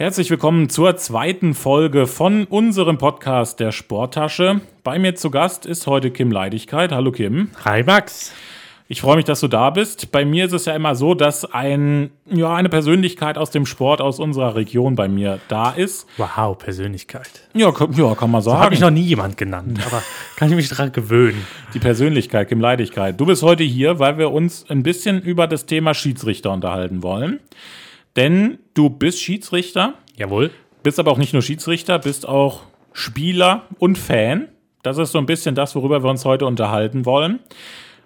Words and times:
Herzlich 0.00 0.30
willkommen 0.30 0.68
zur 0.68 0.96
zweiten 0.96 1.54
Folge 1.54 2.06
von 2.06 2.44
unserem 2.44 2.98
Podcast 2.98 3.58
der 3.58 3.72
Sporttasche. 3.72 4.60
Bei 4.84 4.96
mir 4.96 5.16
zu 5.16 5.28
Gast 5.28 5.66
ist 5.66 5.88
heute 5.88 6.12
Kim 6.12 6.30
Leidigkeit. 6.30 6.92
Hallo 6.92 7.10
Kim. 7.10 7.50
Hi 7.64 7.82
Max. 7.82 8.32
Ich 8.86 9.00
freue 9.00 9.16
mich, 9.16 9.24
dass 9.24 9.40
du 9.40 9.48
da 9.48 9.70
bist. 9.70 10.12
Bei 10.12 10.24
mir 10.24 10.44
ist 10.44 10.52
es 10.52 10.66
ja 10.66 10.76
immer 10.76 10.94
so, 10.94 11.14
dass 11.14 11.44
ein, 11.52 12.10
ja, 12.26 12.54
eine 12.54 12.68
Persönlichkeit 12.68 13.38
aus 13.38 13.50
dem 13.50 13.66
Sport 13.66 14.00
aus 14.00 14.20
unserer 14.20 14.54
Region 14.54 14.94
bei 14.94 15.08
mir 15.08 15.40
da 15.48 15.72
ist. 15.72 16.06
Wow, 16.16 16.56
Persönlichkeit. 16.56 17.48
Ja, 17.54 17.72
kann, 17.72 17.92
ja, 17.94 18.14
kann 18.14 18.30
man 18.30 18.40
sagen. 18.40 18.58
So 18.58 18.62
habe 18.62 18.74
ich 18.76 18.80
noch 18.80 18.90
nie 18.90 19.02
jemand 19.02 19.36
genannt, 19.36 19.80
aber 19.86 20.00
kann 20.36 20.48
ich 20.48 20.54
mich 20.54 20.68
daran 20.68 20.92
gewöhnen. 20.92 21.44
Die 21.74 21.80
Persönlichkeit, 21.80 22.48
Kim 22.48 22.60
Leidigkeit. 22.60 23.18
Du 23.18 23.26
bist 23.26 23.42
heute 23.42 23.64
hier, 23.64 23.98
weil 23.98 24.16
wir 24.16 24.30
uns 24.30 24.64
ein 24.70 24.84
bisschen 24.84 25.20
über 25.20 25.48
das 25.48 25.66
Thema 25.66 25.92
Schiedsrichter 25.92 26.52
unterhalten 26.52 27.02
wollen. 27.02 27.40
Denn 28.18 28.58
du 28.74 28.90
bist 28.90 29.22
Schiedsrichter. 29.22 29.94
Jawohl. 30.16 30.50
Bist 30.82 30.98
aber 30.98 31.12
auch 31.12 31.18
nicht 31.18 31.34
nur 31.34 31.42
Schiedsrichter, 31.42 32.00
bist 32.00 32.26
auch 32.26 32.62
Spieler 32.92 33.62
und 33.78 33.96
Fan. 33.96 34.48
Das 34.82 34.98
ist 34.98 35.12
so 35.12 35.18
ein 35.18 35.26
bisschen 35.26 35.54
das, 35.54 35.76
worüber 35.76 36.02
wir 36.02 36.10
uns 36.10 36.24
heute 36.24 36.44
unterhalten 36.44 37.06
wollen. 37.06 37.38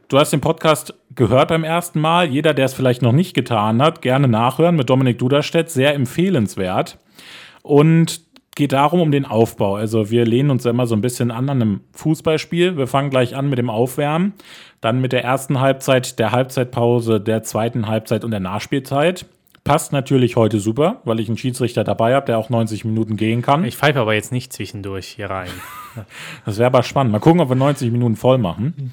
Du 0.08 0.18
hast 0.18 0.30
den 0.30 0.42
Podcast 0.42 0.92
gehört 1.14 1.48
beim 1.48 1.64
ersten 1.64 1.98
Mal. 1.98 2.28
Jeder, 2.28 2.52
der 2.52 2.66
es 2.66 2.74
vielleicht 2.74 3.00
noch 3.00 3.12
nicht 3.12 3.32
getan 3.32 3.80
hat, 3.80 4.02
gerne 4.02 4.28
nachhören 4.28 4.76
mit 4.76 4.90
Dominik 4.90 5.18
Duderstedt. 5.18 5.70
Sehr 5.70 5.94
empfehlenswert. 5.94 6.98
Und 7.62 8.20
geht 8.54 8.72
darum 8.72 9.00
um 9.00 9.12
den 9.12 9.24
Aufbau. 9.24 9.76
Also 9.76 10.10
wir 10.10 10.26
lehnen 10.26 10.50
uns 10.50 10.66
immer 10.66 10.86
so 10.86 10.94
ein 10.94 11.00
bisschen 11.00 11.30
an 11.30 11.48
an 11.48 11.62
einem 11.62 11.80
Fußballspiel. 11.94 12.76
Wir 12.76 12.86
fangen 12.86 13.08
gleich 13.08 13.34
an 13.34 13.48
mit 13.48 13.58
dem 13.58 13.70
Aufwärmen, 13.70 14.34
dann 14.82 15.00
mit 15.00 15.12
der 15.12 15.24
ersten 15.24 15.60
Halbzeit, 15.60 16.18
der 16.18 16.32
Halbzeitpause, 16.32 17.18
der 17.18 17.44
zweiten 17.44 17.88
Halbzeit 17.88 18.24
und 18.24 18.30
der 18.30 18.40
Nachspielzeit. 18.40 19.24
Passt 19.64 19.92
natürlich 19.92 20.34
heute 20.34 20.58
super, 20.58 21.00
weil 21.04 21.20
ich 21.20 21.28
einen 21.28 21.36
Schiedsrichter 21.36 21.84
dabei 21.84 22.16
habe, 22.16 22.26
der 22.26 22.38
auch 22.38 22.50
90 22.50 22.84
Minuten 22.84 23.16
gehen 23.16 23.42
kann. 23.42 23.64
Ich 23.64 23.76
pfeife 23.76 24.00
aber 24.00 24.12
jetzt 24.12 24.32
nicht 24.32 24.52
zwischendurch 24.52 25.06
hier 25.06 25.30
rein. 25.30 25.50
das 26.44 26.58
wäre 26.58 26.66
aber 26.66 26.82
spannend. 26.82 27.12
Mal 27.12 27.20
gucken, 27.20 27.40
ob 27.40 27.48
wir 27.48 27.54
90 27.54 27.92
Minuten 27.92 28.16
voll 28.16 28.38
machen. 28.38 28.90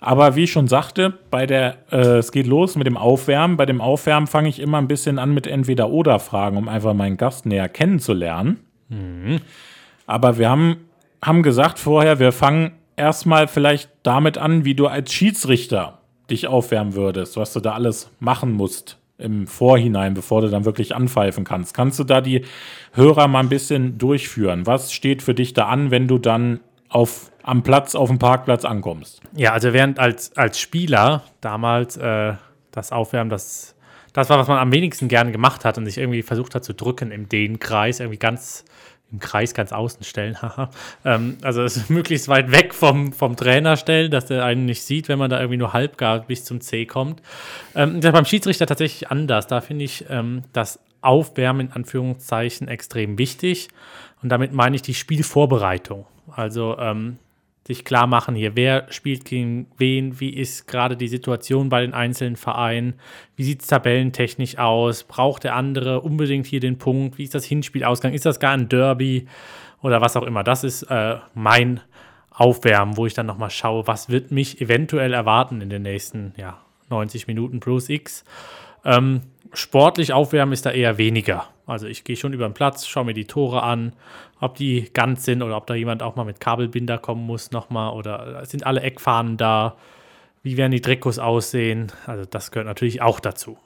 Aber 0.00 0.36
wie 0.36 0.44
ich 0.44 0.52
schon 0.52 0.68
sagte, 0.68 1.14
bei 1.30 1.46
der, 1.46 1.78
äh, 1.90 2.18
es 2.18 2.32
geht 2.32 2.46
los 2.46 2.76
mit 2.76 2.86
dem 2.86 2.98
Aufwärmen. 2.98 3.56
Bei 3.56 3.64
dem 3.64 3.80
Aufwärmen 3.80 4.26
fange 4.26 4.50
ich 4.50 4.60
immer 4.60 4.76
ein 4.76 4.88
bisschen 4.88 5.18
an 5.18 5.32
mit 5.32 5.46
Entweder-Oder-Fragen, 5.46 6.58
um 6.58 6.68
einfach 6.68 6.92
meinen 6.92 7.16
Gast 7.16 7.46
näher 7.46 7.70
kennenzulernen. 7.70 8.60
Mhm. 8.90 9.40
Aber 10.06 10.36
wir 10.36 10.50
haben, 10.50 10.76
haben 11.22 11.42
gesagt 11.42 11.78
vorher, 11.78 12.18
wir 12.18 12.32
fangen 12.32 12.72
erstmal 12.96 13.48
vielleicht 13.48 13.88
damit 14.02 14.36
an, 14.36 14.66
wie 14.66 14.74
du 14.74 14.86
als 14.86 15.14
Schiedsrichter 15.14 16.00
dich 16.30 16.46
aufwärmen 16.46 16.92
würdest, 16.92 17.38
was 17.38 17.54
du 17.54 17.60
da 17.60 17.72
alles 17.72 18.10
machen 18.20 18.52
musst 18.52 18.98
im 19.24 19.46
Vorhinein, 19.48 20.14
bevor 20.14 20.42
du 20.42 20.48
dann 20.48 20.64
wirklich 20.64 20.94
anpfeifen 20.94 21.44
kannst. 21.44 21.74
Kannst 21.74 21.98
du 21.98 22.04
da 22.04 22.20
die 22.20 22.44
Hörer 22.92 23.26
mal 23.26 23.40
ein 23.40 23.48
bisschen 23.48 23.98
durchführen? 23.98 24.66
Was 24.66 24.92
steht 24.92 25.22
für 25.22 25.34
dich 25.34 25.54
da 25.54 25.66
an, 25.66 25.90
wenn 25.90 26.06
du 26.06 26.18
dann 26.18 26.60
auf, 26.94 27.32
am 27.42 27.62
Platz, 27.62 27.94
auf 27.94 28.08
dem 28.08 28.18
Parkplatz 28.18 28.64
ankommst. 28.64 29.20
Ja, 29.34 29.52
also 29.52 29.72
während 29.72 29.98
als, 29.98 30.36
als 30.36 30.60
Spieler 30.60 31.24
damals 31.40 31.96
äh, 31.96 32.34
das 32.70 32.92
Aufwärmen, 32.92 33.30
das, 33.30 33.74
das 34.12 34.30
war, 34.30 34.38
was 34.38 34.46
man 34.46 34.58
am 34.58 34.72
wenigsten 34.72 35.08
gerne 35.08 35.32
gemacht 35.32 35.64
hat 35.64 35.76
und 35.76 35.86
sich 35.86 35.98
irgendwie 35.98 36.22
versucht 36.22 36.54
hat 36.54 36.64
zu 36.64 36.72
drücken 36.72 37.10
im 37.10 37.28
D-Kreis, 37.28 37.98
irgendwie 37.98 38.18
ganz 38.18 38.64
im 39.14 39.20
Kreis 39.20 39.54
ganz 39.54 39.72
außen 39.72 40.04
stellen. 40.04 40.36
ähm, 41.04 41.38
also 41.42 41.62
es 41.62 41.76
ist 41.76 41.88
möglichst 41.88 42.28
weit 42.28 42.50
weg 42.50 42.74
vom, 42.74 43.12
vom 43.12 43.36
Trainer 43.36 43.76
stellen, 43.76 44.10
dass 44.10 44.26
der 44.26 44.44
einen 44.44 44.66
nicht 44.66 44.82
sieht, 44.82 45.08
wenn 45.08 45.18
man 45.18 45.30
da 45.30 45.38
irgendwie 45.38 45.56
nur 45.56 45.72
halbgar 45.72 46.20
bis 46.20 46.44
zum 46.44 46.60
C 46.60 46.84
kommt. 46.84 47.22
Ähm, 47.74 48.00
das 48.00 48.12
beim 48.12 48.24
Schiedsrichter 48.24 48.66
tatsächlich 48.66 49.10
anders. 49.10 49.46
Da 49.46 49.60
finde 49.60 49.84
ich 49.84 50.04
ähm, 50.10 50.42
das 50.52 50.80
Aufwärmen 51.00 51.68
in 51.68 51.72
Anführungszeichen 51.72 52.66
extrem 52.66 53.18
wichtig. 53.18 53.68
Und 54.22 54.30
damit 54.30 54.52
meine 54.52 54.74
ich 54.74 54.82
die 54.82 54.94
Spielvorbereitung. 54.94 56.06
Also 56.34 56.76
ähm, 56.78 57.18
sich 57.66 57.84
klar 57.84 58.06
machen 58.06 58.34
hier, 58.34 58.56
wer 58.56 58.86
spielt 58.90 59.24
gegen 59.24 59.66
wen, 59.78 60.20
wie 60.20 60.30
ist 60.30 60.68
gerade 60.68 60.96
die 60.96 61.08
Situation 61.08 61.70
bei 61.70 61.80
den 61.80 61.94
einzelnen 61.94 62.36
Vereinen, 62.36 62.94
wie 63.36 63.44
sieht 63.44 63.62
es 63.62 63.68
tabellentechnisch 63.68 64.58
aus, 64.58 65.04
braucht 65.04 65.44
der 65.44 65.56
andere 65.56 66.02
unbedingt 66.02 66.46
hier 66.46 66.60
den 66.60 66.76
Punkt, 66.76 67.16
wie 67.16 67.24
ist 67.24 67.34
das 67.34 67.46
Hinspielausgang, 67.46 68.12
ist 68.12 68.26
das 68.26 68.38
gar 68.38 68.52
ein 68.52 68.68
Derby 68.68 69.26
oder 69.80 70.00
was 70.00 70.16
auch 70.16 70.24
immer. 70.24 70.44
Das 70.44 70.62
ist 70.62 70.82
äh, 70.84 71.16
mein 71.34 71.80
Aufwärmen, 72.30 72.96
wo 72.96 73.06
ich 73.06 73.14
dann 73.14 73.26
nochmal 73.26 73.50
schaue, 73.50 73.86
was 73.86 74.10
wird 74.10 74.30
mich 74.30 74.60
eventuell 74.60 75.14
erwarten 75.14 75.60
in 75.60 75.70
den 75.70 75.82
nächsten 75.82 76.34
ja, 76.36 76.58
90 76.90 77.26
Minuten 77.28 77.60
plus 77.60 77.88
X. 77.88 78.24
Ähm, 78.84 79.22
sportlich 79.56 80.12
aufwärmen 80.12 80.52
ist 80.52 80.66
da 80.66 80.70
eher 80.70 80.98
weniger. 80.98 81.46
Also 81.66 81.86
ich 81.86 82.04
gehe 82.04 82.16
schon 82.16 82.32
über 82.32 82.48
den 82.48 82.54
Platz, 82.54 82.86
schaue 82.86 83.06
mir 83.06 83.14
die 83.14 83.26
Tore 83.26 83.62
an, 83.62 83.92
ob 84.40 84.56
die 84.56 84.90
ganz 84.92 85.24
sind 85.24 85.42
oder 85.42 85.56
ob 85.56 85.66
da 85.66 85.74
jemand 85.74 86.02
auch 86.02 86.16
mal 86.16 86.24
mit 86.24 86.40
Kabelbinder 86.40 86.98
kommen 86.98 87.24
muss 87.24 87.50
nochmal 87.50 87.92
oder 87.94 88.44
sind 88.44 88.66
alle 88.66 88.82
Eckfahnen 88.82 89.36
da, 89.36 89.76
wie 90.42 90.56
werden 90.56 90.72
die 90.72 90.82
Trikots 90.82 91.18
aussehen. 91.18 91.90
Also 92.06 92.24
das 92.26 92.50
gehört 92.50 92.66
natürlich 92.66 93.00
auch 93.00 93.20
dazu. 93.20 93.56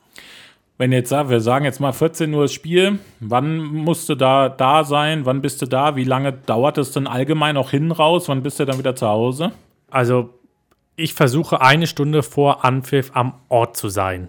Wenn 0.76 0.92
jetzt 0.92 1.10
wir 1.10 1.40
sagen 1.40 1.64
jetzt 1.64 1.80
mal 1.80 1.92
14 1.92 2.32
Uhr 2.32 2.42
das 2.42 2.52
Spiel, 2.52 3.00
wann 3.18 3.58
musst 3.58 4.08
du 4.08 4.14
da 4.14 4.48
da 4.48 4.84
sein? 4.84 5.26
Wann 5.26 5.42
bist 5.42 5.60
du 5.60 5.66
da? 5.66 5.96
Wie 5.96 6.04
lange 6.04 6.32
dauert 6.32 6.78
es 6.78 6.92
denn 6.92 7.08
allgemein 7.08 7.56
auch 7.56 7.70
hin 7.70 7.90
raus? 7.90 8.28
Wann 8.28 8.44
bist 8.44 8.60
du 8.60 8.64
dann 8.64 8.78
wieder 8.78 8.94
zu 8.94 9.08
Hause? 9.08 9.50
Also 9.90 10.30
ich 10.94 11.14
versuche 11.14 11.60
eine 11.60 11.88
Stunde 11.88 12.22
vor 12.22 12.64
Anpfiff 12.64 13.10
am 13.14 13.34
Ort 13.48 13.76
zu 13.76 13.88
sein. 13.88 14.28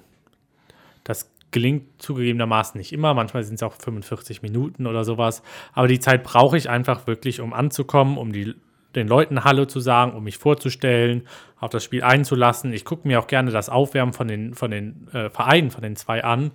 Gelingt 1.51 2.01
zugegebenermaßen 2.01 2.77
nicht 2.77 2.93
immer. 2.93 3.13
Manchmal 3.13 3.43
sind 3.43 3.55
es 3.55 3.63
auch 3.63 3.73
45 3.73 4.41
Minuten 4.41 4.85
oder 4.85 5.03
sowas. 5.03 5.41
Aber 5.73 5.87
die 5.87 5.99
Zeit 5.99 6.23
brauche 6.23 6.57
ich 6.57 6.69
einfach 6.69 7.07
wirklich, 7.07 7.41
um 7.41 7.53
anzukommen, 7.53 8.17
um 8.17 8.31
die, 8.31 8.55
den 8.95 9.07
Leuten 9.07 9.43
Hallo 9.43 9.65
zu 9.65 9.79
sagen, 9.79 10.13
um 10.13 10.23
mich 10.23 10.37
vorzustellen, 10.37 11.27
auf 11.59 11.69
das 11.69 11.83
Spiel 11.83 12.03
einzulassen. 12.03 12.73
Ich 12.73 12.85
gucke 12.85 13.07
mir 13.07 13.19
auch 13.19 13.27
gerne 13.27 13.51
das 13.51 13.69
Aufwärmen 13.69 14.13
von 14.13 14.27
den, 14.27 14.53
von 14.53 14.71
den 14.71 15.07
äh, 15.13 15.29
Vereinen, 15.29 15.71
von 15.71 15.81
den 15.81 15.95
zwei 15.95 16.23
an. 16.23 16.51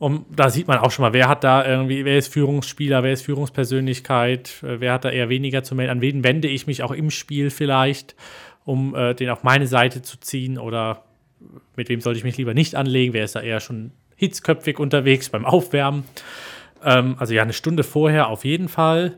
Um, 0.00 0.26
da 0.30 0.48
sieht 0.48 0.68
man 0.68 0.78
auch 0.78 0.92
schon 0.92 1.02
mal, 1.02 1.12
wer 1.12 1.28
hat 1.28 1.42
da 1.42 1.66
irgendwie, 1.66 2.04
wer 2.04 2.16
ist 2.16 2.32
Führungsspieler, 2.32 3.02
wer 3.02 3.12
ist 3.12 3.22
Führungspersönlichkeit, 3.22 4.62
äh, 4.62 4.78
wer 4.78 4.92
hat 4.92 5.04
da 5.04 5.10
eher 5.10 5.28
weniger 5.28 5.64
zu 5.64 5.74
melden, 5.74 5.90
an 5.90 6.00
wen 6.00 6.22
wende 6.22 6.46
ich 6.46 6.68
mich 6.68 6.84
auch 6.84 6.92
im 6.92 7.10
Spiel 7.10 7.50
vielleicht, 7.50 8.14
um 8.64 8.94
äh, 8.94 9.14
den 9.14 9.28
auf 9.30 9.42
meine 9.42 9.66
Seite 9.66 10.00
zu 10.00 10.20
ziehen 10.20 10.56
oder 10.56 11.02
mit 11.74 11.88
wem 11.88 12.00
sollte 12.00 12.18
ich 12.18 12.24
mich 12.24 12.36
lieber 12.36 12.54
nicht 12.54 12.76
anlegen, 12.76 13.12
wer 13.12 13.24
ist 13.24 13.34
da 13.34 13.40
eher 13.40 13.58
schon 13.58 13.90
hitzköpfig 14.18 14.78
unterwegs 14.78 15.30
beim 15.30 15.46
Aufwärmen. 15.46 16.04
Ähm, 16.84 17.16
also 17.18 17.32
ja, 17.32 17.42
eine 17.42 17.54
Stunde 17.54 17.84
vorher 17.84 18.28
auf 18.28 18.44
jeden 18.44 18.68
Fall. 18.68 19.16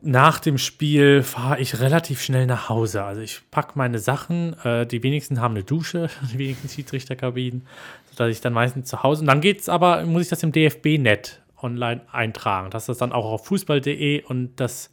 Nach 0.00 0.40
dem 0.40 0.58
Spiel 0.58 1.22
fahre 1.22 1.60
ich 1.60 1.78
relativ 1.78 2.20
schnell 2.20 2.46
nach 2.46 2.68
Hause. 2.68 3.04
Also 3.04 3.20
ich 3.20 3.40
packe 3.52 3.72
meine 3.76 4.00
Sachen. 4.00 4.56
Äh, 4.64 4.86
die 4.86 5.02
wenigsten 5.02 5.40
haben 5.40 5.54
eine 5.54 5.62
Dusche, 5.62 6.08
die 6.32 6.38
wenigsten 6.38 6.68
Schiedsrichterkabinen, 6.68 7.66
sodass 8.10 8.30
ich 8.30 8.40
dann 8.40 8.52
meistens 8.52 8.88
zu 8.88 9.02
Hause. 9.02 9.20
Und 9.20 9.28
dann 9.28 9.40
geht 9.40 9.60
es 9.60 9.68
aber, 9.68 10.04
muss 10.04 10.22
ich 10.22 10.28
das 10.28 10.42
im 10.42 10.50
DFB-Net 10.50 11.40
online 11.60 12.00
eintragen. 12.10 12.70
Das 12.70 12.88
ist 12.88 13.00
dann 13.00 13.12
auch 13.12 13.26
auf 13.26 13.46
fußball.de 13.46 14.24
und 14.24 14.56
dass 14.56 14.90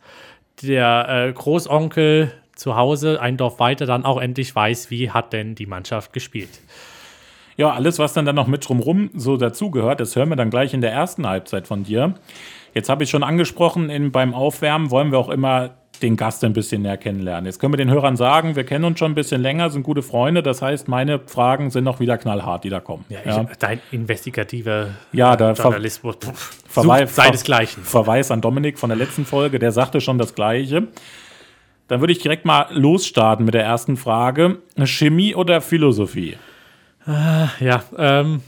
der 0.61 1.27
äh, 1.29 1.33
Großonkel 1.33 2.31
zu 2.55 2.75
Hause 2.75 3.21
ein 3.21 3.37
Dorf 3.37 3.59
weiter 3.59 3.85
dann 3.85 4.05
auch 4.05 4.21
endlich 4.21 4.53
weiß, 4.53 4.91
wie 4.91 5.09
hat 5.09 5.33
denn 5.33 5.55
die 5.55 5.65
Mannschaft 5.65 6.13
gespielt. 6.13 6.59
Ja, 7.59 7.71
alles, 7.71 7.99
was 7.99 8.13
dann, 8.13 8.23
dann 8.23 8.37
noch 8.37 8.47
mit 8.47 8.69
drumrum 8.69 9.09
so 9.13 9.35
dazugehört, 9.35 9.99
das 9.99 10.15
hören 10.15 10.29
wir 10.29 10.37
dann 10.37 10.49
gleich 10.49 10.73
in 10.73 10.79
der 10.79 10.93
ersten 10.93 11.27
Halbzeit 11.27 11.67
von 11.67 11.83
dir. 11.83 12.13
Jetzt 12.73 12.87
habe 12.87 13.03
ich 13.03 13.09
schon 13.09 13.21
angesprochen, 13.21 13.89
in, 13.89 14.13
beim 14.13 14.33
Aufwärmen 14.33 14.91
wollen 14.91 15.11
wir 15.11 15.19
auch 15.19 15.27
immer 15.27 15.71
den 16.01 16.15
Gast 16.15 16.41
ein 16.45 16.53
bisschen 16.53 16.83
näher 16.83 16.95
kennenlernen. 16.95 17.47
Jetzt 17.47 17.59
können 17.59 17.73
wir 17.73 17.77
den 17.77 17.89
Hörern 17.89 18.15
sagen, 18.15 18.55
wir 18.55 18.63
kennen 18.63 18.85
uns 18.85 18.97
schon 18.97 19.11
ein 19.11 19.15
bisschen 19.15 19.41
länger, 19.41 19.71
sind 19.71 19.83
gute 19.83 20.03
Freunde. 20.03 20.41
Das 20.41 20.61
heißt, 20.61 20.87
meine 20.87 21.19
Fragen 21.19 21.69
sind 21.69 21.83
noch 21.83 21.99
wieder 21.99 22.17
knallhart, 22.17 22.63
die 22.63 22.69
da 22.69 22.79
kommen. 22.79 23.03
Ja, 23.09 23.19
ja. 23.25 23.45
Ich, 23.51 23.57
dein 23.57 23.81
investigativer 23.91 24.91
ja, 25.11 25.35
da 25.35 25.51
Journalismus 25.51 26.15
ver 26.17 26.33
Verweis, 26.65 27.13
sei 27.13 27.29
desgleichen. 27.29 27.83
Verweis 27.83 28.31
an 28.31 28.39
Dominik 28.39 28.79
von 28.79 28.89
der 28.89 28.97
letzten 28.97 29.25
Folge, 29.25 29.59
der 29.59 29.73
sagte 29.73 30.00
schon 30.00 30.17
das 30.17 30.33
Gleiche. 30.33 30.88
Dann 31.89 32.00
würde 32.00 32.13
ich 32.13 32.19
direkt 32.19 32.45
mal 32.45 32.67
losstarten 32.71 33.44
mit 33.44 33.53
der 33.53 33.65
ersten 33.65 33.97
Frage. 33.97 34.59
Chemie 34.85 35.35
oder 35.35 35.59
Philosophie? 35.59 36.38
Äh, 37.07 37.48
ja, 37.66 37.84
ähm, 37.98 38.42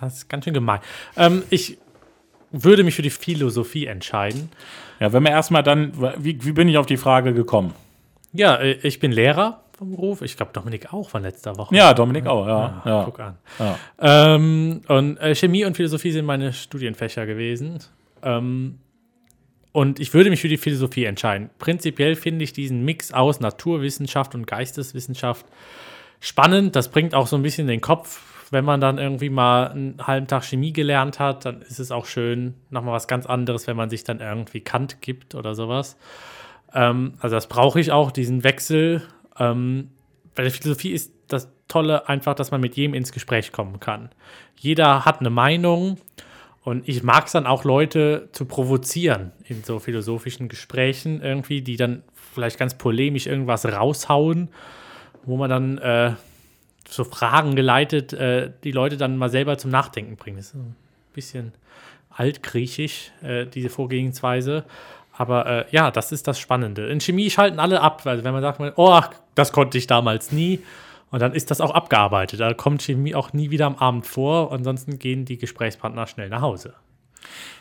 das 0.00 0.18
ist 0.18 0.28
ganz 0.28 0.44
schön 0.44 0.54
gemein. 0.54 0.80
Ähm, 1.16 1.42
ich 1.50 1.78
würde 2.50 2.84
mich 2.84 2.94
für 2.94 3.02
die 3.02 3.10
Philosophie 3.10 3.86
entscheiden. 3.86 4.50
Ja, 5.00 5.12
wenn 5.12 5.22
wir 5.22 5.30
erstmal 5.30 5.62
dann, 5.62 5.92
wie, 6.18 6.44
wie 6.44 6.52
bin 6.52 6.68
ich 6.68 6.76
auf 6.76 6.86
die 6.86 6.96
Frage 6.96 7.32
gekommen? 7.34 7.74
Ja, 8.32 8.56
äh, 8.56 8.78
ich 8.82 9.00
bin 9.00 9.12
Lehrer 9.12 9.62
vom 9.76 9.90
Beruf. 9.90 10.22
Ich 10.22 10.36
glaube, 10.36 10.52
Dominik 10.52 10.92
auch 10.92 11.08
von 11.10 11.22
letzter 11.22 11.56
Woche. 11.56 11.74
Ja, 11.74 11.94
Dominik 11.94 12.26
auch, 12.26 12.46
ja. 12.46 12.82
ja, 12.84 12.90
ja. 12.90 13.04
Guck 13.04 13.20
an. 13.20 13.38
Ja. 13.58 13.78
Ähm, 14.00 14.82
und 14.88 15.16
äh, 15.18 15.34
Chemie 15.34 15.64
und 15.64 15.76
Philosophie 15.76 16.12
sind 16.12 16.24
meine 16.24 16.52
Studienfächer 16.52 17.26
gewesen. 17.26 17.78
Ähm, 18.22 18.78
und 19.72 20.00
ich 20.00 20.12
würde 20.12 20.28
mich 20.28 20.40
für 20.40 20.48
die 20.48 20.58
Philosophie 20.58 21.04
entscheiden. 21.04 21.48
Prinzipiell 21.58 22.14
finde 22.14 22.44
ich 22.44 22.52
diesen 22.52 22.84
Mix 22.84 23.12
aus 23.12 23.40
Naturwissenschaft 23.40 24.34
und 24.34 24.46
Geisteswissenschaft 24.46 25.46
spannend. 26.22 26.74
Das 26.74 26.90
bringt 26.90 27.14
auch 27.14 27.26
so 27.26 27.36
ein 27.36 27.42
bisschen 27.42 27.66
den 27.66 27.82
Kopf 27.82 28.22
wenn 28.52 28.66
man 28.66 28.82
dann 28.82 28.98
irgendwie 28.98 29.30
mal 29.30 29.70
einen 29.70 30.06
halben 30.06 30.26
Tag 30.26 30.44
Chemie 30.44 30.74
gelernt 30.74 31.18
hat, 31.18 31.46
dann 31.46 31.62
ist 31.62 31.80
es 31.80 31.90
auch 31.90 32.04
schön, 32.04 32.52
nochmal 32.68 32.92
was 32.92 33.08
ganz 33.08 33.24
anderes, 33.24 33.66
wenn 33.66 33.76
man 33.78 33.88
sich 33.88 34.04
dann 34.04 34.20
irgendwie 34.20 34.60
Kant 34.60 35.00
gibt 35.00 35.34
oder 35.34 35.54
sowas. 35.54 35.96
Ähm, 36.74 37.14
also 37.20 37.34
das 37.34 37.48
brauche 37.48 37.80
ich 37.80 37.92
auch, 37.92 38.10
diesen 38.10 38.44
Wechsel. 38.44 39.02
Ähm, 39.38 39.88
bei 40.34 40.42
der 40.42 40.52
Philosophie 40.52 40.90
ist 40.90 41.12
das 41.28 41.48
Tolle 41.66 42.10
einfach, 42.10 42.34
dass 42.34 42.50
man 42.50 42.60
mit 42.60 42.76
jedem 42.76 42.92
ins 42.92 43.12
Gespräch 43.12 43.52
kommen 43.52 43.80
kann. 43.80 44.10
Jeder 44.58 45.06
hat 45.06 45.20
eine 45.20 45.30
Meinung 45.30 45.96
und 46.62 46.86
ich 46.86 47.02
mag 47.02 47.26
es 47.26 47.32
dann 47.32 47.46
auch, 47.46 47.64
Leute 47.64 48.28
zu 48.32 48.44
provozieren 48.44 49.32
in 49.48 49.64
so 49.64 49.78
philosophischen 49.78 50.50
Gesprächen 50.50 51.22
irgendwie, 51.22 51.62
die 51.62 51.78
dann 51.78 52.02
vielleicht 52.34 52.58
ganz 52.58 52.74
polemisch 52.76 53.26
irgendwas 53.26 53.64
raushauen, 53.64 54.50
wo 55.24 55.36
man 55.36 55.50
dann 55.50 55.78
äh, 55.78 56.14
so 56.88 57.04
Fragen 57.04 57.56
geleitet, 57.56 58.12
äh, 58.12 58.50
die 58.64 58.72
Leute 58.72 58.96
dann 58.96 59.16
mal 59.16 59.30
selber 59.30 59.58
zum 59.58 59.70
Nachdenken 59.70 60.16
bringen. 60.16 60.36
Das 60.36 60.46
ist 60.46 60.54
ein 60.54 60.76
bisschen 61.14 61.52
altgriechisch, 62.10 63.12
äh, 63.22 63.46
diese 63.46 63.70
Vorgehensweise. 63.70 64.64
Aber 65.12 65.46
äh, 65.46 65.64
ja, 65.70 65.90
das 65.90 66.12
ist 66.12 66.26
das 66.26 66.38
Spannende. 66.38 66.86
In 66.86 67.00
Chemie 67.00 67.30
schalten 67.30 67.58
alle 67.58 67.80
ab, 67.80 68.04
weil 68.06 68.24
wenn 68.24 68.32
man 68.32 68.42
sagt, 68.42 68.60
oh, 68.76 69.00
das 69.34 69.52
konnte 69.52 69.78
ich 69.78 69.86
damals 69.86 70.32
nie. 70.32 70.60
Und 71.10 71.20
dann 71.20 71.34
ist 71.34 71.50
das 71.50 71.60
auch 71.60 71.72
abgearbeitet. 71.72 72.40
Da 72.40 72.54
kommt 72.54 72.82
Chemie 72.82 73.14
auch 73.14 73.34
nie 73.34 73.50
wieder 73.50 73.66
am 73.66 73.76
Abend 73.76 74.06
vor. 74.06 74.50
Ansonsten 74.52 74.98
gehen 74.98 75.26
die 75.26 75.36
Gesprächspartner 75.36 76.06
schnell 76.06 76.30
nach 76.30 76.40
Hause. 76.40 76.72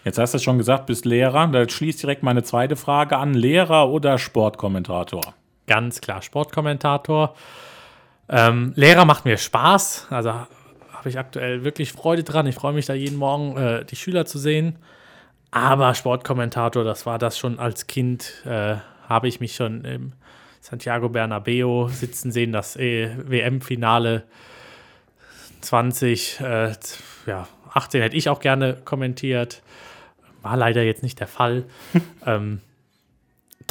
Jetzt 0.05 0.17
hast 0.17 0.33
du 0.33 0.39
schon 0.39 0.57
gesagt, 0.57 0.85
bist 0.85 1.05
Lehrer. 1.05 1.47
Da 1.47 1.67
schließt 1.67 2.01
direkt 2.01 2.23
meine 2.23 2.43
zweite 2.43 2.77
Frage 2.77 3.17
an. 3.17 3.33
Lehrer 3.33 3.89
oder 3.89 4.17
Sportkommentator? 4.17 5.33
Ganz 5.71 6.01
klar, 6.01 6.21
Sportkommentator. 6.21 7.33
Ähm, 8.27 8.73
Lehrer 8.75 9.05
macht 9.05 9.23
mir 9.23 9.37
Spaß. 9.37 10.07
Also 10.09 10.33
habe 10.33 11.07
ich 11.07 11.17
aktuell 11.17 11.63
wirklich 11.63 11.93
Freude 11.93 12.25
dran. 12.25 12.45
Ich 12.45 12.55
freue 12.55 12.73
mich 12.73 12.87
da 12.87 12.93
jeden 12.93 13.17
Morgen, 13.17 13.55
äh, 13.55 13.85
die 13.85 13.95
Schüler 13.95 14.25
zu 14.25 14.37
sehen. 14.37 14.79
Aber 15.49 15.95
Sportkommentator, 15.95 16.83
das 16.83 17.05
war 17.05 17.19
das 17.19 17.39
schon 17.39 17.57
als 17.57 17.87
Kind, 17.87 18.43
äh, 18.45 18.75
habe 19.07 19.29
ich 19.29 19.39
mich 19.39 19.55
schon 19.55 19.85
im 19.85 20.11
Santiago 20.59 21.07
Bernabeo 21.07 21.87
sitzen 21.87 22.33
sehen, 22.33 22.51
das 22.51 22.75
äh, 22.75 23.09
WM-Finale 23.29 24.23
20, 25.61 26.41
äh, 26.41 26.73
ja, 27.27 27.47
18 27.73 28.01
hätte 28.01 28.17
ich 28.17 28.27
auch 28.27 28.41
gerne 28.41 28.75
kommentiert. 28.83 29.61
War 30.41 30.57
leider 30.57 30.83
jetzt 30.83 31.01
nicht 31.01 31.21
der 31.21 31.27
Fall. 31.27 31.63
ähm, 32.25 32.59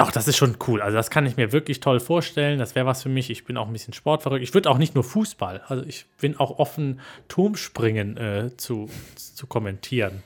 doch, 0.00 0.12
das 0.12 0.28
ist 0.28 0.36
schon 0.36 0.56
cool. 0.66 0.82
Also, 0.82 0.96
das 0.96 1.10
kann 1.10 1.26
ich 1.26 1.36
mir 1.36 1.52
wirklich 1.52 1.80
toll 1.80 2.00
vorstellen. 2.00 2.58
Das 2.58 2.74
wäre 2.74 2.86
was 2.86 3.02
für 3.02 3.08
mich. 3.08 3.30
Ich 3.30 3.44
bin 3.44 3.56
auch 3.56 3.66
ein 3.66 3.72
bisschen 3.72 3.94
sportverrückt. 3.94 4.42
Ich 4.42 4.54
würde 4.54 4.70
auch 4.70 4.78
nicht 4.78 4.94
nur 4.94 5.04
Fußball. 5.04 5.62
Also, 5.68 5.84
ich 5.84 6.06
bin 6.20 6.38
auch 6.38 6.58
offen, 6.58 7.00
Turmspringen 7.28 8.16
äh, 8.16 8.56
zu, 8.56 8.88
zu 9.14 9.46
kommentieren. 9.46 10.22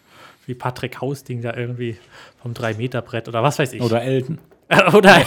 Wie 0.46 0.54
Patrick 0.54 1.00
Hausding 1.00 1.42
da 1.42 1.56
irgendwie 1.56 1.96
vom 2.42 2.52
3-Meter-Brett 2.52 3.28
oder 3.28 3.42
was 3.42 3.58
weiß 3.58 3.72
ich. 3.72 3.82
Oder 3.82 4.02
Elton. 4.02 4.38
oder. 4.92 5.22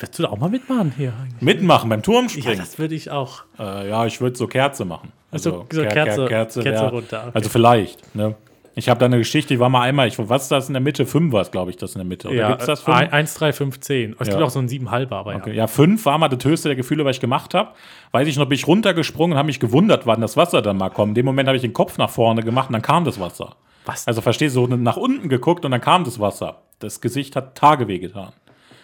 Willst 0.00 0.18
du 0.18 0.24
da 0.24 0.30
auch 0.30 0.38
mal 0.38 0.50
mitmachen 0.50 0.92
hier? 0.96 1.12
Mitmachen 1.40 1.88
beim 1.88 2.02
Turmspringen? 2.02 2.50
Ja, 2.50 2.56
das 2.56 2.78
würde 2.78 2.94
ich 2.94 3.10
auch. 3.10 3.44
Äh, 3.58 3.88
ja, 3.88 4.06
ich 4.06 4.20
würde 4.20 4.36
so 4.36 4.46
Kerze 4.46 4.84
machen. 4.84 5.12
Also, 5.30 5.50
so, 5.50 5.66
so 5.70 5.82
Ker 5.82 5.88
Kerze, 5.88 6.26
Kerze, 6.26 6.62
Kerze 6.62 6.84
runter. 6.90 7.20
Okay. 7.22 7.30
Also 7.34 7.48
vielleicht. 7.48 8.14
Ne? 8.14 8.34
Ich 8.76 8.88
habe 8.88 8.98
da 8.98 9.06
eine 9.06 9.18
Geschichte, 9.18 9.54
ich 9.54 9.60
war 9.60 9.68
mal 9.68 9.82
einmal, 9.82 10.08
ich, 10.08 10.18
was 10.18 10.44
ist 10.44 10.50
das 10.50 10.68
in 10.68 10.74
der 10.74 10.80
Mitte? 10.80 11.06
5 11.06 11.32
war 11.32 11.42
es, 11.42 11.50
glaube 11.50 11.70
ich, 11.70 11.76
das 11.76 11.92
in 11.94 12.00
der 12.00 12.06
Mitte. 12.06 12.28
Oder 12.28 12.36
ja, 12.36 12.48
gibt 12.48 12.62
es 12.62 12.66
das 12.66 12.80
5? 12.80 13.12
1, 13.12 13.34
3, 13.34 13.52
5, 13.52 13.80
10. 13.80 14.16
Es 14.18 14.26
ja. 14.26 14.34
gibt 14.34 14.44
auch 14.44 14.50
so 14.50 14.58
ein 14.58 14.68
7,5, 14.68 15.12
aber 15.12 15.36
okay. 15.36 15.54
ja. 15.54 15.66
5 15.66 16.04
war 16.06 16.18
mal 16.18 16.28
das 16.28 16.44
höchste 16.44 16.68
der 16.68 16.76
Gefühle, 16.76 17.04
was 17.04 17.16
ich 17.16 17.20
gemacht 17.20 17.54
habe. 17.54 17.70
Weiß 18.10 18.26
ich 18.26 18.36
noch, 18.36 18.46
bin 18.46 18.56
ich 18.56 18.66
runtergesprungen 18.66 19.32
und 19.34 19.38
habe 19.38 19.46
mich 19.46 19.60
gewundert, 19.60 20.06
wann 20.06 20.20
das 20.20 20.36
Wasser 20.36 20.60
dann 20.60 20.76
mal 20.76 20.90
kommt. 20.90 21.10
In 21.10 21.14
dem 21.14 21.26
Moment 21.26 21.48
habe 21.48 21.56
ich 21.56 21.62
den 21.62 21.72
Kopf 21.72 21.98
nach 21.98 22.10
vorne 22.10 22.42
gemacht 22.42 22.68
und 22.68 22.72
dann 22.72 22.82
kam 22.82 23.04
das 23.04 23.20
Wasser. 23.20 23.54
Was? 23.84 24.08
Also 24.08 24.20
verstehst 24.20 24.56
du, 24.56 24.66
so 24.66 24.76
nach 24.76 24.96
unten 24.96 25.28
geguckt 25.28 25.64
und 25.64 25.70
dann 25.70 25.80
kam 25.80 26.04
das 26.04 26.18
Wasser. 26.18 26.62
Das 26.80 27.00
Gesicht 27.00 27.36
hat 27.36 27.54
Tage 27.54 27.86
wehgetan. 27.86 28.32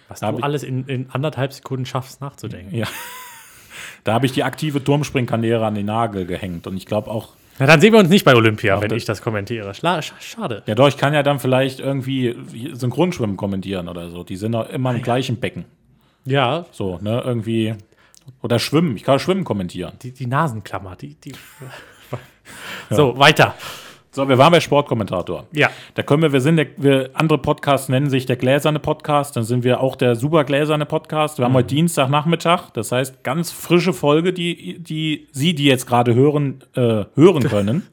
Was 0.09 0.21
da 0.21 0.31
du 0.31 0.39
alles 0.39 0.63
in, 0.63 0.87
in 0.87 1.11
anderthalb 1.11 1.53
Sekunden 1.53 1.87
schaffst, 1.87 2.21
nachzudenken. 2.21 2.75
Ja. 2.75 2.87
Da 4.05 4.15
habe 4.15 4.25
ich 4.27 4.33
die 4.33 4.45
aktive 4.45 4.83
Turmspringkarriere 4.83 5.67
an 5.67 5.75
den 5.75 5.87
Nagel 5.87 6.25
gehängt. 6.25 6.67
Und 6.67 6.77
ich 6.77 6.87
glaube 6.87 7.11
auch. 7.11 7.35
Na, 7.61 7.67
dann 7.67 7.81
sehen 7.81 7.93
wir 7.93 8.01
uns 8.01 8.09
nicht 8.09 8.25
bei 8.25 8.35
Olympia, 8.35 8.81
wenn 8.81 8.89
das 8.89 8.97
ich 8.97 9.05
das 9.05 9.21
kommentiere. 9.21 9.75
Schla 9.75 10.01
schade. 10.01 10.63
Ja, 10.67 10.75
doch, 10.75 10.89
ich 10.89 10.97
kann 10.97 11.13
ja 11.13 11.23
dann 11.23 11.39
vielleicht 11.39 11.79
irgendwie 11.79 12.35
Synchronschwimmen 12.73 13.37
kommentieren 13.37 13.89
oder 13.89 14.09
so. 14.09 14.25
Die 14.25 14.37
sind 14.37 14.55
auch 14.55 14.69
immer 14.71 14.93
im 14.93 14.97
ah, 14.97 15.01
gleichen 15.01 15.37
Becken. 15.39 15.67
Ja. 16.25 16.65
So, 16.73 16.99
ne, 17.03 17.23
irgendwie. 17.25 17.75
Oder 18.43 18.59
schwimmen. 18.59 18.97
Ich 18.97 19.05
kann 19.05 19.19
Schwimmen 19.19 19.45
kommentieren. 19.45 19.93
Die, 20.03 20.13
die 20.13 20.27
Nasenklammer, 20.27 20.97
die. 20.97 21.17
die 21.17 21.33
so, 22.91 23.13
ja. 23.13 23.19
weiter. 23.19 23.55
So, 24.13 24.29
wir 24.29 24.39
waren 24.39 24.51
bei 24.51 24.59
Sportkommentator. 24.59 25.47
Ja. 25.53 25.71
Da 25.95 26.03
können 26.03 26.23
wir, 26.23 26.33
wir 26.33 26.41
sind, 26.41 26.57
der, 26.57 26.67
wir, 26.77 27.11
andere 27.15 27.39
Podcasts 27.39 27.89
nennen 27.89 28.11
sich 28.11 28.27
der 28.27 28.35
gläserne 28.35 28.81
Podcast, 28.81 29.37
dann 29.37 29.45
sind 29.45 29.63
wir 29.63 29.81
auch 29.81 29.95
der 29.95 30.17
super 30.17 30.43
gläserne 30.43 30.85
Podcast. 30.85 31.39
Wir 31.39 31.45
mhm. 31.45 31.47
haben 31.47 31.55
heute 31.55 31.69
Dienstagnachmittag, 31.69 32.71
das 32.71 32.91
heißt 32.91 33.23
ganz 33.23 33.53
frische 33.53 33.93
Folge, 33.93 34.33
die, 34.33 34.81
die 34.81 35.29
Sie, 35.31 35.55
die 35.55 35.65
jetzt 35.65 35.87
gerade 35.87 36.15
hören, 36.15 36.65
äh, 36.75 37.05
hören 37.15 37.43
können. 37.49 37.87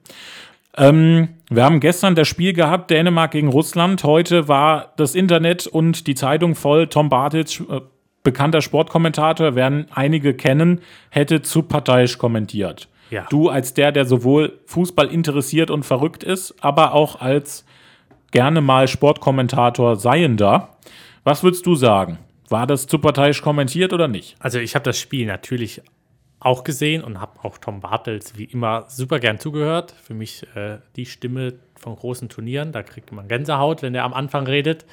ähm, 0.76 1.30
wir 1.52 1.64
haben 1.64 1.80
gestern 1.80 2.16
das 2.16 2.28
Spiel 2.28 2.54
gehabt, 2.54 2.90
Dänemark 2.90 3.30
gegen 3.32 3.50
Russland. 3.50 4.04
Heute 4.04 4.48
war 4.48 4.94
das 4.98 5.14
Internet 5.14 5.68
und 5.68 6.08
die 6.08 6.16
Zeitung 6.16 6.56
voll. 6.56 6.88
Tom 6.88 7.10
Bartels, 7.10 7.62
äh, 7.70 7.82
bekannter 8.24 8.62
Sportkommentator, 8.62 9.54
werden 9.54 9.86
einige 9.94 10.34
kennen, 10.34 10.82
hätte 11.12 11.44
zu 11.44 11.62
parteiisch 11.62 12.18
kommentiert. 12.18 12.90
Ja. 13.10 13.26
Du 13.30 13.50
als 13.50 13.74
der, 13.74 13.92
der 13.92 14.06
sowohl 14.06 14.60
Fußball 14.66 15.08
interessiert 15.08 15.72
und 15.72 15.84
verrückt 15.84 16.24
ist, 16.24 16.56
aber 16.62 16.94
auch 16.94 17.22
als 17.22 17.66
gerne 18.32 18.62
mal 18.62 18.88
Sportkommentator 18.88 19.96
seiender. 19.96 20.78
Was 21.24 21.44
würdest 21.44 21.66
du 21.66 21.76
sagen? 21.76 22.20
War 22.50 22.68
das 22.68 22.88
zu 22.88 23.00
parteiisch 23.00 23.42
kommentiert 23.42 23.94
oder 23.94 24.08
nicht? 24.08 24.36
Also 24.40 24.60
ich 24.60 24.76
habe 24.76 24.84
das 24.84 25.00
Spiel 25.00 25.26
natürlich 25.26 25.82
auch 26.40 26.64
gesehen 26.64 27.04
und 27.04 27.20
habe 27.20 27.44
auch 27.44 27.58
Tom 27.58 27.82
Bartels 27.82 28.38
wie 28.38 28.46
immer 28.46 28.86
super 28.88 29.20
gern 29.20 29.40
zugehört. 29.40 29.94
Für 30.04 30.14
mich 30.14 30.46
äh, 30.56 30.78
die 30.96 31.06
Stimme 31.06 31.56
von 31.76 31.96
großen 31.96 32.30
Turnieren, 32.30 32.72
da 32.72 32.84
kriegt 32.84 33.12
man 33.12 33.28
Gänsehaut, 33.28 33.82
wenn 33.82 33.96
er 33.96 34.04
am 34.04 34.14
Anfang 34.14 34.46
redet. 34.46 34.86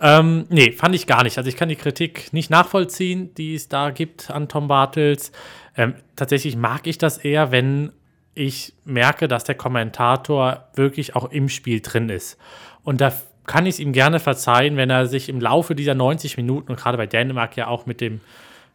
Ähm, 0.00 0.44
nee, 0.50 0.72
fand 0.72 0.94
ich 0.94 1.06
gar 1.06 1.22
nicht. 1.22 1.38
Also 1.38 1.48
ich 1.48 1.56
kann 1.56 1.70
die 1.70 1.76
Kritik 1.76 2.32
nicht 2.32 2.50
nachvollziehen, 2.50 3.34
die 3.34 3.54
es 3.54 3.68
da 3.68 3.90
gibt 3.90 4.30
an 4.30 4.48
Tom 4.48 4.68
Bartels. 4.68 5.32
Ähm, 5.76 5.94
tatsächlich 6.16 6.56
mag 6.56 6.86
ich 6.86 6.98
das 6.98 7.18
eher, 7.18 7.52
wenn 7.52 7.92
ich 8.34 8.74
merke, 8.84 9.28
dass 9.28 9.44
der 9.44 9.54
Kommentator 9.54 10.68
wirklich 10.74 11.16
auch 11.16 11.30
im 11.30 11.48
Spiel 11.48 11.80
drin 11.80 12.08
ist. 12.08 12.38
Und 12.82 13.00
da 13.00 13.12
kann 13.46 13.66
ich 13.66 13.76
es 13.76 13.80
ihm 13.80 13.92
gerne 13.92 14.18
verzeihen, 14.18 14.76
wenn 14.76 14.90
er 14.90 15.06
sich 15.06 15.28
im 15.28 15.40
Laufe 15.40 15.74
dieser 15.74 15.94
90 15.94 16.36
Minuten 16.36 16.70
und 16.70 16.78
gerade 16.78 16.98
bei 16.98 17.06
Dänemark 17.06 17.56
ja 17.56 17.68
auch 17.68 17.86
mit 17.86 18.00
dem 18.00 18.20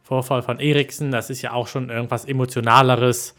Vorfall 0.04 0.42
von 0.42 0.60
Eriksen, 0.60 1.12
das 1.12 1.30
ist 1.30 1.42
ja 1.42 1.54
auch 1.54 1.68
schon 1.68 1.90
irgendwas 1.90 2.26
Emotionaleres, 2.26 3.36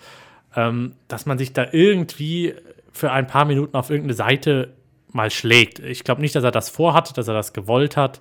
ähm, 0.55 0.95
dass 1.09 1.27
man 1.27 1.39
sich 1.39 1.53
da 1.53 1.67
irgendwie 1.71 2.55
für 2.93 3.11
ein 3.11 3.27
paar 3.27 3.45
Minuten 3.45 3.77
auf 3.77 3.91
irgendeine 3.91 4.15
Seite 4.15 4.73
mal 5.11 5.31
schlägt. 5.31 5.81
Ich 5.81 6.05
glaube 6.05 6.21
nicht, 6.21 6.35
dass 6.35 6.45
er 6.45 6.51
das 6.51 6.69
vorhat, 6.71 7.17
dass 7.17 7.29
er 7.29 7.35
das 7.35 7.53
gewollt 7.53 7.97
hat. 7.97 8.21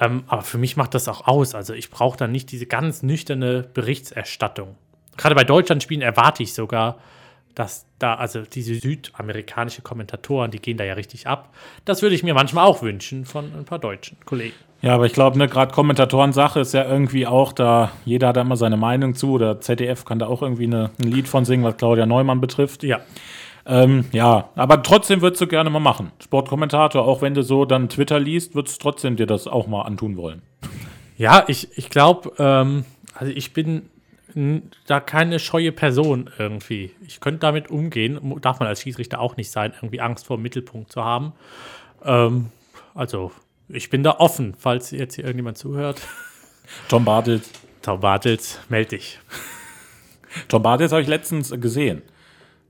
Ähm, 0.00 0.24
aber 0.26 0.42
für 0.42 0.58
mich 0.58 0.76
macht 0.76 0.94
das 0.94 1.08
auch 1.08 1.26
aus. 1.26 1.54
Also 1.54 1.72
ich 1.72 1.90
brauche 1.90 2.16
dann 2.16 2.32
nicht 2.32 2.50
diese 2.52 2.66
ganz 2.66 3.02
nüchterne 3.02 3.62
Berichterstattung. 3.72 4.76
Gerade 5.16 5.34
bei 5.34 5.44
Deutschlandspielen 5.44 6.02
erwarte 6.02 6.42
ich 6.42 6.52
sogar, 6.52 6.98
dass 7.54 7.86
da, 7.98 8.14
also 8.14 8.42
diese 8.42 8.74
südamerikanische 8.74 9.80
Kommentatoren, 9.80 10.50
die 10.50 10.60
gehen 10.60 10.76
da 10.76 10.84
ja 10.84 10.92
richtig 10.92 11.26
ab. 11.26 11.54
Das 11.86 12.02
würde 12.02 12.14
ich 12.14 12.22
mir 12.22 12.34
manchmal 12.34 12.66
auch 12.66 12.82
wünschen 12.82 13.24
von 13.24 13.46
ein 13.54 13.64
paar 13.64 13.78
deutschen 13.78 14.18
Kollegen. 14.26 14.54
Ja, 14.82 14.94
aber 14.94 15.06
ich 15.06 15.14
glaube, 15.14 15.38
ne, 15.38 15.48
gerade 15.48 15.72
Kommentatoren-Sache 15.72 16.60
ist 16.60 16.74
ja 16.74 16.84
irgendwie 16.84 17.26
auch 17.26 17.54
da, 17.54 17.92
jeder 18.04 18.28
hat 18.28 18.36
da 18.36 18.42
immer 18.42 18.58
seine 18.58 18.76
Meinung 18.76 19.14
zu, 19.14 19.32
oder 19.32 19.58
ZDF 19.58 20.04
kann 20.04 20.18
da 20.18 20.26
auch 20.26 20.42
irgendwie 20.42 20.64
eine, 20.64 20.90
ein 21.00 21.08
Lied 21.10 21.28
von 21.28 21.46
singen, 21.46 21.64
was 21.64 21.78
Claudia 21.78 22.04
Neumann 22.04 22.42
betrifft. 22.42 22.82
Ja. 22.82 23.00
Ähm, 23.66 24.04
ja, 24.12 24.50
aber 24.54 24.82
trotzdem 24.82 25.22
würdest 25.22 25.40
du 25.42 25.46
gerne 25.46 25.70
mal 25.70 25.80
machen. 25.80 26.12
Sportkommentator, 26.22 27.04
auch 27.04 27.20
wenn 27.20 27.34
du 27.34 27.42
so 27.42 27.64
dann 27.64 27.88
Twitter 27.88 28.20
liest, 28.20 28.54
würdest 28.54 28.76
du 28.76 28.82
trotzdem 28.82 29.16
dir 29.16 29.26
das 29.26 29.48
auch 29.48 29.66
mal 29.66 29.82
antun 29.82 30.16
wollen. 30.16 30.42
Ja, 31.16 31.44
ich, 31.48 31.76
ich 31.76 31.90
glaube, 31.90 32.32
ähm, 32.38 32.84
also 33.14 33.32
ich 33.32 33.52
bin 33.52 33.90
da 34.86 35.00
keine 35.00 35.38
scheue 35.38 35.72
Person 35.72 36.28
irgendwie. 36.38 36.92
Ich 37.06 37.20
könnte 37.20 37.40
damit 37.40 37.70
umgehen, 37.70 38.38
darf 38.42 38.60
man 38.60 38.68
als 38.68 38.82
Schiedsrichter 38.82 39.18
auch 39.18 39.38
nicht 39.38 39.50
sein, 39.50 39.72
irgendwie 39.74 40.02
Angst 40.02 40.26
vor 40.26 40.36
dem 40.36 40.42
Mittelpunkt 40.42 40.92
zu 40.92 41.02
haben. 41.02 41.32
Ähm, 42.04 42.48
also, 42.94 43.32
ich 43.68 43.88
bin 43.88 44.02
da 44.02 44.16
offen, 44.18 44.54
falls 44.58 44.90
jetzt 44.90 45.14
hier 45.14 45.24
irgendjemand 45.24 45.56
zuhört. 45.56 46.02
Tom 46.88 47.04
Bartels. 47.06 47.50
Tom 47.80 48.00
Bartels, 48.00 48.60
melde 48.68 48.90
dich. 48.90 49.18
Tom 50.48 50.62
Bartels 50.62 50.92
habe 50.92 51.00
ich 51.00 51.08
letztens 51.08 51.50
gesehen. 51.58 52.02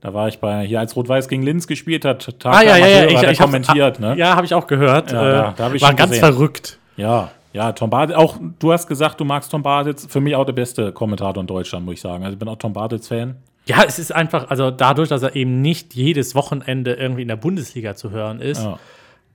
Da 0.01 0.13
war 0.13 0.27
ich 0.27 0.39
bei, 0.39 0.63
hier 0.65 0.79
als 0.79 0.95
Rot-Weiß 0.95 1.27
gegen 1.27 1.41
Linz 1.41 1.65
gespielt 1.67 2.05
hat, 2.05 2.39
Tag 2.39 2.53
ah, 2.55 2.61
ja, 2.61 2.77
ja, 2.77 2.87
ja, 2.87 3.05
ich, 3.05 3.31
ich 3.31 3.39
kommentiert. 3.39 3.99
ne? 3.99 4.15
Ja, 4.17 4.35
habe 4.35 4.45
ich 4.45 4.53
auch 4.53 4.67
gehört. 4.67 5.11
Ja, 5.11 5.21
äh, 5.27 5.31
da, 5.31 5.53
da 5.57 5.63
hab 5.65 5.73
ich 5.73 5.81
war 5.81 5.93
ganz 5.93 6.11
gesehen. 6.11 6.25
verrückt. 6.33 6.77
Ja, 6.97 7.31
Ja, 7.53 7.71
Tom 7.71 7.89
Bartels, 7.89 8.17
auch 8.17 8.37
du 8.59 8.71
hast 8.71 8.87
gesagt, 8.87 9.19
du 9.19 9.25
magst 9.25 9.49
Tom 9.51 9.63
Bartels. 9.63 10.05
Für 10.07 10.19
mich 10.21 10.35
auch 10.35 10.45
der 10.45 10.53
beste 10.53 10.91
Kommentator 10.91 11.41
in 11.41 11.47
Deutschland, 11.47 11.85
muss 11.85 11.95
ich 11.95 12.01
sagen. 12.01 12.23
Also 12.23 12.33
ich 12.33 12.39
bin 12.39 12.47
auch 12.47 12.57
Tom 12.57 12.73
Bartels-Fan. 12.73 13.35
Ja, 13.65 13.83
es 13.85 13.97
ist 13.99 14.13
einfach, 14.13 14.49
also 14.49 14.69
dadurch, 14.71 15.09
dass 15.09 15.23
er 15.23 15.35
eben 15.35 15.61
nicht 15.61 15.93
jedes 15.95 16.35
Wochenende 16.35 16.93
irgendwie 16.93 17.23
in 17.23 17.27
der 17.27 17.35
Bundesliga 17.35 17.95
zu 17.95 18.11
hören 18.11 18.39
ist, 18.39 18.63
Ja. 18.63 18.77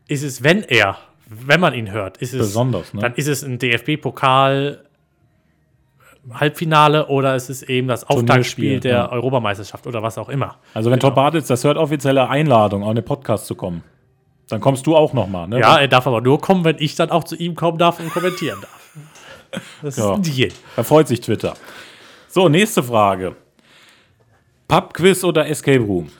ist 0.09 0.23
es, 0.23 0.43
wenn 0.45 0.63
er, 0.63 0.97
wenn 1.29 1.61
man 1.61 1.75
ihn 1.75 1.91
hört, 1.91 2.17
ist 2.19 2.33
es 2.33 2.39
Besonders, 2.39 2.95
ne? 2.95 3.01
dann 3.03 3.15
ist 3.15 3.27
es 3.29 3.43
ein 3.43 3.59
DFB-Pokal 3.59 4.79
Halbfinale 6.33 7.07
oder 7.09 7.35
ist 7.35 7.51
es 7.51 7.63
eben 7.63 7.89
das 7.89 8.05
Auftaktspiel 8.05 8.79
der 8.81 8.93
ja. 8.93 9.13
Europameisterschaft 9.13 9.87
oder 9.87 10.03
was 10.03 10.19
auch 10.19 10.29
immer. 10.29 10.57
Also 10.75 10.91
wenn 10.91 10.99
Genau. 10.99 11.11
Tom 11.11 11.17
Bartels 11.17 11.49
das 11.49 11.65
hört, 11.65 11.77
offizielle 11.77 12.29
Einladung, 12.29 12.85
auch 12.85 12.91
in 12.91 12.97
den 12.97 13.05
Podcast 13.05 13.47
zu 13.47 13.55
kommen. 13.57 13.83
Dann 14.49 14.61
kommst 14.61 14.87
du 14.87 14.95
auch 14.97 15.13
nochmal, 15.15 15.49
ne? 15.49 15.61
Ja, 15.61 15.79
er 15.79 15.89
darf 15.89 16.07
aber 16.07 16.21
nur 16.21 16.41
kommen, 16.41 16.65
wenn 16.65 16.77
ich 16.79 16.95
dann 16.95 17.11
auch 17.11 17.25
zu 17.25 17.35
ihm 17.37 17.55
kommen 17.55 17.79
darf 17.79 17.99
und 17.99 18.11
kommentieren 18.11 18.59
darf. 18.61 19.61
Das 19.83 19.97
Ja. 19.97 20.13
ist 20.13 20.17
ein 20.17 20.23
Deal. 20.23 20.49
Da 20.77 20.83
freut 20.83 21.09
sich 21.09 21.21
Twitter. 21.21 21.55
So, 22.29 22.49
nächste 22.49 22.83
Frage. 22.83 23.35
Pub-Quiz 24.69 25.25
oder 25.25 25.49
Escape 25.49 25.81
Room? 25.83 26.11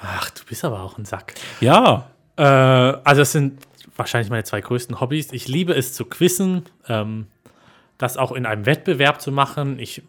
Ach, 0.00 0.30
du 0.30 0.42
bist 0.48 0.64
aber 0.64 0.82
auch 0.82 0.98
ein 0.98 1.04
Sack. 1.04 1.34
Ja, 1.60 2.08
Äh, 2.34 2.42
also 2.44 3.20
es 3.22 3.32
sind 3.32 3.60
wahrscheinlich 3.94 4.30
meine 4.30 4.42
zwei 4.44 4.62
größten 4.62 5.00
Hobbys. 5.02 5.32
Ich 5.32 5.48
liebe 5.48 5.74
es 5.74 5.92
zu 5.92 6.06
quizzen, 6.06 6.64
ähm, 6.88 7.26
das 8.02 8.16
auch 8.16 8.32
in 8.32 8.46
einem 8.46 8.66
Wettbewerb 8.66 9.20
zu 9.20 9.30
machen. 9.30 9.78
Ich 9.78 10.02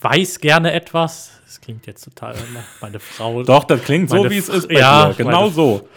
weiß 0.00 0.40
gerne 0.40 0.72
etwas. 0.72 1.40
Das 1.44 1.60
klingt 1.60 1.86
jetzt 1.86 2.04
total 2.04 2.34
meine 2.80 2.98
Frau. 2.98 3.42
doch, 3.44 3.64
das 3.64 3.82
klingt 3.82 4.08
so, 4.08 4.28
wie 4.30 4.38
es 4.38 4.48
ist 4.48 4.70
ja, 4.70 5.08
dir. 5.08 5.14
Genau 5.14 5.42
meine- 5.42 5.52
so. 5.52 5.88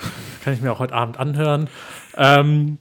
Kann 0.44 0.54
ich 0.54 0.62
mir 0.62 0.72
auch 0.74 0.80
heute 0.80 0.94
Abend 0.94 1.18
anhören. 1.18 1.70
Ähm, 2.18 2.78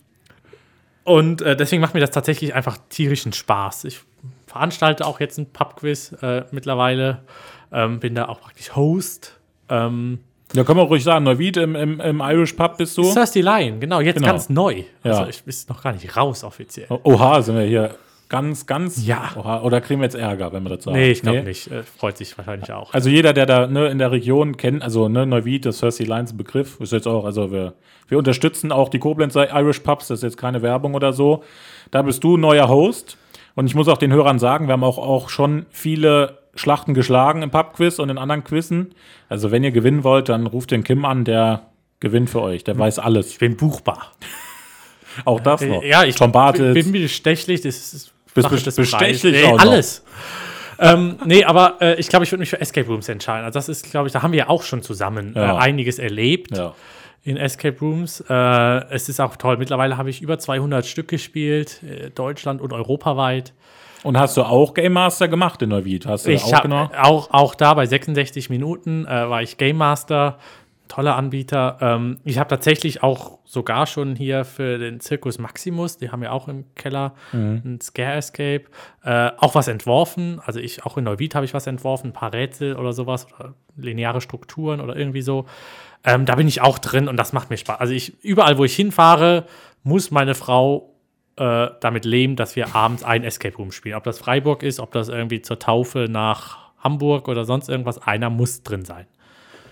und 1.04 1.42
äh, 1.42 1.56
deswegen 1.56 1.80
macht 1.82 1.94
mir 1.94 2.00
das 2.00 2.10
tatsächlich 2.10 2.54
einfach 2.54 2.78
tierischen 2.88 3.32
Spaß. 3.32 3.84
Ich 3.84 4.00
veranstalte 4.46 5.06
auch 5.06 5.20
jetzt 5.20 5.38
ein 5.38 5.52
Pub-Quiz 5.52 6.16
äh, 6.22 6.44
mittlerweile. 6.50 7.22
Ähm, 7.70 8.00
bin 8.00 8.14
da 8.14 8.26
auch 8.26 8.40
praktisch 8.40 8.75
Host. 8.75 9.38
Ähm, 9.68 10.20
Ja, 10.52 10.64
können 10.64 10.78
wir 10.78 10.85
ruhig 10.85 11.04
sagen, 11.04 11.25
Neuwied 11.25 11.57
im, 11.59 11.76
im, 11.76 12.00
im 12.00 12.21
Irish 12.21 12.54
Pub 12.54 12.76
bist 12.76 12.99
du. 12.99 13.02
Thirsty 13.12 13.40
Lion, 13.40 13.78
genau, 13.80 14.00
jetzt 14.00 14.16
Genau. 14.16 14.28
ganz 14.28 14.49
neu. 14.49 14.83
Also 15.02 15.23
Ja. 15.23 15.28
ich 15.28 15.42
ist 15.47 15.69
noch 15.69 15.83
gar 15.83 15.92
nicht 15.92 16.16
raus 16.16 16.42
offiziell. 16.45 16.87
Oha, 17.04 17.40
sind 17.42 17.54
wir 17.57 17.62
hier 17.64 17.95
ganz, 18.28 18.66
ganz. 18.66 19.07
Ja. 19.07 19.30
Oha, 19.37 19.61
oder 19.62 19.80
kriegen 19.80 20.00
wir 20.00 20.07
jetzt 20.07 20.16
Ärger, 20.16 20.52
wenn 20.52 20.64
wir 20.64 20.71
das 20.76 20.85
sagen? 20.85 20.97
Nee, 20.97 21.11
ich 21.12 21.23
glaube 21.23 21.42
nicht. 21.45 21.71
Äh, 21.71 21.83
freut 21.85 22.16
sich 22.16 22.37
wahrscheinlich 22.37 22.73
auch. 22.73 22.92
Also 22.92 23.09
jeder, 23.11 23.33
der 23.33 23.47
da 23.47 23.66
ne, 23.69 23.88
in 23.88 23.99
der 23.99 24.11
Region 24.11 24.57
kennt, 24.57 24.83
also 24.83 25.09
ne, 25.09 25.25
Neuwied, 25.25 25.66
das 25.66 25.78
Thirsty 25.78 26.04
Lines 26.04 26.33
ein 26.33 26.37
Begriff, 26.37 26.80
ist 26.80 26.92
jetzt 26.92 27.07
auch, 27.07 27.25
also 27.25 27.52
wir, 27.52 27.75
wir 28.09 28.19
unterstützen 28.19 28.73
auch 28.73 28.88
die 28.88 28.99
Koblenzer 28.99 29.54
Irish 29.57 29.80
Pubs, 29.80 30.09
das 30.09 30.19
ist 30.19 30.23
jetzt 30.25 30.37
keine 30.37 30.62
Werbung 30.62 30.95
oder 30.95 31.12
so. 31.12 31.45
Da 31.92 32.02
bist 32.02 32.25
du 32.25 32.37
neuer 32.37 32.69
Host 32.69 33.19
und 33.54 33.66
ich 33.66 33.75
muss 33.76 33.87
auch 33.87 33.99
den 33.99 34.12
Hörern 34.12 34.40
sagen, 34.40 34.66
wir 34.66 34.73
haben 34.73 34.85
auch, 34.85 34.99
auch 34.99 35.28
schon 35.28 35.66
viele 35.71 36.39
Schlachten 36.54 36.95
geschlagen 36.95 37.42
im 37.42 37.50
Pub-Quiz 37.50 37.99
und 37.99 38.09
in 38.11 38.19
anderen 38.19 38.45
Quizzen. 38.45 38.95
Also 39.28 39.50
wenn 39.50 39.62
ihr 39.64 39.71
gewinnen 39.71 40.04
wollt, 40.04 40.28
dann 40.28 40.47
ruft 40.47 40.71
den 40.73 40.83
Kim 40.85 41.04
an, 41.04 41.25
der 41.25 41.62
gewinnt 42.00 42.30
für 42.30 42.42
euch, 42.42 42.64
der 42.64 42.78
weiß 42.78 42.99
alles. 42.99 43.30
ich 43.30 43.38
bin 43.38 43.57
buchbar. 43.57 44.12
Auch 45.25 45.40
das 45.40 45.61
noch. 45.62 45.83
Äh, 45.83 45.88
Ja, 45.90 46.04
ich 46.04 46.14
Tom 46.16 46.33
Bartels. 46.33 46.75
bin 46.75 46.92
bestechlich. 46.92 47.61
Das 47.62 47.92
ist 47.92 48.12
Bist 48.35 48.49
Sache 48.49 48.62
des 48.62 48.76
bestechlich 48.76 49.45
auch 49.45 49.57
Nee, 49.62 49.69
alles. 49.69 50.04
ähm, 50.78 51.16
nee, 51.25 51.45
aber 51.45 51.76
äh, 51.80 51.95
ich 52.00 52.09
glaube, 52.09 52.25
ich 52.25 52.30
würde 52.33 52.40
mich 52.40 52.50
für 52.50 52.61
Escape 52.61 52.87
Rooms 52.87 53.09
entscheiden. 53.09 53.45
Also 53.45 53.59
das 53.59 53.69
ist, 53.69 53.90
glaube 53.90 54.07
ich, 54.07 54.12
da 54.12 54.23
haben 54.23 54.30
wir 54.33 54.38
ja 54.38 54.49
auch 54.49 54.62
schon 54.62 54.83
zusammen 54.83 55.33
Ja. 55.35 55.57
äh, 55.57 55.59
einiges 55.59 55.99
erlebt 55.99 56.57
ja. 56.57 56.75
in 57.25 57.37
Escape 57.37 57.76
Rooms. 57.80 58.21
Äh, 58.28 58.35
es 58.95 59.09
ist 59.09 59.21
auch 59.21 59.35
toll. 59.37 59.57
Mittlerweile 59.57 59.97
habe 59.97 60.11
ich 60.11 60.23
über 60.23 60.38
200 60.38 60.87
Stück 60.87 61.09
gespielt, 61.09 61.80
äh, 61.83 62.11
Deutschland 62.11 62.61
und 62.61 62.73
europaweit. 62.73 63.52
Und 64.02 64.19
hast 64.19 64.37
du 64.37 64.42
auch 64.42 64.75
Game 64.75 64.92
Master 64.95 65.28
gemacht 65.28 65.61
in 65.62 65.69
Neuwied? 65.71 66.07
Hast 66.07 66.26
du 66.26 66.30
Ich 66.33 66.42
auch 66.45 66.52
habe 66.54 66.69
genau? 66.69 66.90
auch, 67.00 67.30
auch 67.33 67.54
da 67.54 67.75
bei 67.75 67.87
66 67.87 68.49
Minuten 68.50 69.04
äh, 69.07 69.28
war 69.28 69.42
ich 69.42 69.59
Game 69.59 69.76
Master, 69.76 70.38
toller 70.88 71.16
Anbieter. 71.16 71.76
Ähm, 71.80 72.19
ich 72.25 72.38
habe 72.38 72.49
tatsächlich 72.49 73.02
auch 73.02 73.38
sogar 73.45 73.87
schon 73.87 74.16
hier 74.16 74.45
für 74.45 74.78
den 74.78 75.00
Circus 75.00 75.38
Maximus, 75.38 75.99
die 75.99 76.11
haben 76.11 76.23
ja 76.23 76.30
auch 76.33 76.49
im 76.49 76.64
Keller 76.75 77.14
Mhm. 77.33 77.62
ein 77.64 77.80
Scare 77.80 78.14
Escape, 78.14 78.64
äh, 79.04 79.30
auch 79.38 79.54
was 79.54 79.69
entworfen. 79.69 80.40
Also 80.45 80.59
ich 80.61 80.85
auch 80.85 80.97
in 80.97 81.04
Neuwied 81.04 81.35
habe 81.35 81.45
ich 81.45 81.54
was 81.54 81.66
entworfen, 81.66 82.09
ein 82.09 82.12
paar 82.12 82.33
Rätsel 82.33 82.76
oder 82.76 82.92
sowas 82.92 83.26
oder 83.38 83.54
lineare 83.76 84.21
Strukturen 84.21 84.80
oder 84.80 84.97
irgendwie 84.97 85.23
so. 85.23 85.47
Ähm, 86.04 86.25
da 86.26 86.35
bin 86.35 86.49
ich 86.49 86.61
auch 86.62 86.78
drin 86.78 87.07
und 87.09 87.16
das 87.19 87.33
macht 87.33 87.50
mir 87.50 87.57
Spaß. 87.59 87.78
Also 87.78 87.92
ich 87.92 88.25
überall, 88.25 88.57
wo 88.59 88.64
ich 88.64 88.75
hinfahre, 88.75 89.45
muss 89.83 90.11
meine 90.11 90.35
Frau 90.35 90.89
äh, 91.40 91.70
damit 91.80 92.04
leben, 92.04 92.37
dass 92.37 92.54
wir 92.54 92.76
abends 92.76 93.02
ein 93.02 93.25
Escape 93.25 93.56
Room 93.56 93.73
spielen. 93.73 93.97
Ob 93.97 94.04
das 94.04 94.18
Freiburg 94.18 94.62
ist, 94.62 94.78
ob 94.78 94.92
das 94.92 95.09
irgendwie 95.09 95.40
zur 95.40 95.59
Taufe 95.59 96.06
nach 96.09 96.59
Hamburg 96.78 97.28
oder 97.28 97.47
sonst 97.47 97.70
irgendwas, 97.70 97.99
einer 97.99 98.28
muss 98.28 98.62
drin 98.62 98.85
sein. 98.85 99.06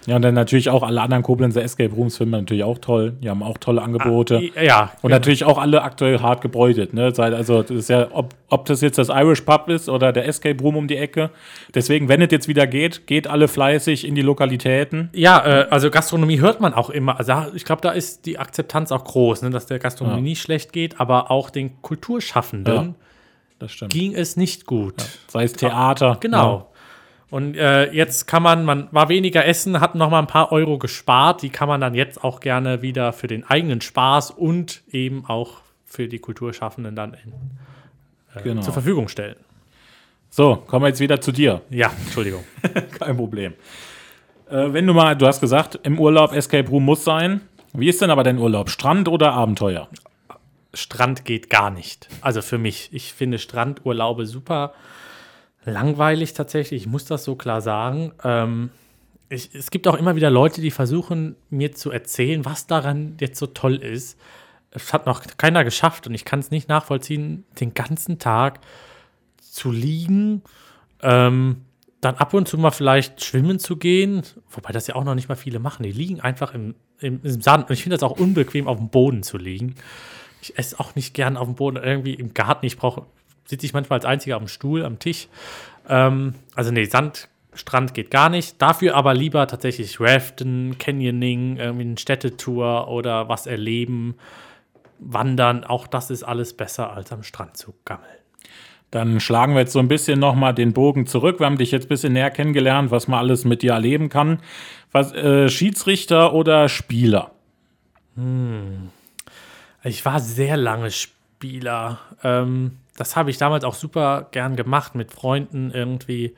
Ja, 0.08 0.16
und 0.16 0.22
dann 0.22 0.32
natürlich 0.34 0.70
auch 0.70 0.82
alle 0.82 1.02
anderen 1.02 1.22
Koblenzer 1.22 1.62
Escape 1.62 1.94
Rooms 1.94 2.16
finden 2.16 2.32
wir 2.32 2.38
natürlich 2.38 2.64
auch 2.64 2.78
toll. 2.78 3.12
Die 3.22 3.28
haben 3.28 3.42
auch 3.42 3.58
tolle 3.58 3.82
Angebote. 3.82 4.40
Ja, 4.60 4.92
und 5.02 5.10
natürlich 5.10 5.44
auch 5.44 5.58
alle 5.58 5.82
aktuell 5.82 6.20
hart 6.20 6.40
gebräutet. 6.40 6.94
Ne? 6.94 7.12
Also, 7.18 7.60
das 7.60 7.70
ist 7.70 7.90
ja, 7.90 8.08
ob, 8.12 8.34
ob 8.48 8.64
das 8.64 8.80
jetzt 8.80 8.96
das 8.96 9.10
Irish 9.10 9.42
Pub 9.42 9.68
ist 9.68 9.90
oder 9.90 10.12
der 10.12 10.26
Escape 10.26 10.62
Room 10.62 10.76
um 10.76 10.88
die 10.88 10.96
Ecke. 10.96 11.28
Deswegen, 11.74 12.08
wenn 12.08 12.22
es 12.22 12.30
jetzt 12.30 12.48
wieder 12.48 12.66
geht, 12.66 13.06
geht 13.06 13.26
alle 13.26 13.48
fleißig 13.48 14.06
in 14.06 14.14
die 14.14 14.22
Lokalitäten. 14.22 15.10
ja 15.12 15.44
äh, 15.44 15.66
also 15.68 15.90
Gastronomie 15.90 16.40
hört 16.40 16.60
man 16.60 16.72
auch 16.72 16.88
immer. 16.88 17.18
Also 17.18 17.54
ich 17.54 17.66
glaube, 17.66 17.82
da 17.82 17.90
ist 17.90 18.24
die 18.24 18.38
Akzeptanz 18.38 18.90
auch 18.92 19.04
groß, 19.04 19.42
ne, 19.42 19.50
dass 19.50 19.66
der 19.66 19.78
Gastronomie 19.78 20.16
Ja. 20.16 20.22
nicht 20.22 20.40
schlecht 20.40 20.72
geht, 20.72 21.00
aber 21.00 21.30
auch 21.30 21.50
den 21.50 21.82
Kulturschaffenden 21.82 22.94
Ja. 23.60 23.86
Ging 23.88 24.14
es 24.14 24.36
nicht 24.36 24.66
gut. 24.66 24.94
Sei 25.26 25.42
es 25.42 25.52
Theater. 25.52 26.16
Genau. 26.20 26.70
Und 27.30 27.56
äh, 27.56 27.92
jetzt 27.92 28.26
kann 28.26 28.42
man, 28.42 28.64
man 28.64 28.88
war 28.90 29.08
weniger 29.10 29.44
essen, 29.44 29.80
hat 29.80 29.94
noch 29.94 30.10
mal 30.10 30.18
ein 30.20 30.26
paar 30.26 30.50
Euro 30.50 30.78
gespart. 30.78 31.42
Die 31.42 31.50
kann 31.50 31.68
man 31.68 31.80
dann 31.80 31.94
jetzt 31.94 32.24
auch 32.24 32.40
gerne 32.40 32.80
wieder 32.80 33.12
für 33.12 33.26
den 33.26 33.44
eigenen 33.44 33.80
Spaß 33.82 34.30
und 34.30 34.82
eben 34.90 35.24
auch 35.26 35.58
für 35.84 36.08
die 36.08 36.18
Kulturschaffenden 36.18 36.96
dann 36.96 37.14
in, 37.14 37.32
Ja, 38.34 38.40
genau. 38.40 38.62
zur 38.62 38.72
Verfügung 38.72 39.08
stellen. 39.08 39.36
So, 40.30 40.56
kommen 40.56 40.84
wir 40.84 40.88
jetzt 40.88 41.00
wieder 41.00 41.20
zu 41.20 41.32
dir. 41.32 41.62
Ja, 41.70 41.90
Entschuldigung. 42.04 42.44
Kein 42.98 43.16
Problem. 43.16 43.54
Äh, 44.50 44.72
wenn 44.72 44.86
du 44.86 44.94
mal, 44.94 45.14
du 45.16 45.26
hast 45.26 45.40
gesagt, 45.40 45.78
im 45.82 45.98
Urlaub 45.98 46.32
Escape 46.32 46.68
Room 46.68 46.84
muss 46.84 47.04
sein. 47.04 47.42
Wie 47.74 47.88
ist 47.88 48.00
denn 48.00 48.10
aber 48.10 48.22
dein 48.22 48.38
Urlaub? 48.38 48.70
Strand 48.70 49.08
oder 49.08 49.32
Abenteuer? 49.32 49.88
Strand 50.72 51.24
geht 51.24 51.50
gar 51.50 51.70
nicht. 51.70 52.08
Also 52.22 52.40
für 52.40 52.58
mich. 52.58 52.88
Ich 52.92 53.12
finde 53.12 53.38
Strandurlaube 53.38 54.26
super 54.26 54.72
langweilig 55.68 56.34
tatsächlich. 56.34 56.82
Ich 56.82 56.88
muss 56.88 57.04
das 57.04 57.24
so 57.24 57.36
klar 57.36 57.60
sagen. 57.60 58.12
Ähm, 58.24 58.70
ich, 59.28 59.54
es 59.54 59.70
gibt 59.70 59.86
auch 59.86 59.94
immer 59.94 60.16
wieder 60.16 60.30
Leute, 60.30 60.60
die 60.60 60.70
versuchen, 60.70 61.36
mir 61.50 61.72
zu 61.72 61.90
erzählen, 61.90 62.44
was 62.44 62.66
daran 62.66 63.16
jetzt 63.20 63.38
so 63.38 63.46
toll 63.46 63.76
ist. 63.76 64.18
Es 64.70 64.92
hat 64.92 65.06
noch 65.06 65.22
keiner 65.36 65.64
geschafft 65.64 66.06
und 66.06 66.14
ich 66.14 66.24
kann 66.24 66.40
es 66.40 66.50
nicht 66.50 66.68
nachvollziehen, 66.68 67.44
den 67.60 67.74
ganzen 67.74 68.18
Tag 68.18 68.60
zu 69.40 69.70
liegen, 69.70 70.42
ähm, 71.02 71.64
dann 72.00 72.14
ab 72.16 72.32
und 72.32 72.46
zu 72.46 72.58
mal 72.58 72.70
vielleicht 72.70 73.24
schwimmen 73.24 73.58
zu 73.58 73.76
gehen, 73.76 74.22
wobei 74.50 74.72
das 74.72 74.86
ja 74.86 74.94
auch 74.94 75.04
noch 75.04 75.14
nicht 75.14 75.28
mal 75.28 75.34
viele 75.34 75.58
machen. 75.58 75.82
Die 75.82 75.92
liegen 75.92 76.20
einfach 76.20 76.54
im, 76.54 76.74
im, 77.00 77.20
im 77.22 77.40
Sand 77.40 77.68
und 77.68 77.74
ich 77.74 77.82
finde 77.82 77.96
das 77.96 78.02
auch 78.02 78.18
unbequem, 78.18 78.68
auf 78.68 78.78
dem 78.78 78.88
Boden 78.88 79.22
zu 79.22 79.36
liegen. 79.36 79.74
Ich 80.40 80.56
esse 80.56 80.78
auch 80.78 80.94
nicht 80.94 81.14
gern 81.14 81.36
auf 81.36 81.48
dem 81.48 81.56
Boden, 81.56 81.76
irgendwie 81.76 82.14
im 82.14 82.34
Garten. 82.34 82.66
Ich 82.66 82.76
brauche, 82.76 83.06
sitze 83.48 83.66
ich 83.66 83.72
manchmal 83.72 83.98
als 83.98 84.04
Einziger 84.04 84.36
am 84.36 84.46
Stuhl, 84.46 84.84
am 84.84 84.98
Tisch. 84.98 85.28
Ähm, 85.88 86.34
also 86.54 86.70
nee, 86.70 86.84
Sandstrand 86.84 87.94
geht 87.94 88.10
gar 88.10 88.28
nicht. 88.28 88.60
Dafür 88.60 88.94
aber 88.94 89.14
lieber 89.14 89.46
tatsächlich 89.46 89.98
Raften, 90.00 90.76
Canyoning, 90.78 91.56
irgendwie 91.56 91.84
eine 91.84 91.98
Städtetour 91.98 92.88
oder 92.88 93.28
was 93.28 93.46
erleben, 93.46 94.16
wandern. 94.98 95.64
Auch 95.64 95.86
das 95.86 96.10
ist 96.10 96.22
alles 96.22 96.54
besser 96.54 96.92
als 96.92 97.10
am 97.10 97.22
Strand 97.22 97.56
zu 97.56 97.74
gammeln. 97.84 98.08
Dann 98.90 99.20
schlagen 99.20 99.52
wir 99.52 99.60
jetzt 99.60 99.72
so 99.72 99.80
ein 99.80 99.88
bisschen 99.88 100.18
nochmal 100.18 100.54
den 100.54 100.72
Bogen 100.72 101.06
zurück. 101.06 101.40
Wir 101.40 101.46
haben 101.46 101.58
dich 101.58 101.72
jetzt 101.72 101.86
ein 101.86 101.88
bisschen 101.88 102.14
näher 102.14 102.30
kennengelernt, 102.30 102.90
was 102.90 103.06
man 103.06 103.18
alles 103.18 103.44
mit 103.44 103.62
dir 103.62 103.72
erleben 103.72 104.08
kann. 104.08 104.40
Was, 104.92 105.12
äh, 105.12 105.50
Schiedsrichter 105.50 106.32
oder 106.32 106.70
Spieler? 106.70 107.32
Ich 109.84 110.04
war 110.04 110.20
sehr 110.20 110.56
lange 110.56 110.90
Spieler. 110.90 111.98
Ähm, 112.24 112.78
das 112.98 113.14
habe 113.14 113.30
ich 113.30 113.38
damals 113.38 113.64
auch 113.64 113.74
super 113.74 114.26
gern 114.32 114.56
gemacht, 114.56 114.94
mit 114.94 115.12
Freunden 115.12 115.70
irgendwie 115.70 116.34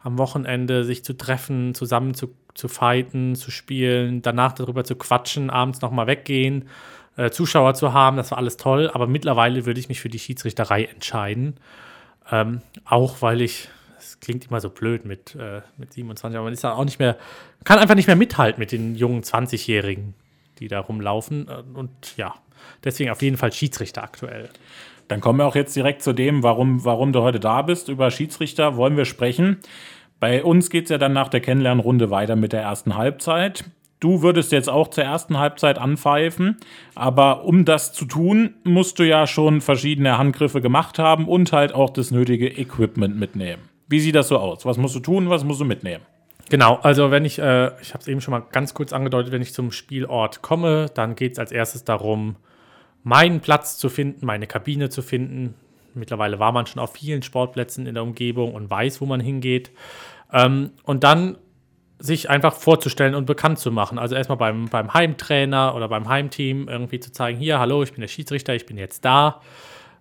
am 0.00 0.18
Wochenende 0.18 0.84
sich 0.84 1.04
zu 1.04 1.16
treffen, 1.16 1.74
zusammen 1.74 2.14
zu, 2.14 2.34
zu 2.54 2.68
fighten, 2.68 3.34
zu 3.34 3.50
spielen, 3.50 4.20
danach 4.20 4.52
darüber 4.52 4.84
zu 4.84 4.96
quatschen, 4.96 5.48
abends 5.48 5.80
nochmal 5.80 6.06
weggehen, 6.06 6.68
äh, 7.16 7.30
Zuschauer 7.30 7.74
zu 7.74 7.94
haben. 7.94 8.18
Das 8.18 8.30
war 8.30 8.38
alles 8.38 8.58
toll. 8.58 8.90
Aber 8.92 9.06
mittlerweile 9.06 9.64
würde 9.64 9.80
ich 9.80 9.88
mich 9.88 10.00
für 10.00 10.10
die 10.10 10.18
Schiedsrichterei 10.18 10.84
entscheiden. 10.84 11.54
Ähm, 12.30 12.60
auch 12.84 13.22
weil 13.22 13.40
ich, 13.40 13.68
es 13.98 14.20
klingt 14.20 14.46
immer 14.48 14.60
so 14.60 14.68
blöd 14.68 15.06
mit, 15.06 15.34
äh, 15.36 15.62
mit 15.78 15.94
27, 15.94 16.36
aber 16.36 16.44
man 16.44 16.52
ist 16.52 16.64
da 16.64 16.74
auch 16.74 16.84
nicht 16.84 16.98
mehr, 16.98 17.16
kann 17.64 17.78
einfach 17.78 17.94
nicht 17.94 18.06
mehr 18.06 18.16
mithalten 18.16 18.60
mit 18.60 18.72
den 18.72 18.96
jungen 18.96 19.22
20-Jährigen. 19.22 20.14
die 20.58 20.68
da 20.68 20.80
rumlaufen. 20.80 21.48
Äh, 21.48 21.62
und 21.72 22.16
ja, 22.16 22.34
deswegen 22.84 23.10
auf 23.10 23.22
jeden 23.22 23.36
Fall 23.36 23.52
Schiedsrichter 23.52 24.02
aktuell. 24.02 24.50
Dann 25.12 25.20
kommen 25.20 25.40
wir 25.40 25.46
auch 25.46 25.54
jetzt 25.54 25.76
direkt 25.76 26.00
zu 26.00 26.14
dem, 26.14 26.42
warum, 26.42 26.86
warum 26.86 27.12
du 27.12 27.20
heute 27.20 27.38
da 27.38 27.60
bist. 27.60 27.90
Über 27.90 28.10
Schiedsrichter 28.10 28.78
wollen 28.78 28.96
wir 28.96 29.04
sprechen. 29.04 29.58
Bei 30.20 30.42
uns 30.42 30.70
geht 30.70 30.84
es 30.84 30.90
ja 30.90 30.96
dann 30.96 31.12
nach 31.12 31.28
der 31.28 31.40
Kennenlernrunde 31.40 32.10
weiter 32.10 32.34
mit 32.34 32.54
der 32.54 32.62
ersten 32.62 32.96
Halbzeit. 32.96 33.64
Du 34.00 34.22
würdest 34.22 34.52
jetzt 34.52 34.70
auch 34.70 34.88
zur 34.88 35.04
ersten 35.04 35.38
Halbzeit 35.38 35.76
anpfeifen, 35.76 36.56
aber 36.94 37.44
um 37.44 37.66
das 37.66 37.92
zu 37.92 38.06
tun, 38.06 38.54
musst 38.64 38.98
du 39.00 39.02
ja 39.06 39.26
schon 39.26 39.60
verschiedene 39.60 40.16
Handgriffe 40.16 40.62
gemacht 40.62 40.98
haben 40.98 41.28
und 41.28 41.52
halt 41.52 41.74
auch 41.74 41.90
das 41.90 42.10
nötige 42.10 42.48
Equipment 42.48 43.20
mitnehmen. 43.20 43.68
Wie 43.88 44.00
sieht 44.00 44.14
das 44.14 44.28
so 44.28 44.38
aus? 44.38 44.64
Was 44.64 44.78
musst 44.78 44.94
du 44.94 45.00
tun, 45.00 45.28
was 45.28 45.44
musst 45.44 45.60
du 45.60 45.66
mitnehmen? 45.66 46.04
Genau, 46.48 46.76
also 46.76 47.10
wenn 47.10 47.26
ich, 47.26 47.38
äh, 47.38 47.66
ich 47.82 47.92
habe 47.92 48.00
es 48.00 48.08
eben 48.08 48.22
schon 48.22 48.32
mal 48.32 48.44
ganz 48.50 48.72
kurz 48.72 48.94
angedeutet, 48.94 49.30
wenn 49.30 49.42
ich 49.42 49.52
zum 49.52 49.72
Spielort 49.72 50.40
komme, 50.40 50.86
dann 50.94 51.16
geht 51.16 51.32
es 51.32 51.38
als 51.38 51.52
erstes 51.52 51.84
darum, 51.84 52.36
meinen 53.02 53.40
Platz 53.40 53.78
zu 53.78 53.88
finden, 53.88 54.24
meine 54.24 54.46
Kabine 54.46 54.88
zu 54.88 55.02
finden. 55.02 55.54
Mittlerweile 55.94 56.38
war 56.38 56.52
man 56.52 56.66
schon 56.66 56.80
auf 56.80 56.94
vielen 56.94 57.22
Sportplätzen 57.22 57.86
in 57.86 57.94
der 57.94 58.02
Umgebung 58.02 58.54
und 58.54 58.70
weiß, 58.70 59.00
wo 59.00 59.06
man 59.06 59.20
hingeht. 59.20 59.70
Ähm, 60.32 60.70
und 60.84 61.04
dann 61.04 61.36
sich 61.98 62.28
einfach 62.28 62.54
vorzustellen 62.54 63.14
und 63.14 63.26
bekannt 63.26 63.60
zu 63.60 63.70
machen. 63.70 63.98
Also 63.98 64.16
erstmal 64.16 64.38
beim, 64.38 64.66
beim 64.66 64.92
Heimtrainer 64.92 65.74
oder 65.76 65.88
beim 65.88 66.08
Heimteam 66.08 66.68
irgendwie 66.68 66.98
zu 66.98 67.12
zeigen, 67.12 67.38
hier, 67.38 67.60
hallo, 67.60 67.82
ich 67.84 67.92
bin 67.92 68.00
der 68.00 68.08
Schiedsrichter, 68.08 68.54
ich 68.54 68.66
bin 68.66 68.76
jetzt 68.76 69.04
da. 69.04 69.40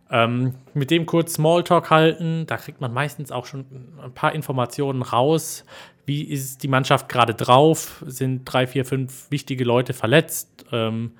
Ähm, 0.10 0.55
mit 0.74 0.89
dem 0.89 1.05
kurz 1.05 1.36
Smalltalk 1.36 1.89
halten, 1.89 2.46
da 2.48 2.58
kriegt 2.58 2.81
man 2.81 2.91
meistens 2.91 3.31
auch 3.31 3.46
schon 3.46 3.65
ein 4.03 4.13
paar 4.13 4.34
Informationen 4.34 5.03
raus. 5.03 5.63
Wie 6.05 6.24
ist 6.24 6.63
die 6.63 6.67
Mannschaft 6.67 7.08
gerade 7.08 7.36
drauf? 7.36 8.03
Sind 8.08 8.46
drei, 8.46 8.65
vier, 8.65 8.84
fünf 8.84 9.29
wichtige 9.29 9.63
Leute 9.63 9.93
verletzt? 9.93 10.65
Ähm, 10.72 11.12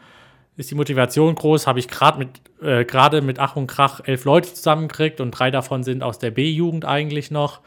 ist 0.58 0.72
die 0.72 0.76
Motivation 0.76 1.34
groß? 1.36 1.68
Habe 1.68 1.80
ich 1.80 1.88
gerade 1.88 2.20
mit, 2.20 2.30
äh, 2.62 3.22
mit 3.22 3.40
Ach 3.40 3.56
und 3.56 3.68
Krach 3.68 4.02
elf 4.04 4.26
Leute 4.26 4.54
zusammengekriegt 4.54 5.22
und 5.22 5.32
drei 5.32 5.52
davon 5.52 5.84
sind 5.84 6.04
aus 6.04 6.20
der 6.20 6.32
B-Jugend 6.32 6.86
eigentlich 6.86 7.32
noch? 7.32 7.62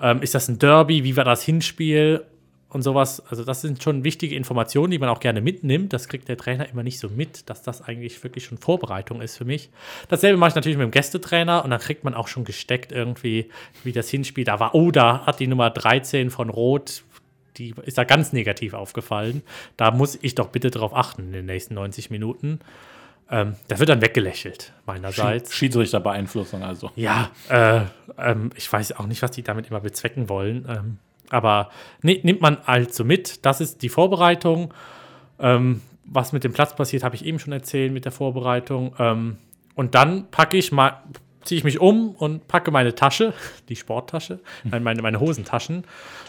Ähm, 0.00 0.22
ist 0.22 0.34
das 0.34 0.48
ein 0.48 0.58
Derby? 0.58 1.04
Wie 1.04 1.16
war 1.16 1.24
das 1.24 1.42
Hinspiel? 1.42 2.24
und 2.72 2.82
sowas. 2.82 3.22
Also 3.28 3.44
das 3.44 3.60
sind 3.60 3.82
schon 3.82 4.02
wichtige 4.02 4.34
Informationen, 4.34 4.90
die 4.90 4.98
man 4.98 5.10
auch 5.10 5.20
gerne 5.20 5.40
mitnimmt. 5.42 5.92
Das 5.92 6.08
kriegt 6.08 6.28
der 6.28 6.38
Trainer 6.38 6.68
immer 6.68 6.82
nicht 6.82 6.98
so 6.98 7.08
mit, 7.10 7.50
dass 7.50 7.62
das 7.62 7.82
eigentlich 7.82 8.22
wirklich 8.24 8.46
schon 8.46 8.56
Vorbereitung 8.56 9.20
ist 9.20 9.36
für 9.36 9.44
mich. 9.44 9.70
Dasselbe 10.08 10.38
mache 10.38 10.50
ich 10.50 10.54
natürlich 10.54 10.78
mit 10.78 10.86
dem 10.86 10.90
Gästetrainer 10.90 11.64
und 11.64 11.70
dann 11.70 11.80
kriegt 11.80 12.02
man 12.02 12.14
auch 12.14 12.28
schon 12.28 12.44
gesteckt 12.44 12.90
irgendwie, 12.90 13.50
wie 13.84 13.92
das 13.92 14.08
Hinspiel 14.08 14.44
da 14.44 14.58
war. 14.58 14.74
Oh, 14.74 14.90
da 14.90 15.26
hat 15.26 15.40
die 15.40 15.46
Nummer 15.46 15.68
13 15.68 16.30
von 16.30 16.48
Rot, 16.48 17.02
die 17.56 17.74
ist 17.84 17.98
da 17.98 18.04
ganz 18.04 18.32
negativ 18.32 18.74
aufgefallen. 18.74 19.42
Da 19.76 19.90
muss 19.90 20.18
ich 20.22 20.34
doch 20.34 20.48
bitte 20.48 20.70
darauf 20.70 20.94
achten 20.94 21.22
in 21.22 21.32
den 21.32 21.46
nächsten 21.46 21.74
90 21.74 22.10
Minuten. 22.10 22.60
Ähm, 23.30 23.56
das 23.68 23.78
wird 23.78 23.88
dann 23.88 24.02
weggelächelt, 24.02 24.72
meinerseits. 24.86 25.54
Schiedsrichterbeeinflussung 25.54 26.62
also. 26.62 26.90
Ja, 26.96 27.30
äh, 27.48 27.80
ähm, 28.18 28.50
ich 28.56 28.70
weiß 28.70 28.92
auch 28.98 29.06
nicht, 29.06 29.22
was 29.22 29.30
die 29.30 29.42
damit 29.42 29.68
immer 29.68 29.80
bezwecken 29.80 30.28
wollen. 30.28 30.66
Ähm, 30.68 30.98
aber 31.30 31.70
ne, 32.02 32.20
nimmt 32.22 32.42
man 32.42 32.58
also 32.66 33.04
mit. 33.04 33.44
Das 33.46 33.60
ist 33.60 33.82
die 33.82 33.88
Vorbereitung. 33.88 34.74
Ähm, 35.38 35.80
was 36.04 36.32
mit 36.32 36.44
dem 36.44 36.52
Platz 36.52 36.76
passiert, 36.76 37.04
habe 37.04 37.16
ich 37.16 37.24
eben 37.24 37.38
schon 37.38 37.52
erzählt 37.52 37.92
mit 37.92 38.04
der 38.04 38.12
Vorbereitung. 38.12 38.94
Ähm, 38.98 39.38
und 39.74 39.94
dann 39.94 40.30
packe 40.30 40.58
ich 40.58 40.72
mal, 40.72 41.02
ziehe 41.44 41.58
ich 41.58 41.64
mich 41.64 41.80
um 41.80 42.10
und 42.10 42.48
packe 42.48 42.70
meine 42.70 42.94
Tasche, 42.94 43.34
die 43.68 43.76
Sporttasche, 43.76 44.40
nein, 44.64 44.82
meine, 44.82 45.02
meine 45.02 45.20
Hosentaschen. 45.20 45.84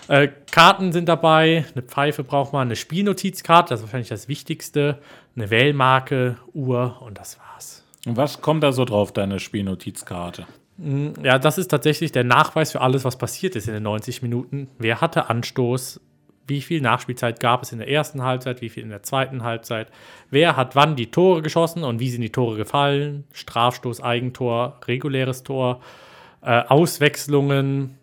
Äh, 0.07 0.29
Karten 0.51 0.91
sind 0.91 1.07
dabei, 1.07 1.65
eine 1.73 1.83
Pfeife 1.83 2.23
braucht 2.23 2.53
man, 2.53 2.67
eine 2.67 2.75
Spielnotizkarte, 2.75 3.69
das 3.69 3.79
ist 3.79 3.85
wahrscheinlich 3.85 4.09
das 4.09 4.27
Wichtigste, 4.27 4.99
eine 5.35 5.49
Wählmarke, 5.49 6.37
Uhr 6.53 7.01
und 7.01 7.17
das 7.17 7.39
war's. 7.39 7.83
Und 8.05 8.17
was 8.17 8.41
kommt 8.41 8.63
da 8.63 8.71
so 8.71 8.85
drauf, 8.85 9.11
deine 9.11 9.39
Spielnotizkarte? 9.39 10.45
Mm, 10.77 11.09
ja, 11.23 11.39
das 11.39 11.57
ist 11.57 11.69
tatsächlich 11.69 12.11
der 12.11 12.23
Nachweis 12.23 12.71
für 12.71 12.81
alles, 12.81 13.05
was 13.05 13.17
passiert 13.17 13.55
ist 13.55 13.67
in 13.67 13.73
den 13.73 13.83
90 13.83 14.21
Minuten. 14.21 14.69
Wer 14.77 15.01
hatte 15.01 15.29
Anstoß? 15.29 16.01
Wie 16.45 16.61
viel 16.61 16.81
Nachspielzeit 16.81 17.39
gab 17.39 17.63
es 17.63 17.71
in 17.71 17.79
der 17.79 17.89
ersten 17.89 18.21
Halbzeit? 18.23 18.61
Wie 18.61 18.69
viel 18.69 18.83
in 18.83 18.89
der 18.89 19.03
zweiten 19.03 19.43
Halbzeit? 19.43 19.87
Wer 20.29 20.55
hat 20.57 20.75
wann 20.75 20.95
die 20.95 21.11
Tore 21.11 21.41
geschossen 21.41 21.83
und 21.83 21.99
wie 21.99 22.09
sind 22.09 22.21
die 22.21 22.31
Tore 22.31 22.57
gefallen? 22.57 23.23
Strafstoß, 23.31 24.01
Eigentor, 24.01 24.79
reguläres 24.85 25.43
Tor, 25.43 25.81
äh, 26.41 26.63
Auswechslungen, 26.67 27.97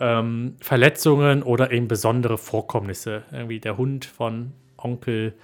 ähm, 0.00 0.56
Verletzungen 0.60 1.42
oder 1.42 1.70
eben 1.70 1.88
besondere 1.88 2.38
Vorkommnisse. 2.38 3.22
Irgendwie 3.30 3.60
der 3.60 3.76
Hund 3.76 4.04
von 4.04 4.52
Onkel 4.76 5.34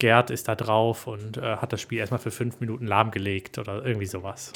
Gerd 0.00 0.30
ist 0.30 0.48
da 0.48 0.54
drauf 0.56 1.06
und 1.06 1.36
äh, 1.36 1.56
hat 1.56 1.72
das 1.72 1.80
Spiel 1.80 1.98
erstmal 1.98 2.18
für 2.18 2.32
fünf 2.32 2.60
Minuten 2.60 2.86
lahmgelegt 2.86 3.58
oder 3.58 3.84
irgendwie 3.86 4.06
sowas. 4.06 4.52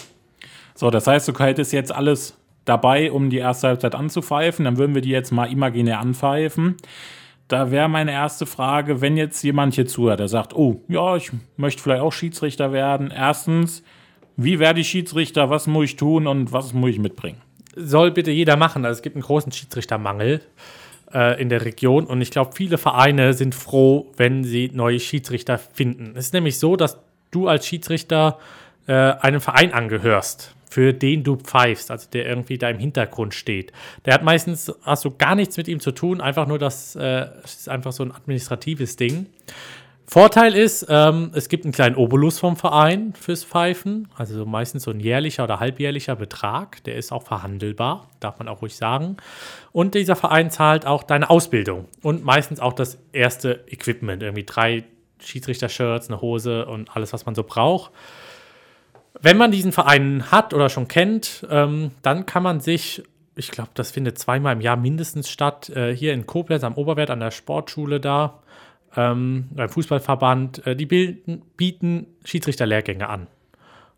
So, 0.75 0.91
das 0.91 1.07
heißt, 1.07 1.29
du 1.29 1.39
hättest 1.39 1.73
jetzt 1.73 1.93
alles 1.93 2.37
dabei, 2.65 3.11
um 3.11 3.31
die 3.31 3.39
erste 3.39 3.69
Halbzeit 3.69 3.95
anzupfeifen. 3.95 4.65
Dann 4.65 4.77
würden 4.77 4.95
wir 4.95 5.03
die 5.03 5.11
jetzt 5.11 5.31
mal 5.31 5.51
imaginär 5.51 6.01
anpfeifen. 6.01 6.77
Da 7.49 7.71
wäre 7.71 7.89
meine 7.89 8.13
erste 8.13 8.45
Frage, 8.45 9.01
wenn 9.01 9.17
jetzt 9.17 9.43
jemand 9.43 9.75
hier 9.75 9.87
zuhört, 9.87 10.21
der 10.21 10.29
sagt, 10.29 10.55
oh, 10.55 10.83
ja, 10.87 11.17
ich 11.17 11.31
möchte 11.57 11.83
vielleicht 11.83 12.03
auch 12.03 12.13
Schiedsrichter 12.13 12.73
werden. 12.73 13.11
Erstens, 13.11 13.83
wie 14.37 14.59
werde 14.59 14.81
ich 14.81 14.89
Schiedsrichter? 14.89 15.49
Was 15.49 15.67
muss 15.67 15.87
ich 15.87 15.97
tun 15.97 16.27
und 16.27 16.53
was 16.53 16.75
muss 16.75 16.91
ich 16.91 16.99
mitbringen? 16.99 17.41
Soll 17.75 18.11
bitte 18.11 18.31
jeder 18.31 18.57
machen. 18.57 18.85
Also 18.85 18.99
es 18.99 19.03
gibt 19.03 19.17
einen 19.17 19.23
großen 19.23 19.51
Schiedsrichtermangel 19.51 20.43
äh, 21.15 21.41
in 21.41 21.49
der 21.49 21.65
Region 21.65 22.05
und 22.05 22.21
ich 22.21 22.31
glaube, 22.31 22.53
viele 22.55 22.77
Vereine 22.77 23.33
sind 23.33 23.55
froh, 23.55 24.13
wenn 24.19 24.45
sie 24.45 24.71
neue 24.75 25.01
Schiedsrichter 25.01 25.57
finden. 25.57 26.13
Es 26.17 26.27
ist 26.27 26.35
nämlich 26.35 26.59
so, 26.59 26.77
dass 26.77 26.99
du 27.31 27.49
als 27.49 27.67
Schiedsrichter 27.67 28.39
äh, 28.87 28.93
einem 28.93 29.41
Verein 29.41 29.73
angehörst 29.73 30.55
für 30.71 30.93
den 30.93 31.25
du 31.25 31.37
pfeifst, 31.37 31.91
also 31.91 32.09
der 32.13 32.27
irgendwie 32.27 32.59
da 32.59 32.69
im 32.69 32.79
Hintergrund 32.79 33.35
steht. 33.35 33.73
Der 34.05 34.15
hat 34.15 34.23
meistens, 34.23 34.73
hast 34.83 35.05
du 35.05 35.11
gar 35.17 35.35
nichts 35.35 35.57
mit 35.57 35.69
ihm 35.69 35.81
zu 35.81 35.93
tun, 35.93 36.21
einfach 36.21 36.47
nur 36.47 36.59
das, 36.59 36.97
äh, 36.97 37.27
ist 37.45 37.69
einfach 37.69 37.93
so 37.93 38.03
ein 38.05 38.13
administratives 38.13 38.97
Ding. 38.97 39.27
Vorteil 40.11 40.55
ist, 40.55 40.87
ähm, 40.89 41.33
es 41.35 41.51
gibt 41.51 41.67
einen 41.67 41.73
kleinen 41.73 41.95
Obolus 41.95 42.39
vom 42.39 42.57
Verein 42.57 43.13
fürs 43.13 43.45
Pfeifen, 43.45 44.09
also 44.17 44.47
meistens 44.47 44.85
so 44.85 44.91
ein 44.91 45.01
jährlicher 45.01 45.45
oder 45.45 45.61
halbjährlicher 45.61 46.17
Betrag, 46.17 46.83
der 46.85 46.97
ist 46.97 47.13
auch 47.13 47.25
verhandelbar, 47.25 48.09
darf 48.19 48.39
man 48.39 48.49
auch 48.49 48.63
ruhig 48.63 48.75
sagen. 48.75 49.19
Und 49.71 49.95
dieser 49.95 50.17
Verein 50.17 50.51
zahlt 50.51 50.87
auch 50.87 51.03
deine 51.03 51.29
Ausbildung 51.29 51.89
und 52.01 52.25
meistens 52.25 52.59
auch 52.59 52.73
das 52.73 52.97
erste 53.13 53.65
Equipment, 53.69 54.23
irgendwie 54.23 54.45
drei 54.45 54.85
Schiedsrichter-Shirts, 55.21 56.09
eine 56.09 56.23
Hose 56.23 56.65
und 56.65 56.97
alles, 56.97 57.13
was 57.13 57.27
man 57.27 57.35
so 57.35 57.43
braucht. 57.43 57.93
Wenn 59.21 59.37
man 59.37 59.51
diesen 59.51 59.73
Verein 59.73 60.31
hat 60.31 60.55
oder 60.55 60.69
schon 60.69 60.89
kennt, 60.89 61.47
ähm, 61.51 61.91
dann 62.03 62.27
kann 62.27 62.43
man 62.43 62.61
sich, 62.61 63.03
ich 63.35 63.51
glaube, 63.51 63.71
das 63.75 63.91
findet 63.91 64.19
zweimal 64.19 64.55
im 64.55 64.61
Jahr 64.61 64.77
mindestens 64.77 65.29
statt, 65.29 65.71
äh, 65.71 65.95
hier 65.95 66.13
in 66.13 66.27
Koblenz 66.27 66.63
am 66.63 66.75
Oberwert 66.75 67.11
an 67.11 67.21
der 67.21 67.31
Sportschule 67.31 68.01
da, 68.01 68.43
ähm, 68.97 69.49
beim 69.51 69.69
Fußballverband, 69.69 70.67
äh, 70.67 70.77
die 70.77 70.87
bilden, 70.87 71.43
bieten 71.57 72.07
Schiedsrichterlehrgänge 72.25 73.09
an. 73.09 73.27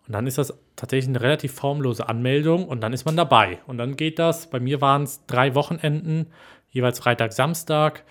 Und 0.06 0.14
dann 0.14 0.26
ist 0.26 0.38
das 0.38 0.54
tatsächlich 0.74 1.08
eine 1.08 1.20
relativ 1.20 1.52
formlose 1.52 2.08
Anmeldung 2.08 2.66
und 2.66 2.80
dann 2.80 2.92
ist 2.92 3.04
man 3.04 3.16
dabei. 3.16 3.58
Und 3.66 3.78
dann 3.78 3.96
geht 3.96 4.18
das, 4.18 4.48
bei 4.48 4.58
mir 4.58 4.80
waren 4.80 5.02
es 5.04 5.24
drei 5.26 5.54
Wochenenden, 5.54 6.26
jeweils 6.70 6.98
Freitag, 6.98 7.32
Samstag. 7.32 8.04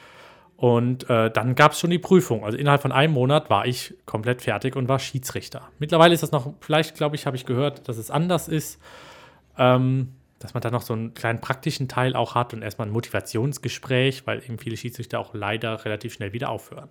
Und 0.59 1.09
äh, 1.09 1.31
dann 1.31 1.55
gab 1.55 1.71
es 1.71 1.79
schon 1.79 1.89
die 1.89 1.99
Prüfung. 1.99 2.43
Also 2.43 2.57
innerhalb 2.57 2.81
von 2.81 2.91
einem 2.91 3.13
Monat 3.13 3.49
war 3.49 3.65
ich 3.65 3.93
komplett 4.05 4.41
fertig 4.41 4.75
und 4.75 4.89
war 4.89 4.99
Schiedsrichter. 4.99 5.69
Mittlerweile 5.79 6.13
ist 6.13 6.21
das 6.21 6.33
noch, 6.33 6.53
vielleicht 6.59 6.95
glaube 6.95 7.15
ich, 7.15 7.25
habe 7.25 7.37
ich 7.37 7.45
gehört, 7.45 7.87
dass 7.87 7.97
es 7.97 8.11
anders 8.11 8.49
ist, 8.49 8.77
ähm, 9.57 10.09
dass 10.37 10.53
man 10.53 10.59
da 10.59 10.69
noch 10.69 10.81
so 10.81 10.91
einen 10.91 11.13
kleinen 11.13 11.39
praktischen 11.39 11.87
Teil 11.87 12.13
auch 12.13 12.35
hat 12.35 12.53
und 12.53 12.61
erstmal 12.61 12.89
ein 12.89 12.91
Motivationsgespräch, 12.91 14.27
weil 14.27 14.43
eben 14.43 14.57
viele 14.57 14.75
Schiedsrichter 14.75 15.21
auch 15.21 15.33
leider 15.33 15.85
relativ 15.85 16.13
schnell 16.13 16.33
wieder 16.33 16.49
aufhören. 16.49 16.89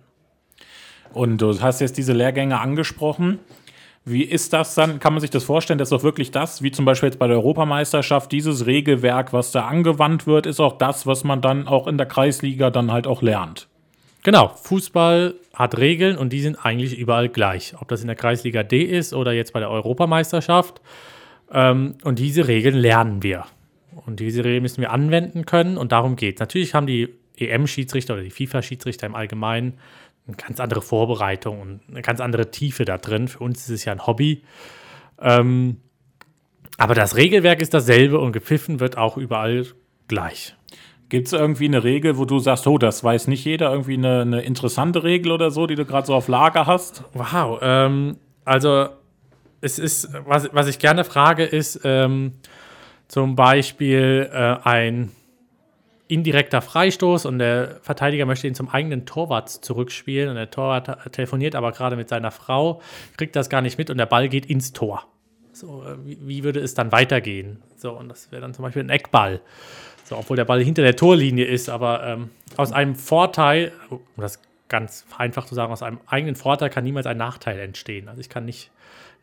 Und 1.12 1.42
du 1.42 1.61
hast 1.61 1.83
jetzt 1.83 1.98
diese 1.98 2.14
Lehrgänge 2.14 2.61
angesprochen. 2.61 3.38
Wie 4.11 4.23
ist 4.23 4.53
das 4.53 4.75
dann? 4.75 5.01
Kann 5.01 5.12
man 5.12 5.21
sich 5.21 5.31
das 5.31 5.44
vorstellen? 5.44 5.79
Das 5.79 5.87
ist 5.87 5.92
doch 5.92 6.03
wirklich 6.03 6.31
das, 6.31 6.62
wie 6.62 6.71
zum 6.71 6.85
Beispiel 6.85 7.09
jetzt 7.09 7.18
bei 7.18 7.27
der 7.27 7.37
Europameisterschaft, 7.37 8.33
dieses 8.33 8.66
Regelwerk, 8.66 9.33
was 9.33 9.53
da 9.53 9.66
angewandt 9.66 10.27
wird, 10.27 10.47
ist 10.47 10.61
auch 10.61 10.79
das, 10.79 11.07
was 11.07 11.25
man 11.25 11.40
dann 11.40 11.66
auch 11.68 11.87
in 11.87 11.99
der 11.99 12.07
Kreisliga 12.07 12.71
dann 12.71 12.92
halt 12.92 13.07
auch 13.07 13.23
lernt. 13.23 13.68
Genau, 14.23 14.49
Fußball 14.49 15.35
hat 15.55 15.79
Regeln 15.79 16.18
und 16.18 16.33
die 16.33 16.40
sind 16.40 16.57
eigentlich 16.64 16.99
überall 16.99 17.29
gleich. 17.29 17.75
Ob 17.81 17.88
das 17.88 18.01
in 18.01 18.09
der 18.09 18.16
Kreisliga 18.16 18.62
D 18.62 18.83
ist 18.83 19.14
oder 19.14 19.33
jetzt 19.33 19.53
bei 19.53 19.61
der 19.61 19.71
Europameisterschaft. 19.71 20.81
Ähm, 21.53 21.94
und 22.05 22.18
diese 22.18 22.49
Regeln 22.49 22.77
lernen 22.77 23.23
wir. 23.23 23.44
Und 24.07 24.21
diese 24.21 24.44
Regeln 24.44 24.62
müssen 24.62 24.81
wir 24.81 24.92
anwenden 24.92 25.47
können 25.47 25.79
und 25.79 25.92
darum 25.92 26.16
geht 26.16 26.37
es. 26.37 26.40
Natürlich 26.40 26.75
haben 26.75 26.87
die 26.87 27.09
EM-Schiedsrichter 27.37 28.14
oder 28.14 28.23
die 28.23 28.31
FIFA-Schiedsrichter 28.31 29.07
im 29.07 29.14
Allgemeinen 29.14 29.75
eine 30.29 30.37
ganz 30.37 30.61
andere 30.61 30.83
Vorbereitung 30.83 31.61
und 31.61 31.81
eine 31.91 32.03
ganz 32.03 32.21
andere 32.21 32.51
Tiefe 32.51 32.85
da 32.85 32.99
drin. 32.99 33.29
Für 33.29 33.41
uns 33.41 33.62
ist 33.62 33.71
es 33.71 33.85
ja 33.85 33.93
ein 33.93 34.07
Hobby. 34.07 34.43
Ähm, 35.21 35.79
aber 36.77 36.95
das 36.95 37.17
Regelwerk 37.17 37.61
ist 37.61 37.75
dasselbe 37.75 38.21
und 38.21 38.33
gepfiffen 38.33 38.79
wird 38.79 38.97
auch 38.97 39.17
überall 39.17 39.67
gleich. 40.07 40.55
Gibt 41.09 41.29
es 41.29 41.33
irgendwie 41.33 41.64
eine 41.64 41.83
Regel, 41.83 42.19
wo 42.19 42.27
du 42.27 42.38
sagst, 42.38 42.67
oh, 42.67 42.77
das 42.77 43.03
weiß 43.03 43.29
nicht 43.29 43.45
jeder, 43.45 43.73
irgendwie 43.73 43.95
eine, 43.95 44.21
eine 44.21 44.43
interessante 44.43 45.03
Regel 45.03 45.33
oder 45.33 45.51
so, 45.51 45.67
die 45.67 45.75
du 45.75 45.87
gerade 45.87 46.07
so 46.07 46.14
auf 46.14 46.29
Lager 46.29 46.67
hast? 46.67 47.03
Wow, 47.14 47.59
ähm, 47.62 48.19
also 48.45 48.88
es 49.61 49.79
ist, 49.79 50.11
was, 50.27 50.51
was 50.53 50.69
ich 50.69 50.79
gerne 50.79 51.05
frage, 51.05 51.45
ist 51.45 51.81
ähm, 51.85 52.35
zum 53.09 53.37
Beispiel 53.37 54.29
äh, 54.31 54.57
ein 54.62 55.11
indirekter 56.09 56.62
Freistoß 56.62 57.27
und 57.27 57.38
der 57.38 57.79
Verteidiger 57.83 58.27
möchte 58.27 58.49
ihn 58.49 58.55
zum 58.55 58.68
eigenen 58.68 59.07
Torwart 59.07 59.51
zurückspielen 59.51 60.31
und 60.31 60.37
der 60.37 60.51
Torwart 60.51 61.12
telefoniert 61.12 61.55
aber 61.55 61.73
gerade 61.73 61.97
mit 61.97 62.09
seiner 62.09 62.31
Frau, 62.31 62.81
kriegt 63.16 63.37
das 63.37 63.51
gar 63.51 63.61
nicht 63.61 63.79
mit 63.79 63.90
und 63.90 63.99
der 63.99 64.07
Ball 64.07 64.29
geht 64.29 64.47
ins 64.47 64.73
Tor. 64.73 65.07
So, 65.53 65.85
äh, 65.85 65.97
wie, 66.05 66.44
würde 66.44 66.61
es 66.61 66.75
dann 66.75 66.92
weitergehen? 66.92 67.62
So, 67.77 67.92
und 67.92 68.09
das 68.09 68.33
wäre 68.33 68.42
dann 68.42 68.55
zum 68.55 68.62
Beispiel 68.62 68.83
ein 68.83 68.90
Eckball. 68.90 69.40
So, 70.05 70.16
obwohl 70.16 70.37
der 70.37 70.44
Ball 70.44 70.62
hinter 70.62 70.83
der 70.83 70.97
Torlinie 70.97 71.44
ist, 71.44 71.68
aber 71.68 72.05
ähm, 72.07 72.31
aus 72.57 72.73
einem 72.73 72.94
Vorteil, 72.94 73.73
um 73.90 74.01
das 74.16 74.40
ganz 74.68 75.05
einfach 75.16 75.47
zu 75.47 75.55
sagen, 75.55 75.73
aus 75.73 75.83
einem 75.83 76.01
eigenen 76.07 76.37
Vorteil 76.37 76.71
kann 76.71 76.85
niemals 76.85 77.07
ein 77.07 77.16
Nachteil 77.16 77.59
entstehen. 77.59 78.09
Also 78.09 78.21
ich 78.21 78.29
kann 78.29 78.44
nicht 78.44 78.71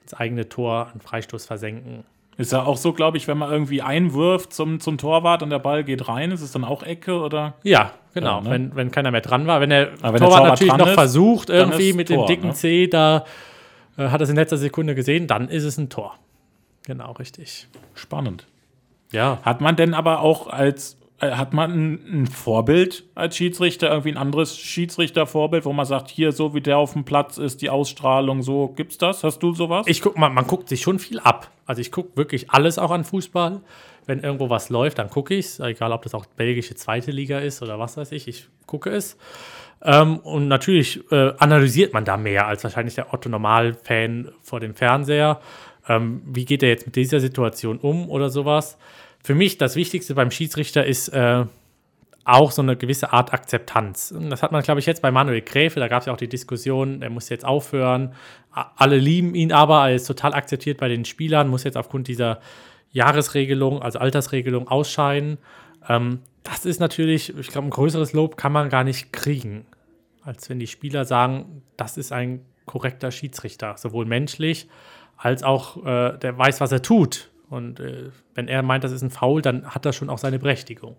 ins 0.03 0.13
eigene 0.13 0.49
Tor 0.49 0.89
einen 0.91 1.01
Freistoß 1.01 1.45
versenken. 1.45 2.03
Ist 2.37 2.51
ja 2.51 2.63
auch 2.63 2.75
so, 2.75 2.91
glaube 2.91 3.17
ich, 3.17 3.27
wenn 3.27 3.37
man 3.37 3.49
irgendwie 3.49 3.81
einwirft 3.81 4.51
zum, 4.51 4.81
zum 4.81 4.97
Torwart 4.97 5.41
und 5.41 5.51
der 5.51 5.59
Ball 5.59 5.85
geht 5.85 6.07
rein, 6.09 6.31
ist 6.31 6.41
es 6.41 6.51
dann 6.51 6.65
auch 6.65 6.83
Ecke 6.83 7.19
oder? 7.21 7.53
Ja, 7.63 7.93
genau. 8.13 8.39
Ja, 8.39 8.41
ne? 8.41 8.49
wenn, 8.49 8.75
wenn 8.75 8.91
keiner 8.91 9.11
mehr 9.11 9.21
dran 9.21 9.47
war. 9.47 9.61
Wenn 9.61 9.69
der, 9.69 9.91
wenn 10.01 10.11
der 10.11 10.21
Torwart, 10.21 10.43
natürlich 10.43 10.75
noch 10.75 10.87
ist, 10.87 10.93
versucht, 10.95 11.49
irgendwie 11.49 11.93
mit 11.93 12.09
Tor, 12.09 12.25
dem 12.25 12.27
dicken 12.27 12.47
ne? 12.47 12.53
C 12.53 12.87
da, 12.87 13.23
äh, 13.97 14.09
hat 14.09 14.19
es 14.19 14.29
in 14.29 14.35
letzter 14.35 14.57
Sekunde 14.57 14.95
gesehen, 14.95 15.27
dann 15.27 15.47
ist 15.47 15.63
es 15.63 15.77
ein 15.77 15.89
Tor. 15.89 16.15
Genau, 16.85 17.13
richtig. 17.13 17.67
Spannend. 17.93 18.45
Ja. 19.11 19.39
Hat 19.43 19.61
man 19.61 19.77
denn 19.77 19.93
aber 19.93 20.19
auch 20.19 20.47
als, 20.47 20.97
hat 21.21 21.53
man 21.53 21.93
ein, 21.93 22.27
Vorbild 22.27 23.05
als 23.15 23.37
Schiedsrichter, 23.37 23.89
irgendwie 23.89 24.11
ein 24.11 24.17
anderes 24.17 24.57
Schiedsrichtervorbild, 24.57 25.65
wo 25.65 25.71
man 25.71 25.85
sagt, 25.85 26.09
hier, 26.09 26.31
so 26.31 26.53
wie 26.53 26.61
der 26.61 26.77
auf 26.77 26.93
dem 26.93 27.05
Platz 27.05 27.37
ist, 27.37 27.61
die 27.61 27.69
Ausstrahlung, 27.69 28.41
so, 28.43 28.67
gibt's 28.67 28.97
das? 28.97 29.23
Hast 29.23 29.39
du 29.39 29.53
sowas? 29.53 29.85
Ich 29.87 30.01
guck 30.01 30.17
mal, 30.17 30.29
man 30.29 30.45
guckt 30.45 30.67
sich 30.67 30.81
schon 30.81 30.99
viel 30.99 31.19
ab. 31.19 31.51
Also 31.65 31.81
ich 31.81 31.91
gucke 31.91 32.17
wirklich 32.17 32.51
alles 32.51 32.77
auch 32.77 32.91
an 32.91 33.05
Fußball. 33.05 33.61
Wenn 34.07 34.19
irgendwo 34.19 34.49
was 34.49 34.69
läuft, 34.69 34.99
dann 34.99 35.09
gucke 35.09 35.33
ich 35.33 35.45
es. 35.45 35.59
Egal, 35.59 35.91
ob 35.91 36.03
das 36.03 36.13
auch 36.13 36.25
belgische 36.25 36.75
zweite 36.75 37.11
Liga 37.11 37.39
ist 37.39 37.61
oder 37.61 37.79
was 37.79 37.97
weiß 37.97 38.11
ich. 38.11 38.27
Ich 38.27 38.47
gucke 38.67 38.91
es. 38.91 39.17
Ähm, 39.83 40.17
und 40.17 40.47
natürlich 40.47 40.99
äh, 41.11 41.33
analysiert 41.37 41.93
man 41.93 42.05
da 42.05 42.17
mehr 42.17 42.45
als 42.47 42.63
wahrscheinlich 42.63 42.95
der 42.95 43.13
Otto-Normal-Fan 43.13 44.31
vor 44.41 44.59
dem 44.59 44.75
Fernseher. 44.75 45.39
Ähm, 45.87 46.21
wie 46.25 46.45
geht 46.45 46.61
er 46.61 46.69
jetzt 46.69 46.85
mit 46.85 46.95
dieser 46.95 47.19
Situation 47.19 47.77
um 47.77 48.09
oder 48.09 48.29
sowas? 48.29 48.77
Für 49.25 49.33
mich 49.33 49.57
das 49.57 49.75
Wichtigste 49.75 50.13
beim 50.13 50.29
Schiedsrichter 50.29 50.85
ist 50.85 51.07
äh, 51.07 51.45
auch 52.25 52.51
so 52.51 52.61
eine 52.61 52.77
gewisse 52.77 53.11
Art 53.11 53.33
Akzeptanz. 53.33 54.11
Und 54.11 54.29
das 54.29 54.43
hat 54.43 54.51
man, 54.51 54.61
glaube 54.61 54.79
ich, 54.79 54.85
jetzt 54.85 55.01
bei 55.01 55.09
Manuel 55.09 55.41
Gräfe, 55.41 55.79
da 55.79 55.87
gab 55.87 56.01
es 56.01 56.05
ja 56.05 56.13
auch 56.13 56.17
die 56.17 56.29
Diskussion, 56.29 57.01
er 57.01 57.09
muss 57.09 57.29
jetzt 57.29 57.43
aufhören. 57.43 58.13
Alle 58.51 58.99
lieben 58.99 59.33
ihn 59.33 59.51
aber, 59.51 59.89
er 59.89 59.95
ist 59.95 60.05
total 60.05 60.35
akzeptiert 60.35 60.77
bei 60.77 60.89
den 60.89 61.05
Spielern, 61.05 61.47
muss 61.47 61.63
jetzt 61.63 61.75
aufgrund 61.75 62.07
dieser 62.07 62.39
Jahresregelung, 62.91 63.81
also 63.81 63.97
Altersregelung, 63.97 64.67
ausscheiden. 64.67 65.39
Ähm, 65.89 66.19
das 66.43 66.63
ist 66.65 66.79
natürlich, 66.79 67.35
ich 67.35 67.47
glaube, 67.47 67.65
ein 67.65 67.71
größeres 67.71 68.13
Lob 68.13 68.37
kann 68.37 68.51
man 68.51 68.69
gar 68.69 68.83
nicht 68.83 69.11
kriegen, 69.11 69.65
als 70.21 70.51
wenn 70.51 70.59
die 70.59 70.67
Spieler 70.67 71.03
sagen, 71.03 71.63
das 71.77 71.97
ist 71.97 72.11
ein 72.11 72.45
korrekter 72.67 73.09
Schiedsrichter, 73.09 73.73
sowohl 73.75 74.05
menschlich 74.05 74.67
als 75.17 75.41
auch 75.41 75.83
äh, 75.83 76.15
der 76.19 76.37
weiß, 76.37 76.61
was 76.61 76.71
er 76.71 76.83
tut. 76.83 77.31
Und 77.49 77.79
äh, 77.79 78.09
wenn 78.33 78.47
er 78.47 78.63
meint, 78.63 78.83
das 78.83 78.91
ist 78.91 79.01
ein 79.01 79.11
Foul, 79.11 79.41
dann 79.41 79.65
hat 79.67 79.85
das 79.85 79.95
schon 79.95 80.09
auch 80.09 80.17
seine 80.17 80.39
Berechtigung. 80.39 80.95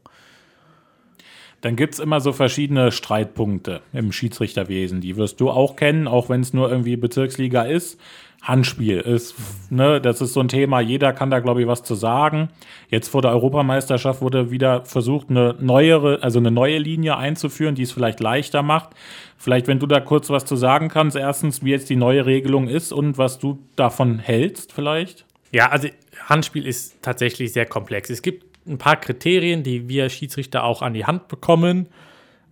Dann 1.63 1.75
gibt 1.75 1.95
es 1.95 2.01
immer 2.01 2.21
so 2.21 2.33
verschiedene 2.33 2.93
Streitpunkte 2.93 3.81
im 3.93 4.13
Schiedsrichterwesen. 4.13 5.01
Die 5.01 5.17
wirst 5.17 5.41
du 5.41 5.51
auch 5.51 5.75
kennen, 5.75 6.07
auch 6.07 6.29
wenn 6.29 6.43
es 6.43 6.53
nur 6.53 6.71
irgendwie 6.71 6.97
Bezirksliga 6.97 7.63
ist. 7.63 7.99
Handspiel 8.43 9.01
ist, 9.01 9.35
ne, 9.71 10.01
das 10.01 10.21
ist 10.21 10.35
so 10.35 10.41
ein 10.41 10.49
Thema, 10.49 10.81
jeder 10.81 11.13
kann 11.13 11.31
da, 11.31 11.41
glaube 11.41 11.63
ich, 11.63 11.67
was 11.67 11.83
zu 11.83 11.95
sagen. 11.95 12.51
Jetzt 12.89 13.09
vor 13.09 13.23
der 13.23 13.33
Europameisterschaft 13.33 14.21
wurde 14.21 14.51
wieder 14.51 14.85
versucht, 14.85 15.31
eine 15.31 15.57
neuere, 15.59 16.23
also 16.23 16.39
eine 16.39 16.53
neue 16.53 16.79
Linie 16.79 17.17
einzuführen, 17.17 17.75
die 17.75 17.83
es 17.83 17.93
vielleicht 17.93 18.21
leichter 18.21 18.63
macht. 18.63 18.91
Vielleicht, 19.37 19.67
wenn 19.67 19.81
du 19.81 19.87
da 19.87 19.99
kurz 19.99 20.31
was 20.31 20.45
zu 20.45 20.55
sagen 20.55 20.89
kannst, 20.89 21.17
erstens, 21.17 21.65
wie 21.65 21.71
jetzt 21.71 21.91
die 21.91 21.97
neue 21.97 22.27
Regelung 22.27 22.69
ist 22.69 22.93
und 22.93 23.19
was 23.19 23.39
du 23.39 23.59
davon 23.75 24.19
hältst, 24.19 24.73
vielleicht. 24.73 25.25
Ja, 25.51 25.71
also 25.71 25.89
Handspiel 26.27 26.67
ist 26.67 27.03
tatsächlich 27.03 27.53
sehr 27.53 27.67
komplex. 27.67 28.11
Es 28.11 28.21
gibt 28.21 28.57
ein 28.67 28.79
paar 28.79 28.97
Kriterien, 28.97 29.63
die 29.63 29.89
wir 29.89 30.09
Schiedsrichter 30.09 30.65
auch 30.65 30.83
an 30.83 30.93
die 30.93 31.07
Hand 31.07 31.29
bekommen, 31.29 31.89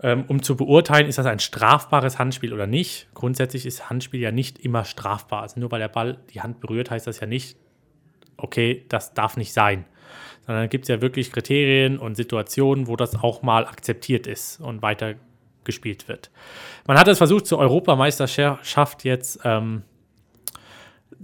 ähm, 0.01 0.25
um 0.29 0.43
zu 0.43 0.57
beurteilen, 0.57 1.09
ist 1.09 1.19
das 1.19 1.27
ein 1.27 1.41
strafbares 1.41 2.19
Handspiel 2.19 2.53
oder 2.53 2.67
nicht. 2.67 3.09
Grundsätzlich 3.15 3.67
ist 3.67 3.91
Handspiel 3.91 4.21
ja 4.21 4.31
nicht 4.31 4.59
immer 4.59 4.85
strafbar. 4.85 5.43
Also 5.43 5.61
nur 5.61 5.71
weil 5.71 5.81
der 5.81 5.89
Ball 5.89 6.19
die 6.33 6.41
Hand 6.41 6.61
berührt, 6.61 6.91
heißt 6.91 7.07
das 7.07 7.21
ja 7.21 7.27
nicht, 7.27 7.57
okay, 8.37 8.85
das 8.89 9.15
darf 9.15 9.37
nicht 9.37 9.53
sein. 9.53 9.85
Sondern 10.47 10.69
gibt 10.69 10.85
es 10.85 10.89
ja 10.89 11.01
wirklich 11.01 11.33
Kriterien 11.33 11.99
und 11.99 12.17
Situationen, 12.17 12.87
wo 12.87 12.97
das 12.97 13.17
auch 13.17 13.43
mal 13.43 13.67
akzeptiert 13.67 14.27
ist 14.27 14.61
und 14.61 14.83
weiter 14.83 15.15
gespielt 15.65 16.07
wird. 16.07 16.31
Man 16.87 16.99
hat 16.99 17.09
es 17.09 17.19
versucht, 17.19 17.47
zur 17.47 17.59
Europameisterschaft 17.59 19.05
jetzt 19.05 19.41
ähm, 19.45 19.83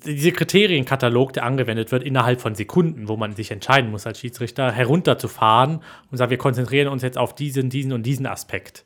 diese 0.05 0.33
Kriterienkatalog, 0.33 1.33
der 1.33 1.45
angewendet 1.45 1.93
wird, 1.93 2.03
innerhalb 2.03 2.41
von 2.41 2.55
Sekunden, 2.55 3.09
wo 3.09 3.17
man 3.17 3.35
sich 3.35 3.51
entscheiden 3.51 3.91
muss 3.91 4.07
als 4.07 4.21
Schiedsrichter, 4.21 4.73
herunterzufahren 4.73 5.83
und 6.11 6.19
sagen, 6.19 6.31
wir 6.31 6.39
konzentrieren 6.39 6.89
uns 6.89 7.03
jetzt 7.03 7.19
auf 7.19 7.35
diesen, 7.35 7.71
diesen 7.71 7.93
und 7.93 8.05
diesen 8.05 8.27
Aspekt. 8.27 8.85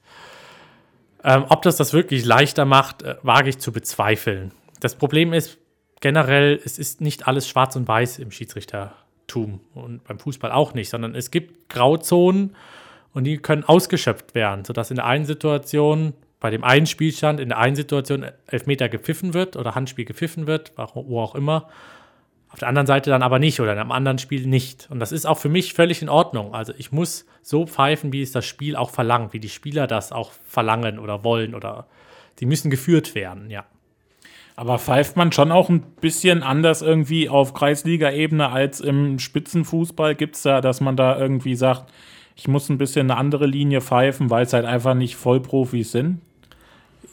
Ähm, 1.23 1.45
ob 1.49 1.63
das 1.63 1.77
das 1.77 1.93
wirklich 1.93 2.25
leichter 2.25 2.65
macht, 2.65 3.03
äh, 3.03 3.17
wage 3.23 3.49
ich 3.49 3.59
zu 3.59 3.73
bezweifeln. 3.73 4.53
Das 4.81 4.95
Problem 4.95 5.33
ist 5.33 5.59
generell, 6.01 6.61
es 6.65 6.79
ist 6.79 7.01
nicht 7.01 7.27
alles 7.27 7.49
schwarz 7.49 7.77
und 7.77 7.89
weiß 7.89 8.19
im 8.19 8.31
Schiedsrichtertum 8.31 9.61
und 9.75 10.05
beim 10.05 10.19
Fußball 10.19 10.53
auch 10.53 10.75
nicht, 10.75 10.91
sondern 10.91 11.15
es 11.15 11.31
gibt 11.31 11.71
Grauzonen 11.71 12.55
und 13.15 13.25
die 13.25 13.39
können 13.39 13.65
ausgeschöpft 13.65 14.35
werden, 14.35 14.65
sodass 14.65 14.91
in 14.91 14.97
der 14.97 15.07
einen 15.07 15.25
Situation 15.25 16.13
bei 16.45 16.51
dem 16.51 16.63
einen 16.63 16.85
Spielstand 16.85 17.41
in 17.41 17.49
der 17.49 17.57
einen 17.59 17.75
Situation 17.75 18.27
Elfmeter 18.47 18.91
gepfiffen 18.91 19.33
wird 19.33 19.57
oder 19.57 19.75
Handspiel 19.75 20.05
gepfiffen 20.05 20.47
wird, 20.47 20.73
wo 20.93 21.19
auch 21.19 21.35
immer. 21.35 21.71
Auf 22.51 22.59
der 22.59 22.69
anderen 22.69 22.87
Seite 22.87 23.09
dann 23.09 23.23
aber 23.23 23.39
nicht 23.39 23.61
oder 23.61 23.73
in 23.73 23.79
einem 23.79 23.93
anderen 23.93 24.19
Spiel 24.19 24.47
nicht. 24.47 24.87
Und 24.91 25.01
das 25.01 25.11
ist 25.11 25.25
auch 25.25 25.39
für 25.39 25.49
mich 25.49 25.73
völlig 25.73 26.03
in 26.03 26.11
Ordnung. 26.11 26.55
Also 26.55 26.75
ich 26.77 26.93
muss 26.93 27.25
so 27.41 27.67
pfeifen, 27.67 28.13
wie 28.13 28.21
es 28.21 28.31
das 28.31 28.45
Spiel 28.45 28.77
auch 28.77 28.91
verlangt, 28.91 29.33
wie 29.33 29.41
die 29.41 29.49
Spieler 29.49 29.87
das 29.87 30.13
auch 30.13 30.33
verlangen 30.45 30.99
oder 30.99 31.25
wollen 31.25 31.55
oder 31.55 31.87
die 32.41 32.45
müssen 32.45 32.71
geführt 32.71 33.15
werden, 33.15 33.51
ja. 33.51 33.65
Aber 34.55 34.79
pfeift 34.79 35.17
man 35.17 35.33
schon 35.33 35.51
auch 35.51 35.71
ein 35.71 35.81
bisschen 36.03 36.43
anders 36.43 36.83
irgendwie 36.83 37.31
auf 37.31 37.55
Kreisliga-Ebene 37.55 38.51
als 38.51 38.81
im 38.83 39.19
Spitzenfußball? 39.19 40.15
Gibt 40.15 40.37
es 40.37 40.43
da, 40.43 40.61
dass 40.61 40.83
man 40.83 40.95
da 40.95 41.19
irgendwie 41.19 41.55
sagt, 41.55 41.91
ich 42.37 42.49
muss 42.49 42.69
ein 42.69 42.77
bisschen 42.77 43.11
eine 43.11 43.19
andere 43.19 43.47
Linie 43.47 43.81
pfeifen, 43.81 44.29
weil 44.29 44.45
es 44.45 44.53
halt 44.53 44.67
einfach 44.67 44.93
nicht 44.93 45.17
Vollprofis 45.17 45.93
sind? 45.93 46.21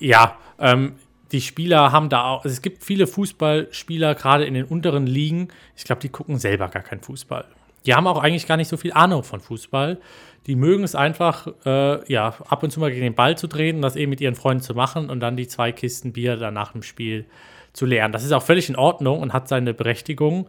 Ja, 0.02 0.36
ähm, 0.58 0.94
die 1.32 1.42
Spieler 1.42 1.92
haben 1.92 2.10
da 2.10 2.24
auch, 2.26 2.44
also 2.44 2.54
es 2.54 2.64
gibt 2.64 2.84
viele 2.84 3.06
Fußballspieler, 3.06 4.16
gerade 4.16 4.46
in 4.46 4.56
den 4.56 4.66
unteren 4.66 5.06
Ligen, 5.06 5.50
ich 5.78 5.84
glaube, 5.84 6.02
die 6.02 6.10
gucken 6.10 6.40
selber 6.40 6.68
gar 6.70 6.82
keinen 6.82 7.02
Fußball. 7.02 7.46
Die 7.86 7.94
haben 7.94 8.08
auch 8.08 8.22
eigentlich 8.22 8.48
gar 8.48 8.58
nicht 8.58 8.68
so 8.68 8.78
viel 8.78 8.94
Ahnung 8.94 9.24
von 9.24 9.40
Fußball. 9.40 10.00
Die 10.48 10.56
mögen 10.56 10.84
es 10.84 10.96
einfach, 10.96 11.48
äh, 11.66 12.12
ja, 12.12 12.34
ab 12.48 12.64
und 12.64 12.72
zu 12.72 12.80
mal 12.80 12.90
gegen 12.90 13.04
den 13.04 13.14
Ball 13.14 13.38
zu 13.38 13.48
drehen 13.48 13.78
und 13.78 13.82
das 13.84 13.96
eben 13.96 14.10
mit 14.10 14.22
ihren 14.22 14.36
Freunden 14.36 14.64
zu 14.64 14.74
machen 14.74 15.10
und 15.12 15.20
dann 15.20 15.38
die 15.38 15.48
zwei 15.48 15.72
Kisten 15.72 16.14
Bier 16.14 16.36
danach 16.36 16.74
im 16.74 16.82
Spiel 16.82 17.26
zu 17.74 17.86
leeren. 17.86 18.12
Das 18.12 18.24
ist 18.24 18.32
auch 18.32 18.44
völlig 18.44 18.70
in 18.70 18.76
Ordnung 18.76 19.20
und 19.20 19.34
hat 19.34 19.48
seine 19.48 19.76
Berechtigung. 19.76 20.48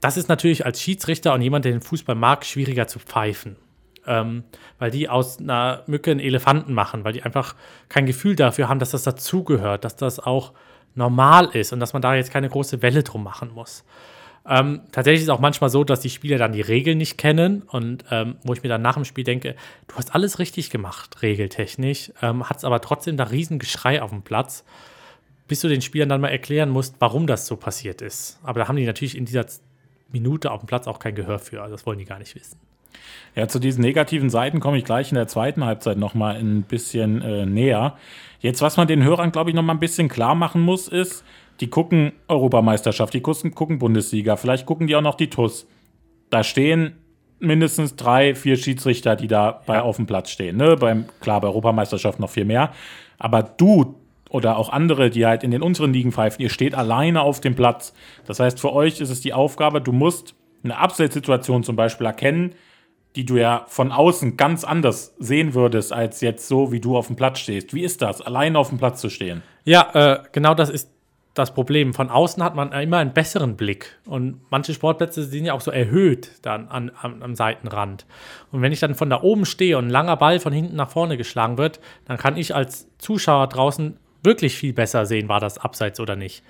Das 0.00 0.16
ist 0.16 0.28
natürlich 0.28 0.64
als 0.66 0.80
Schiedsrichter 0.80 1.34
und 1.34 1.42
jemand, 1.42 1.64
der 1.64 1.72
den 1.72 1.80
Fußball 1.80 2.14
mag, 2.14 2.44
schwieriger 2.44 2.86
zu 2.86 3.00
pfeifen 3.00 3.56
ähm, 4.06 4.44
weil 4.78 4.90
die 4.90 5.08
aus 5.08 5.38
einer 5.38 5.82
Mücke 5.86 6.10
einen 6.10 6.20
Elefanten 6.20 6.74
machen, 6.74 7.04
weil 7.04 7.12
die 7.12 7.22
einfach 7.22 7.54
kein 7.88 8.06
Gefühl 8.06 8.36
dafür 8.36 8.68
haben, 8.68 8.78
dass 8.78 8.90
das 8.90 9.02
dazugehört, 9.02 9.84
dass 9.84 9.96
das 9.96 10.20
auch 10.20 10.52
normal 10.94 11.46
ist 11.52 11.72
und 11.72 11.80
dass 11.80 11.92
man 11.92 12.02
da 12.02 12.14
jetzt 12.14 12.32
keine 12.32 12.48
große 12.48 12.82
Welle 12.82 13.02
drum 13.02 13.24
machen 13.24 13.52
muss. 13.52 13.84
Ähm, 14.46 14.82
tatsächlich 14.92 15.22
ist 15.22 15.28
es 15.28 15.34
auch 15.34 15.40
manchmal 15.40 15.70
so, 15.70 15.84
dass 15.84 16.00
die 16.00 16.10
Spieler 16.10 16.36
dann 16.36 16.52
die 16.52 16.60
Regeln 16.60 16.98
nicht 16.98 17.16
kennen 17.16 17.62
und 17.62 18.04
ähm, 18.10 18.36
wo 18.42 18.52
ich 18.52 18.62
mir 18.62 18.68
dann 18.68 18.82
nach 18.82 18.94
dem 18.94 19.06
Spiel 19.06 19.24
denke, 19.24 19.56
du 19.88 19.96
hast 19.96 20.14
alles 20.14 20.38
richtig 20.38 20.68
gemacht, 20.68 21.22
regeltechnisch, 21.22 22.12
ähm, 22.20 22.48
hat 22.48 22.58
es 22.58 22.64
aber 22.64 22.80
trotzdem 22.82 23.16
da 23.16 23.24
riesen 23.24 23.58
Geschrei 23.58 24.02
auf 24.02 24.10
dem 24.10 24.22
Platz, 24.22 24.64
bis 25.48 25.60
du 25.60 25.68
den 25.68 25.80
Spielern 25.80 26.10
dann 26.10 26.20
mal 26.20 26.28
erklären 26.28 26.68
musst, 26.68 26.96
warum 26.98 27.26
das 27.26 27.46
so 27.46 27.56
passiert 27.56 28.02
ist. 28.02 28.38
Aber 28.42 28.60
da 28.60 28.68
haben 28.68 28.76
die 28.76 28.84
natürlich 28.84 29.16
in 29.16 29.24
dieser 29.24 29.46
Minute 30.12 30.50
auf 30.50 30.60
dem 30.60 30.66
Platz 30.66 30.86
auch 30.86 30.98
kein 30.98 31.14
Gehör 31.14 31.38
für, 31.38 31.62
also 31.62 31.74
das 31.74 31.86
wollen 31.86 31.98
die 31.98 32.04
gar 32.04 32.18
nicht 32.18 32.34
wissen. 32.34 32.58
Ja, 33.34 33.48
zu 33.48 33.58
diesen 33.58 33.82
negativen 33.82 34.30
Seiten 34.30 34.60
komme 34.60 34.78
ich 34.78 34.84
gleich 34.84 35.10
in 35.10 35.16
der 35.16 35.26
zweiten 35.26 35.64
Halbzeit 35.64 35.98
noch 35.98 36.14
mal 36.14 36.36
ein 36.36 36.62
bisschen 36.62 37.20
äh, 37.22 37.46
näher. 37.46 37.96
Jetzt, 38.40 38.62
was 38.62 38.76
man 38.76 38.86
den 38.86 39.02
Hörern, 39.02 39.32
glaube 39.32 39.50
ich, 39.50 39.56
noch 39.56 39.62
mal 39.62 39.72
ein 39.72 39.80
bisschen 39.80 40.08
klar 40.08 40.34
machen 40.34 40.60
muss, 40.60 40.86
ist, 40.86 41.24
die 41.60 41.68
gucken 41.68 42.12
Europameisterschaft, 42.28 43.14
die 43.14 43.20
gucken, 43.20 43.54
gucken 43.54 43.78
Bundesliga, 43.78 44.36
vielleicht 44.36 44.66
gucken 44.66 44.86
die 44.86 44.96
auch 44.96 45.02
noch 45.02 45.14
die 45.14 45.30
TUS. 45.30 45.66
Da 46.30 46.44
stehen 46.44 46.96
mindestens 47.38 47.96
drei, 47.96 48.34
vier 48.34 48.56
Schiedsrichter, 48.56 49.16
die 49.16 49.28
da 49.28 49.62
bei 49.66 49.80
auf 49.80 49.96
dem 49.96 50.06
Platz 50.06 50.30
stehen. 50.30 50.56
Ne? 50.56 50.76
Beim, 50.76 51.06
klar, 51.20 51.40
bei 51.40 51.48
Europameisterschaft 51.48 52.20
noch 52.20 52.30
viel 52.30 52.44
mehr. 52.44 52.72
Aber 53.18 53.42
du 53.42 53.96
oder 54.30 54.58
auch 54.58 54.70
andere, 54.70 55.10
die 55.10 55.26
halt 55.26 55.44
in 55.44 55.52
den 55.52 55.62
unteren 55.62 55.92
Ligen 55.92 56.10
pfeifen, 56.10 56.42
ihr 56.42 56.50
steht 56.50 56.74
alleine 56.74 57.22
auf 57.22 57.40
dem 57.40 57.54
Platz. 57.54 57.94
Das 58.26 58.40
heißt, 58.40 58.58
für 58.58 58.72
euch 58.72 59.00
ist 59.00 59.10
es 59.10 59.20
die 59.20 59.32
Aufgabe, 59.32 59.80
du 59.80 59.92
musst 59.92 60.34
eine 60.64 60.76
Abseitssituation 60.76 61.62
zum 61.62 61.76
Beispiel 61.76 62.06
erkennen, 62.06 62.54
die 63.16 63.24
du 63.24 63.36
ja 63.36 63.64
von 63.68 63.92
außen 63.92 64.36
ganz 64.36 64.64
anders 64.64 65.14
sehen 65.18 65.54
würdest, 65.54 65.92
als 65.92 66.20
jetzt 66.20 66.48
so, 66.48 66.72
wie 66.72 66.80
du 66.80 66.96
auf 66.96 67.06
dem 67.06 67.16
Platz 67.16 67.38
stehst. 67.38 67.72
Wie 67.72 67.82
ist 67.82 68.02
das, 68.02 68.20
alleine 68.20 68.58
auf 68.58 68.70
dem 68.70 68.78
Platz 68.78 69.00
zu 69.00 69.08
stehen? 69.08 69.42
Ja, 69.64 69.90
äh, 69.94 70.22
genau 70.32 70.54
das 70.54 70.68
ist 70.68 70.90
das 71.34 71.52
Problem. 71.52 71.94
Von 71.94 72.10
außen 72.10 72.42
hat 72.42 72.54
man 72.54 72.72
immer 72.72 72.98
einen 72.98 73.12
besseren 73.12 73.56
Blick. 73.56 73.98
Und 74.06 74.40
manche 74.50 74.72
Sportplätze 74.72 75.24
sind 75.24 75.44
ja 75.44 75.52
auch 75.52 75.60
so 75.60 75.70
erhöht 75.70 76.30
dann 76.42 76.68
an, 76.68 76.92
am, 77.00 77.22
am 77.22 77.34
Seitenrand. 77.34 78.06
Und 78.52 78.62
wenn 78.62 78.72
ich 78.72 78.80
dann 78.80 78.94
von 78.94 79.10
da 79.10 79.22
oben 79.22 79.44
stehe 79.44 79.76
und 79.78 79.86
ein 79.86 79.90
langer 79.90 80.16
Ball 80.16 80.38
von 80.40 80.52
hinten 80.52 80.76
nach 80.76 80.90
vorne 80.90 81.16
geschlagen 81.16 81.58
wird, 81.58 81.80
dann 82.06 82.16
kann 82.18 82.36
ich 82.36 82.54
als 82.54 82.88
Zuschauer 82.98 83.48
draußen 83.48 83.96
wirklich 84.22 84.56
viel 84.56 84.72
besser 84.72 85.06
sehen, 85.06 85.28
war 85.28 85.40
das 85.40 85.58
abseits 85.58 86.00
oder 86.00 86.16
nicht. 86.16 86.42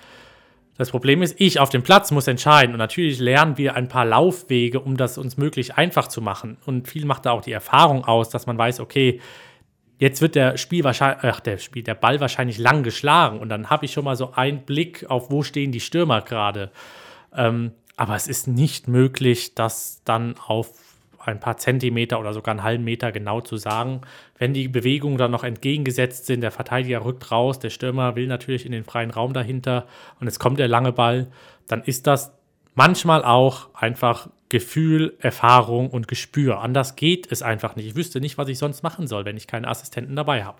Das 0.76 0.90
Problem 0.90 1.22
ist, 1.22 1.40
ich 1.40 1.60
auf 1.60 1.68
dem 1.68 1.82
Platz 1.82 2.10
muss 2.10 2.26
entscheiden. 2.26 2.74
Und 2.74 2.78
natürlich 2.78 3.20
lernen 3.20 3.58
wir 3.58 3.76
ein 3.76 3.88
paar 3.88 4.04
Laufwege, 4.04 4.80
um 4.80 4.96
das 4.96 5.18
uns 5.18 5.36
möglich 5.36 5.76
einfach 5.76 6.08
zu 6.08 6.20
machen. 6.20 6.56
Und 6.66 6.88
viel 6.88 7.06
macht 7.06 7.26
da 7.26 7.30
auch 7.30 7.42
die 7.42 7.52
Erfahrung 7.52 8.04
aus, 8.04 8.28
dass 8.28 8.46
man 8.46 8.58
weiß, 8.58 8.80
okay, 8.80 9.20
jetzt 9.98 10.20
wird 10.20 10.34
der 10.34 10.56
Spiel 10.56 10.82
wahrscheinlich, 10.82 11.24
ach, 11.24 11.40
der 11.40 11.58
Spiel, 11.58 11.84
der 11.84 11.94
Ball 11.94 12.20
wahrscheinlich 12.20 12.58
lang 12.58 12.82
geschlagen. 12.82 13.38
Und 13.38 13.50
dann 13.50 13.70
habe 13.70 13.84
ich 13.84 13.92
schon 13.92 14.04
mal 14.04 14.16
so 14.16 14.32
einen 14.32 14.64
Blick 14.64 15.08
auf, 15.08 15.30
wo 15.30 15.42
stehen 15.44 15.70
die 15.70 15.80
Stürmer 15.80 16.22
gerade. 16.22 16.72
Ähm, 17.34 17.72
aber 17.96 18.16
es 18.16 18.26
ist 18.26 18.48
nicht 18.48 18.88
möglich, 18.88 19.54
das 19.54 20.02
dann 20.04 20.34
auf 20.44 20.72
ein 21.26 21.40
paar 21.40 21.56
Zentimeter 21.56 22.20
oder 22.20 22.32
sogar 22.32 22.52
einen 22.52 22.62
halben 22.62 22.84
Meter 22.84 23.12
genau 23.12 23.40
zu 23.40 23.56
sagen. 23.56 24.02
Wenn 24.38 24.54
die 24.54 24.68
Bewegungen 24.68 25.18
dann 25.18 25.30
noch 25.30 25.44
entgegengesetzt 25.44 26.26
sind, 26.26 26.40
der 26.40 26.50
Verteidiger 26.50 27.04
rückt 27.04 27.30
raus, 27.30 27.58
der 27.58 27.70
Stürmer 27.70 28.16
will 28.16 28.26
natürlich 28.26 28.66
in 28.66 28.72
den 28.72 28.84
freien 28.84 29.10
Raum 29.10 29.32
dahinter 29.32 29.86
und 30.20 30.26
es 30.26 30.38
kommt 30.38 30.58
der 30.58 30.68
lange 30.68 30.92
Ball, 30.92 31.28
dann 31.66 31.82
ist 31.82 32.06
das 32.06 32.32
manchmal 32.74 33.24
auch 33.24 33.74
einfach 33.74 34.28
Gefühl, 34.48 35.14
Erfahrung 35.18 35.90
und 35.90 36.06
Gespür. 36.06 36.60
Anders 36.60 36.96
geht 36.96 37.32
es 37.32 37.42
einfach 37.42 37.74
nicht. 37.76 37.86
Ich 37.86 37.96
wüsste 37.96 38.20
nicht, 38.20 38.38
was 38.38 38.48
ich 38.48 38.58
sonst 38.58 38.82
machen 38.82 39.06
soll, 39.06 39.24
wenn 39.24 39.36
ich 39.36 39.46
keine 39.46 39.68
Assistenten 39.68 40.14
dabei 40.14 40.44
habe. 40.44 40.58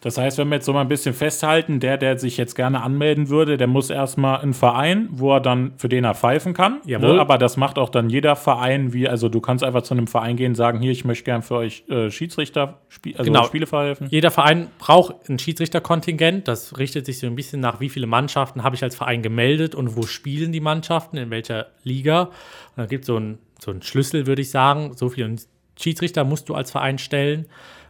Das 0.00 0.16
heißt, 0.16 0.38
wenn 0.38 0.48
wir 0.48 0.56
jetzt 0.56 0.66
so 0.66 0.72
mal 0.72 0.82
ein 0.82 0.88
bisschen 0.88 1.12
festhalten, 1.12 1.80
der, 1.80 1.98
der 1.98 2.18
sich 2.18 2.36
jetzt 2.36 2.54
gerne 2.54 2.82
anmelden 2.82 3.28
würde, 3.30 3.56
der 3.56 3.66
muss 3.66 3.90
erstmal 3.90 4.40
einen 4.40 4.54
Verein, 4.54 5.08
wo 5.10 5.34
er 5.34 5.40
dann, 5.40 5.72
für 5.76 5.88
den 5.88 6.04
er 6.04 6.14
pfeifen 6.14 6.54
kann. 6.54 6.80
Jawohl. 6.84 7.14
Ne? 7.14 7.20
Aber 7.20 7.36
das 7.36 7.56
macht 7.56 7.78
auch 7.78 7.88
dann 7.88 8.08
jeder 8.08 8.36
Verein, 8.36 8.92
wie, 8.92 9.08
also 9.08 9.28
du 9.28 9.40
kannst 9.40 9.64
einfach 9.64 9.82
zu 9.82 9.94
einem 9.94 10.06
Verein 10.06 10.36
gehen, 10.36 10.54
sagen, 10.54 10.80
hier, 10.80 10.92
ich 10.92 11.04
möchte 11.04 11.24
gern 11.24 11.42
für 11.42 11.56
euch 11.56 11.82
äh, 11.88 12.10
Schiedsrichter, 12.10 12.78
Spie 12.88 13.16
also 13.16 13.30
Genau. 13.30 13.44
Spiele 13.44 13.66
pfeifen. 13.66 14.06
Jeder 14.10 14.30
Verein 14.30 14.68
braucht 14.78 15.28
ein 15.28 15.38
Schiedsrichterkontingent. 15.38 16.46
Das 16.46 16.78
richtet 16.78 17.06
sich 17.06 17.18
so 17.18 17.26
ein 17.26 17.34
bisschen 17.34 17.60
nach, 17.60 17.80
wie 17.80 17.88
viele 17.88 18.06
Mannschaften 18.06 18.62
habe 18.62 18.76
ich 18.76 18.84
als 18.84 18.94
Verein 18.94 19.22
gemeldet 19.22 19.74
und 19.74 19.96
wo 19.96 20.02
spielen 20.02 20.52
die 20.52 20.60
Mannschaften, 20.60 21.16
in 21.16 21.30
welcher 21.30 21.66
Liga. 21.82 22.22
Und 22.22 22.30
dann 22.76 22.88
gibt 22.88 23.02
es 23.02 23.06
so 23.08 23.16
einen 23.16 23.38
so 23.60 23.70
einen 23.70 23.82
Schlüssel, 23.82 24.26
würde 24.26 24.42
ich 24.42 24.50
sagen. 24.50 24.92
So 24.94 25.08
viele 25.08 25.36
Schiedsrichter 25.78 26.24
musst 26.24 26.48
du 26.48 26.54
als 26.54 26.70
Verein 26.70 26.98
stellen. 26.98 27.46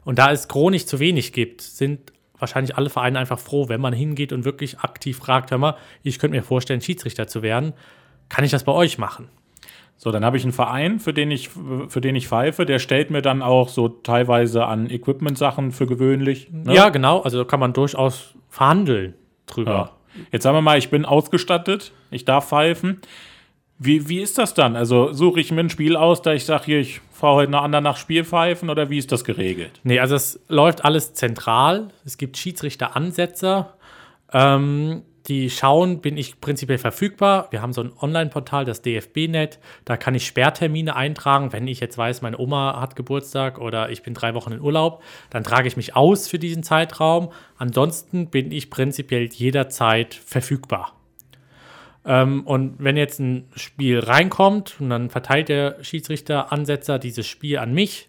Und 0.08 0.18
da 0.18 0.32
es 0.32 0.48
chronisch 0.48 0.86
zu 0.86 1.00
wenig 1.00 1.34
gibt, 1.34 1.60
sind 1.60 2.14
wahrscheinlich 2.38 2.78
alle 2.78 2.88
Vereine 2.88 3.18
einfach 3.18 3.38
froh, 3.38 3.68
wenn 3.68 3.82
man 3.82 3.92
hingeht 3.92 4.32
und 4.32 4.46
wirklich 4.46 4.78
aktiv 4.78 5.18
fragt, 5.18 5.50
hör 5.50 5.58
mal, 5.58 5.76
ich 6.02 6.18
könnte 6.18 6.34
mir 6.34 6.42
vorstellen, 6.42 6.80
Schiedsrichter 6.80 7.26
zu 7.26 7.42
werden. 7.42 7.74
Kann 8.30 8.42
ich 8.42 8.50
das 8.50 8.64
bei 8.64 8.72
euch 8.72 8.96
machen? 8.96 9.28
So, 9.98 10.10
dann 10.10 10.24
habe 10.24 10.38
ich 10.38 10.44
einen 10.44 10.54
Verein, 10.54 10.98
für 10.98 11.12
den 11.12 11.30
ich, 11.30 11.50
für 11.50 12.00
den 12.00 12.16
ich 12.16 12.26
pfeife, 12.26 12.64
der 12.64 12.78
stellt 12.78 13.10
mir 13.10 13.20
dann 13.20 13.42
auch 13.42 13.68
so 13.68 13.86
teilweise 13.90 14.64
an 14.64 14.88
Equipment-Sachen 14.88 15.72
für 15.72 15.84
gewöhnlich. 15.86 16.48
ne? 16.50 16.74
Ja, 16.74 16.88
genau. 16.88 17.20
Also 17.20 17.36
da 17.36 17.44
kann 17.44 17.60
man 17.60 17.74
durchaus 17.74 18.34
verhandeln 18.48 19.12
drüber. 19.44 19.70
Ja. 20.14 20.22
Jetzt 20.32 20.44
sagen 20.44 20.56
wir 20.56 20.62
mal, 20.62 20.78
ich 20.78 20.88
bin 20.88 21.04
ausgestattet, 21.04 21.92
ich 22.10 22.24
darf 22.24 22.48
pfeifen. 22.48 23.02
Wie, 23.78 24.08
wie 24.08 24.20
ist 24.20 24.38
das 24.38 24.54
dann? 24.54 24.74
Also 24.74 25.12
suche 25.12 25.38
ich 25.38 25.52
mir 25.52 25.60
ein 25.60 25.68
Spiel 25.68 25.96
aus, 25.96 26.22
da 26.22 26.32
ich 26.32 26.46
sage, 26.46 26.64
hier, 26.64 26.80
ich 26.80 27.02
fahre 27.18 27.34
heute 27.34 27.50
nach 27.50 27.62
anderen 27.62 27.84
nach 27.84 27.96
Spielpfeifen 27.96 28.70
oder 28.70 28.90
wie 28.90 28.98
ist 28.98 29.10
das 29.10 29.24
geregelt? 29.24 29.80
Nee, 29.82 29.98
also 29.98 30.14
es 30.14 30.40
läuft 30.48 30.84
alles 30.84 31.14
zentral. 31.14 31.88
Es 32.04 32.16
gibt 32.16 32.36
Schiedsrichteransetzer. 32.36 33.74
Ähm, 34.32 35.02
die 35.26 35.50
schauen, 35.50 36.00
bin 36.00 36.16
ich 36.16 36.40
prinzipiell 36.40 36.78
verfügbar. 36.78 37.48
Wir 37.50 37.60
haben 37.60 37.74
so 37.74 37.82
ein 37.82 37.92
Online-Portal, 38.00 38.64
das 38.64 38.82
DFB-Net. 38.82 39.58
Da 39.84 39.96
kann 39.96 40.14
ich 40.14 40.26
Sperrtermine 40.26 40.96
eintragen. 40.96 41.52
Wenn 41.52 41.66
ich 41.66 41.80
jetzt 41.80 41.98
weiß, 41.98 42.22
meine 42.22 42.38
Oma 42.38 42.80
hat 42.80 42.96
Geburtstag 42.96 43.58
oder 43.58 43.90
ich 43.90 44.02
bin 44.02 44.14
drei 44.14 44.34
Wochen 44.34 44.52
in 44.52 44.60
Urlaub, 44.60 45.02
dann 45.28 45.44
trage 45.44 45.68
ich 45.68 45.76
mich 45.76 45.96
aus 45.96 46.28
für 46.28 46.38
diesen 46.38 46.62
Zeitraum. 46.62 47.30
Ansonsten 47.58 48.30
bin 48.30 48.52
ich 48.52 48.70
prinzipiell 48.70 49.28
jederzeit 49.30 50.14
verfügbar. 50.14 50.97
Ähm, 52.08 52.46
und 52.46 52.76
wenn 52.78 52.96
jetzt 52.96 53.20
ein 53.20 53.44
Spiel 53.54 54.00
reinkommt 54.00 54.76
und 54.80 54.88
dann 54.88 55.10
verteilt 55.10 55.50
der 55.50 55.76
Schiedsrichter-Ansetzer 55.84 56.98
dieses 56.98 57.26
Spiel 57.26 57.58
an 57.58 57.74
mich, 57.74 58.08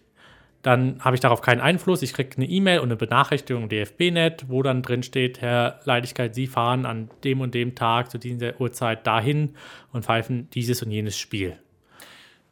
dann 0.62 1.00
habe 1.00 1.16
ich 1.16 1.20
darauf 1.20 1.42
keinen 1.42 1.60
Einfluss. 1.60 2.02
Ich 2.02 2.14
kriege 2.14 2.36
eine 2.36 2.46
E-Mail 2.46 2.80
und 2.80 2.88
eine 2.88 2.96
Benachrichtigung 2.96 3.68
DFB-Net, 3.68 4.46
wo 4.48 4.62
dann 4.62 4.82
drin 4.82 5.02
steht, 5.02 5.42
Herr 5.42 5.80
Leidigkeit, 5.84 6.34
Sie 6.34 6.46
fahren 6.46 6.86
an 6.86 7.10
dem 7.24 7.42
und 7.42 7.54
dem 7.54 7.74
Tag 7.74 8.10
zu 8.10 8.18
dieser 8.18 8.58
Uhrzeit 8.58 9.06
dahin 9.06 9.54
und 9.92 10.06
pfeifen 10.06 10.48
dieses 10.50 10.82
und 10.82 10.90
jenes 10.90 11.18
Spiel. 11.18 11.58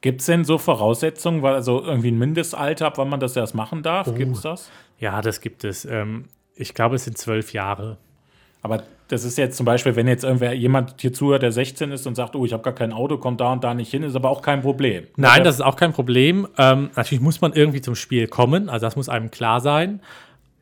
Gibt 0.02 0.20
es 0.20 0.26
denn 0.26 0.44
so 0.44 0.58
Voraussetzungen, 0.58 1.42
weil 1.42 1.54
also 1.54 1.82
irgendwie 1.82 2.11
ein 2.11 2.18
Mindestalter, 2.18 2.87
ab 2.87 2.98
wann 2.98 3.08
man 3.08 3.20
das 3.20 3.37
erst 3.37 3.54
machen 3.54 3.82
darf? 3.82 4.14
Gibt 4.14 4.37
es 4.37 4.42
das? 4.42 4.70
Ja, 4.98 5.22
das 5.22 5.40
gibt 5.40 5.64
es. 5.64 5.87
Ähm, 5.87 6.26
ich 6.54 6.74
glaube, 6.74 6.96
es 6.96 7.04
sind 7.04 7.16
zwölf 7.16 7.52
Jahre. 7.52 7.98
Aber 8.62 8.83
das 9.09 9.25
ist 9.25 9.38
jetzt 9.38 9.57
zum 9.57 9.64
Beispiel, 9.64 9.97
wenn 9.97 10.07
jetzt 10.07 10.25
irgendwer 10.25 10.53
jemand 10.53 11.01
hier 11.01 11.12
zuhört, 11.12 11.42
der 11.42 11.53
16 11.53 11.92
ist 11.92 12.07
und 12.07 12.14
sagt, 12.14 12.37
oh, 12.37 12.44
ich 12.44 12.53
habe 12.53 12.62
gar 12.62 12.75
kein 12.75 12.92
Auto, 12.92 13.16
kommt 13.16 13.40
da 13.40 13.53
und 13.53 13.64
da 13.64 13.73
nicht 13.73 13.90
hin, 13.90 14.03
ist 14.03 14.16
aber 14.16 14.29
auch 14.31 14.42
kein 14.42 14.61
Problem. 14.61 15.07
Nein, 15.16 15.44
das 15.44 15.57
ist 15.57 15.61
auch 15.62 15.77
kein 15.77 15.92
Problem. 15.92 16.47
Ähm, 16.59 16.90
natürlich 16.94 17.23
muss 17.23 17.40
man 17.40 17.53
irgendwie 17.53 17.81
zum 17.81 17.94
Spiel 17.94 18.27
kommen, 18.29 18.68
also 18.68 18.87
das 18.87 18.97
muss 18.97 19.09
einem 19.09 19.31
klar 19.31 19.61
sein. 19.61 20.01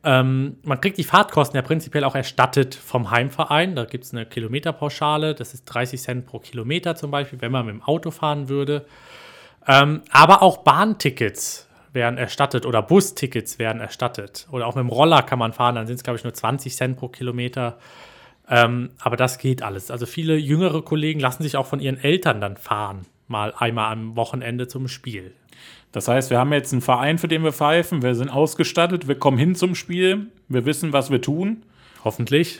Ähm, 0.03 0.57
man 0.63 0.79
kriegt 0.79 0.97
die 0.97 1.03
Fahrtkosten 1.03 1.57
ja 1.57 1.61
prinzipiell 1.61 2.05
auch 2.05 2.15
erstattet 2.15 2.75
vom 2.75 3.11
Heimverein. 3.11 3.75
Da 3.75 3.83
gibt 3.83 4.05
es 4.05 4.13
eine 4.13 4.25
Kilometerpauschale, 4.25 5.35
das 5.35 5.53
ist 5.53 5.65
30 5.65 6.01
Cent 6.01 6.25
pro 6.25 6.39
Kilometer 6.39 6.95
zum 6.95 7.11
Beispiel, 7.11 7.41
wenn 7.41 7.51
man 7.51 7.65
mit 7.65 7.75
dem 7.75 7.83
Auto 7.83 8.11
fahren 8.11 8.47
würde. 8.47 8.85
Ähm, 9.67 10.01
aber 10.11 10.43
auch 10.43 10.59
Bahntickets 10.59 11.66
werden 11.97 12.17
erstattet 12.17 12.65
oder 12.65 12.81
Bustickets 12.81 13.59
werden 13.59 13.81
erstattet. 13.81 14.47
Oder 14.51 14.67
auch 14.67 14.75
mit 14.75 14.83
dem 14.83 14.89
Roller 14.89 15.23
kann 15.23 15.39
man 15.39 15.51
fahren, 15.51 15.75
dann 15.75 15.87
sind 15.87 15.97
es, 15.97 16.03
glaube 16.03 16.17
ich, 16.17 16.23
nur 16.23 16.33
20 16.33 16.73
Cent 16.73 16.97
pro 16.97 17.09
Kilometer. 17.09 17.77
Ähm, 18.49 18.91
aber 18.99 19.17
das 19.17 19.39
geht 19.39 19.61
alles. 19.61 19.91
Also 19.91 20.05
viele 20.05 20.37
jüngere 20.37 20.81
Kollegen 20.81 21.19
lassen 21.19 21.43
sich 21.43 21.57
auch 21.57 21.65
von 21.65 21.81
ihren 21.81 21.99
Eltern 21.99 22.39
dann 22.39 22.55
fahren, 22.55 23.05
mal 23.27 23.53
einmal 23.57 23.91
am 23.91 24.15
Wochenende 24.15 24.69
zum 24.69 24.87
Spiel. 24.87 25.33
Das 25.91 26.07
heißt, 26.07 26.29
wir 26.29 26.37
haben 26.37 26.53
jetzt 26.53 26.71
einen 26.71 26.81
Verein, 26.81 27.17
für 27.17 27.27
den 27.27 27.43
wir 27.43 27.51
pfeifen, 27.51 28.01
wir 28.03 28.15
sind 28.15 28.29
ausgestattet, 28.29 29.07
wir 29.07 29.15
kommen 29.15 29.37
hin 29.37 29.55
zum 29.55 29.75
Spiel, 29.75 30.27
wir 30.47 30.65
wissen, 30.65 30.93
was 30.93 31.09
wir 31.09 31.21
tun. 31.21 31.63
Hoffentlich. 32.03 32.59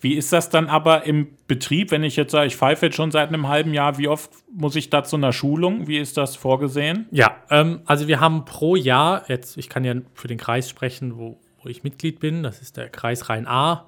Wie 0.00 0.14
ist 0.14 0.32
das 0.32 0.50
dann 0.50 0.68
aber 0.68 1.04
im 1.04 1.28
Betrieb, 1.48 1.90
wenn 1.90 2.04
ich 2.04 2.16
jetzt 2.16 2.32
sage, 2.32 2.46
ich 2.46 2.56
pfeife 2.56 2.86
jetzt 2.86 2.96
schon 2.96 3.10
seit 3.10 3.28
einem 3.28 3.48
halben 3.48 3.72
Jahr, 3.72 3.98
wie 3.98 4.08
oft 4.08 4.30
muss 4.52 4.76
ich 4.76 4.90
da 4.90 5.04
zu 5.04 5.16
einer 5.16 5.32
Schulung? 5.32 5.86
Wie 5.86 5.98
ist 5.98 6.16
das 6.16 6.36
vorgesehen? 6.36 7.06
Ja, 7.10 7.36
ähm, 7.50 7.80
also 7.86 8.06
wir 8.06 8.20
haben 8.20 8.44
pro 8.44 8.76
Jahr, 8.76 9.24
jetzt, 9.28 9.56
ich 9.56 9.68
kann 9.68 9.84
ja 9.84 9.94
für 10.14 10.28
den 10.28 10.38
Kreis 10.38 10.68
sprechen, 10.68 11.16
wo, 11.16 11.38
wo 11.62 11.68
ich 11.68 11.82
Mitglied 11.82 12.20
bin, 12.20 12.42
das 12.42 12.60
ist 12.60 12.76
der 12.76 12.90
Kreis 12.90 13.28
Rhein-A. 13.28 13.86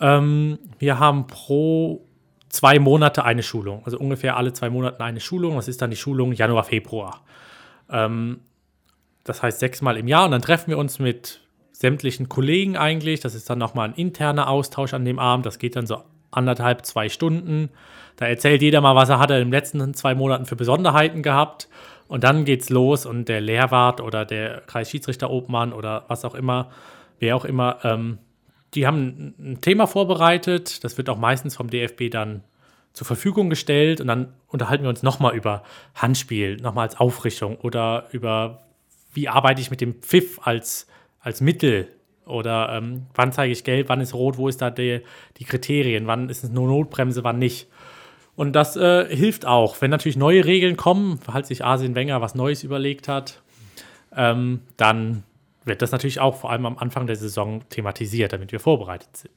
Ähm, 0.00 0.58
wir 0.78 0.98
haben 0.98 1.26
pro 1.26 2.06
zwei 2.48 2.78
Monate 2.78 3.24
eine 3.24 3.42
Schulung, 3.42 3.82
also 3.84 3.98
ungefähr 3.98 4.36
alle 4.36 4.52
zwei 4.52 4.70
Monate 4.70 5.02
eine 5.04 5.20
Schulung. 5.20 5.56
Das 5.56 5.68
ist 5.68 5.82
dann 5.82 5.90
die 5.90 5.96
Schulung 5.96 6.32
Januar, 6.32 6.64
Februar. 6.64 7.22
Ähm, 7.90 8.40
das 9.24 9.42
heißt 9.42 9.58
sechsmal 9.58 9.96
im 9.96 10.08
Jahr 10.08 10.24
und 10.24 10.30
dann 10.30 10.42
treffen 10.42 10.70
wir 10.70 10.78
uns 10.78 10.98
mit 10.98 11.40
sämtlichen 11.78 12.28
Kollegen 12.28 12.76
eigentlich. 12.76 13.20
Das 13.20 13.34
ist 13.34 13.50
dann 13.50 13.58
nochmal 13.58 13.88
ein 13.88 13.94
interner 13.94 14.48
Austausch 14.48 14.94
an 14.94 15.04
dem 15.04 15.18
Abend. 15.18 15.44
Das 15.44 15.58
geht 15.58 15.76
dann 15.76 15.86
so 15.86 16.02
anderthalb, 16.30 16.86
zwei 16.86 17.08
Stunden. 17.08 17.70
Da 18.16 18.26
erzählt 18.26 18.62
jeder 18.62 18.80
mal, 18.80 18.94
was 18.94 19.10
er 19.10 19.18
hat 19.18 19.30
in 19.30 19.36
den 19.36 19.50
letzten 19.50 19.92
zwei 19.94 20.14
Monaten 20.14 20.46
für 20.46 20.56
Besonderheiten 20.56 21.22
gehabt. 21.22 21.68
Und 22.08 22.24
dann 22.24 22.44
geht's 22.44 22.70
los 22.70 23.04
und 23.04 23.28
der 23.28 23.40
Lehrwart 23.40 24.00
oder 24.00 24.24
der 24.24 24.62
Kreisschiedsrichter-Obmann 24.62 25.72
oder 25.72 26.04
was 26.08 26.24
auch 26.24 26.34
immer, 26.34 26.70
wer 27.18 27.36
auch 27.36 27.44
immer, 27.44 27.78
ähm, 27.82 28.18
die 28.74 28.86
haben 28.86 29.34
ein 29.38 29.60
Thema 29.60 29.86
vorbereitet. 29.86 30.82
Das 30.84 30.96
wird 30.96 31.08
auch 31.08 31.18
meistens 31.18 31.56
vom 31.56 31.68
DFB 31.68 32.10
dann 32.10 32.42
zur 32.92 33.06
Verfügung 33.06 33.50
gestellt. 33.50 34.00
Und 34.00 34.06
dann 34.06 34.32
unterhalten 34.46 34.84
wir 34.84 34.90
uns 34.90 35.02
nochmal 35.02 35.36
über 35.36 35.62
Handspiel, 35.94 36.56
nochmal 36.56 36.86
als 36.86 36.98
Aufrichtung 36.98 37.56
oder 37.56 38.06
über, 38.12 38.62
wie 39.12 39.28
arbeite 39.28 39.60
ich 39.60 39.70
mit 39.70 39.80
dem 39.80 39.94
Pfiff 40.00 40.40
als, 40.42 40.86
als 41.26 41.40
Mittel 41.40 41.88
oder 42.24 42.70
ähm, 42.72 43.06
wann 43.14 43.32
zeige 43.32 43.52
ich 43.52 43.64
gelb, 43.64 43.88
wann 43.88 44.00
ist 44.00 44.14
rot, 44.14 44.38
wo 44.38 44.46
ist 44.46 44.62
da 44.62 44.70
die, 44.70 45.00
die 45.38 45.44
Kriterien, 45.44 46.06
wann 46.06 46.28
ist 46.28 46.44
es 46.44 46.50
nur 46.50 46.68
Notbremse, 46.68 47.24
wann 47.24 47.40
nicht. 47.40 47.66
Und 48.36 48.52
das 48.52 48.76
äh, 48.76 49.06
hilft 49.14 49.44
auch. 49.44 49.80
Wenn 49.80 49.90
natürlich 49.90 50.16
neue 50.16 50.44
Regeln 50.44 50.76
kommen, 50.76 51.18
falls 51.18 51.48
sich 51.48 51.64
Arsene 51.64 51.96
Wenger 51.96 52.20
was 52.20 52.36
Neues 52.36 52.62
überlegt 52.62 53.08
hat, 53.08 53.42
ähm, 54.14 54.60
dann 54.76 55.24
wird 55.64 55.82
das 55.82 55.90
natürlich 55.90 56.20
auch 56.20 56.36
vor 56.36 56.52
allem 56.52 56.64
am 56.64 56.78
Anfang 56.78 57.08
der 57.08 57.16
Saison 57.16 57.62
thematisiert, 57.70 58.32
damit 58.32 58.52
wir 58.52 58.60
vorbereitet 58.60 59.16
sind. 59.16 59.34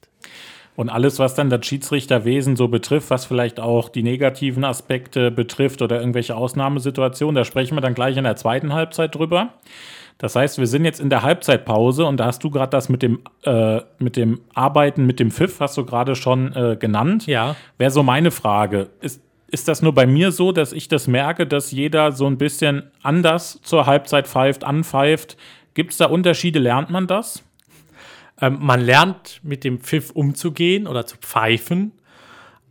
Und 0.75 0.89
alles, 0.89 1.17
was 1.17 1.33
dann 1.33 1.49
das 1.49 1.65
Schiedsrichterwesen 1.65 2.55
so 2.55 2.67
betrifft, 2.67 3.09
was 3.09 3.25
vielleicht 3.25 3.59
auch 3.59 3.89
die 3.89 4.03
negativen 4.03 4.63
Aspekte 4.63 5.31
betrifft 5.31 5.81
oder 5.81 5.99
irgendwelche 5.99 6.35
Ausnahmesituationen, 6.35 7.33
da 7.33 7.45
sprechen 7.45 7.75
wir 7.75 7.81
dann 7.81 7.95
gleich 7.95 8.15
in 8.15 8.25
der 8.25 8.35
zweiten 8.35 8.73
Halbzeit 8.73 9.15
drüber. 9.15 9.55
Das 10.19 10.35
heißt, 10.35 10.57
wir 10.59 10.67
sind 10.67 10.83
jetzt 10.83 10.99
in 10.99 11.09
der 11.09 11.23
Halbzeitpause 11.23 12.05
und 12.05 12.17
da 12.17 12.25
hast 12.25 12.43
du 12.43 12.49
gerade 12.49 12.69
das 12.69 12.89
mit 12.89 13.01
dem, 13.01 13.19
äh, 13.43 13.79
mit 13.99 14.17
dem 14.17 14.41
Arbeiten 14.53 15.05
mit 15.05 15.19
dem 15.19 15.31
Pfiff, 15.31 15.61
hast 15.61 15.77
du 15.77 15.85
gerade 15.85 16.15
schon 16.15 16.53
äh, 16.53 16.75
genannt. 16.77 17.25
Ja. 17.25 17.55
Wäre 17.77 17.89
so 17.89 18.03
meine 18.03 18.29
Frage. 18.29 18.89
Ist, 18.99 19.21
ist 19.47 19.69
das 19.69 19.81
nur 19.81 19.93
bei 19.93 20.05
mir 20.05 20.33
so, 20.33 20.51
dass 20.51 20.73
ich 20.73 20.89
das 20.89 21.07
merke, 21.07 21.47
dass 21.47 21.71
jeder 21.71 22.11
so 22.11 22.27
ein 22.27 22.37
bisschen 22.37 22.83
anders 23.01 23.61
zur 23.63 23.85
Halbzeit 23.85 24.27
pfeift, 24.27 24.65
anpfeift? 24.65 25.37
Gibt 25.73 25.91
es 25.91 25.97
da 25.97 26.07
Unterschiede? 26.07 26.59
Lernt 26.59 26.89
man 26.89 27.07
das? 27.07 27.41
Ähm, 28.41 28.57
man 28.59 28.81
lernt 28.81 29.39
mit 29.41 29.63
dem 29.63 29.79
Pfiff 29.79 30.11
umzugehen 30.11 30.85
oder 30.85 31.05
zu 31.05 31.15
pfeifen, 31.15 31.93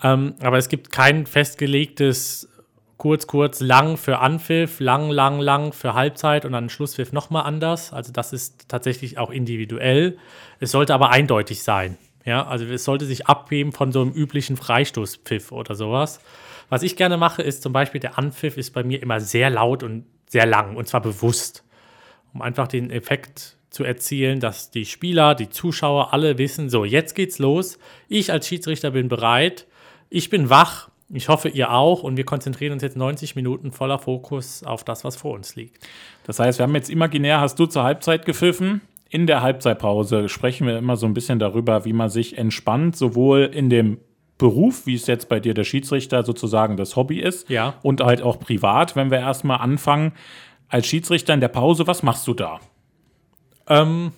ähm, 0.02 0.34
aber 0.40 0.58
es 0.58 0.68
gibt 0.68 0.92
kein 0.92 1.24
festgelegtes 1.24 2.47
kurz, 2.98 3.26
kurz, 3.26 3.60
lang 3.60 3.96
für 3.96 4.18
Anpfiff, 4.18 4.80
lang, 4.80 5.10
lang, 5.10 5.40
lang 5.40 5.72
für 5.72 5.94
Halbzeit 5.94 6.44
und 6.44 6.52
dann 6.52 6.68
Schlusspfiff 6.68 7.12
nochmal 7.12 7.44
anders. 7.44 7.92
Also 7.92 8.12
das 8.12 8.32
ist 8.32 8.68
tatsächlich 8.68 9.18
auch 9.18 9.30
individuell. 9.30 10.18
Es 10.60 10.72
sollte 10.72 10.92
aber 10.94 11.10
eindeutig 11.10 11.62
sein. 11.62 11.96
Ja, 12.24 12.46
also 12.46 12.66
es 12.66 12.84
sollte 12.84 13.06
sich 13.06 13.26
abheben 13.26 13.72
von 13.72 13.92
so 13.92 14.02
einem 14.02 14.12
üblichen 14.12 14.56
Freistoßpfiff 14.56 15.52
oder 15.52 15.74
sowas. 15.74 16.20
Was 16.68 16.82
ich 16.82 16.96
gerne 16.96 17.16
mache, 17.16 17.40
ist 17.40 17.62
zum 17.62 17.72
Beispiel 17.72 18.00
der 18.00 18.18
Anpfiff 18.18 18.58
ist 18.58 18.72
bei 18.72 18.82
mir 18.82 19.00
immer 19.00 19.20
sehr 19.20 19.48
laut 19.48 19.82
und 19.82 20.04
sehr 20.28 20.44
lang 20.44 20.76
und 20.76 20.86
zwar 20.86 21.00
bewusst, 21.00 21.64
um 22.34 22.42
einfach 22.42 22.68
den 22.68 22.90
Effekt 22.90 23.56
zu 23.70 23.84
erzielen, 23.84 24.40
dass 24.40 24.70
die 24.70 24.84
Spieler, 24.84 25.34
die 25.34 25.48
Zuschauer 25.48 26.12
alle 26.12 26.36
wissen, 26.36 26.68
so 26.68 26.84
jetzt 26.84 27.14
geht's 27.14 27.38
los. 27.38 27.78
Ich 28.08 28.32
als 28.32 28.46
Schiedsrichter 28.46 28.90
bin 28.90 29.08
bereit. 29.08 29.66
Ich 30.10 30.30
bin 30.30 30.50
wach 30.50 30.90
ich 31.10 31.28
hoffe, 31.28 31.48
ihr 31.48 31.72
auch. 31.72 32.02
Und 32.02 32.16
wir 32.16 32.24
konzentrieren 32.24 32.72
uns 32.72 32.82
jetzt 32.82 32.96
90 32.96 33.36
Minuten 33.36 33.72
voller 33.72 33.98
Fokus 33.98 34.62
auf 34.62 34.84
das, 34.84 35.04
was 35.04 35.16
vor 35.16 35.34
uns 35.34 35.56
liegt. 35.56 35.86
Das 36.24 36.38
heißt, 36.38 36.58
wir 36.58 36.64
haben 36.64 36.74
jetzt 36.74 36.90
imaginär, 36.90 37.40
hast 37.40 37.58
du 37.58 37.66
zur 37.66 37.82
Halbzeit 37.82 38.26
gepfiffen. 38.26 38.82
In 39.08 39.26
der 39.26 39.40
Halbzeitpause 39.40 40.28
sprechen 40.28 40.66
wir 40.66 40.76
immer 40.76 40.96
so 40.96 41.06
ein 41.06 41.14
bisschen 41.14 41.38
darüber, 41.38 41.86
wie 41.86 41.94
man 41.94 42.10
sich 42.10 42.36
entspannt, 42.36 42.94
sowohl 42.94 43.50
in 43.52 43.70
dem 43.70 43.98
Beruf, 44.36 44.86
wie 44.86 44.94
es 44.94 45.06
jetzt 45.06 45.28
bei 45.28 45.40
dir 45.40 45.54
der 45.54 45.64
Schiedsrichter 45.64 46.24
sozusagen 46.24 46.76
das 46.76 46.94
Hobby 46.94 47.18
ist, 47.18 47.48
ja. 47.48 47.74
und 47.82 48.02
halt 48.02 48.22
auch 48.22 48.38
privat, 48.38 48.94
wenn 48.94 49.10
wir 49.10 49.18
erstmal 49.18 49.58
anfangen. 49.58 50.12
Als 50.68 50.86
Schiedsrichter 50.86 51.32
in 51.32 51.40
der 51.40 51.48
Pause, 51.48 51.86
was 51.86 52.02
machst 52.02 52.26
du 52.28 52.34
da? 52.34 52.60
Ähm, 53.66 54.12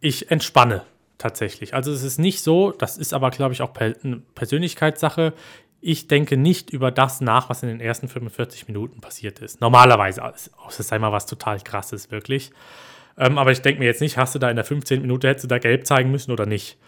ich 0.00 0.30
entspanne 0.30 0.82
tatsächlich. 1.16 1.74
Also 1.74 1.90
es 1.90 2.02
ist 2.02 2.18
nicht 2.18 2.42
so, 2.42 2.70
das 2.72 2.96
ist 2.98 3.14
aber, 3.14 3.30
glaube 3.30 3.54
ich, 3.54 3.62
auch 3.62 3.74
eine 3.74 4.22
Persönlichkeitssache 4.34 5.32
ich 5.80 6.08
denke 6.08 6.36
nicht 6.36 6.70
über 6.70 6.90
das 6.90 7.20
nach, 7.20 7.48
was 7.48 7.62
in 7.62 7.68
den 7.68 7.80
ersten 7.80 8.08
45 8.08 8.68
Minuten 8.68 9.00
passiert 9.00 9.38
ist. 9.40 9.60
Normalerweise, 9.60 10.22
außer 10.22 10.80
es 10.80 10.88
sei 10.88 10.98
mal 10.98 11.12
was 11.12 11.26
total 11.26 11.60
krasses, 11.60 12.10
wirklich. 12.10 12.50
Ähm, 13.16 13.38
aber 13.38 13.50
ich 13.50 13.62
denke 13.62 13.80
mir 13.80 13.86
jetzt 13.86 14.00
nicht, 14.00 14.16
hast 14.16 14.34
du 14.34 14.38
da 14.38 14.50
in 14.50 14.56
der 14.56 14.64
15. 14.64 15.00
Minute, 15.00 15.28
hättest 15.28 15.44
du 15.44 15.48
da 15.48 15.58
gelb 15.58 15.86
zeigen 15.86 16.10
müssen 16.10 16.32
oder 16.32 16.46
nicht. 16.46 16.78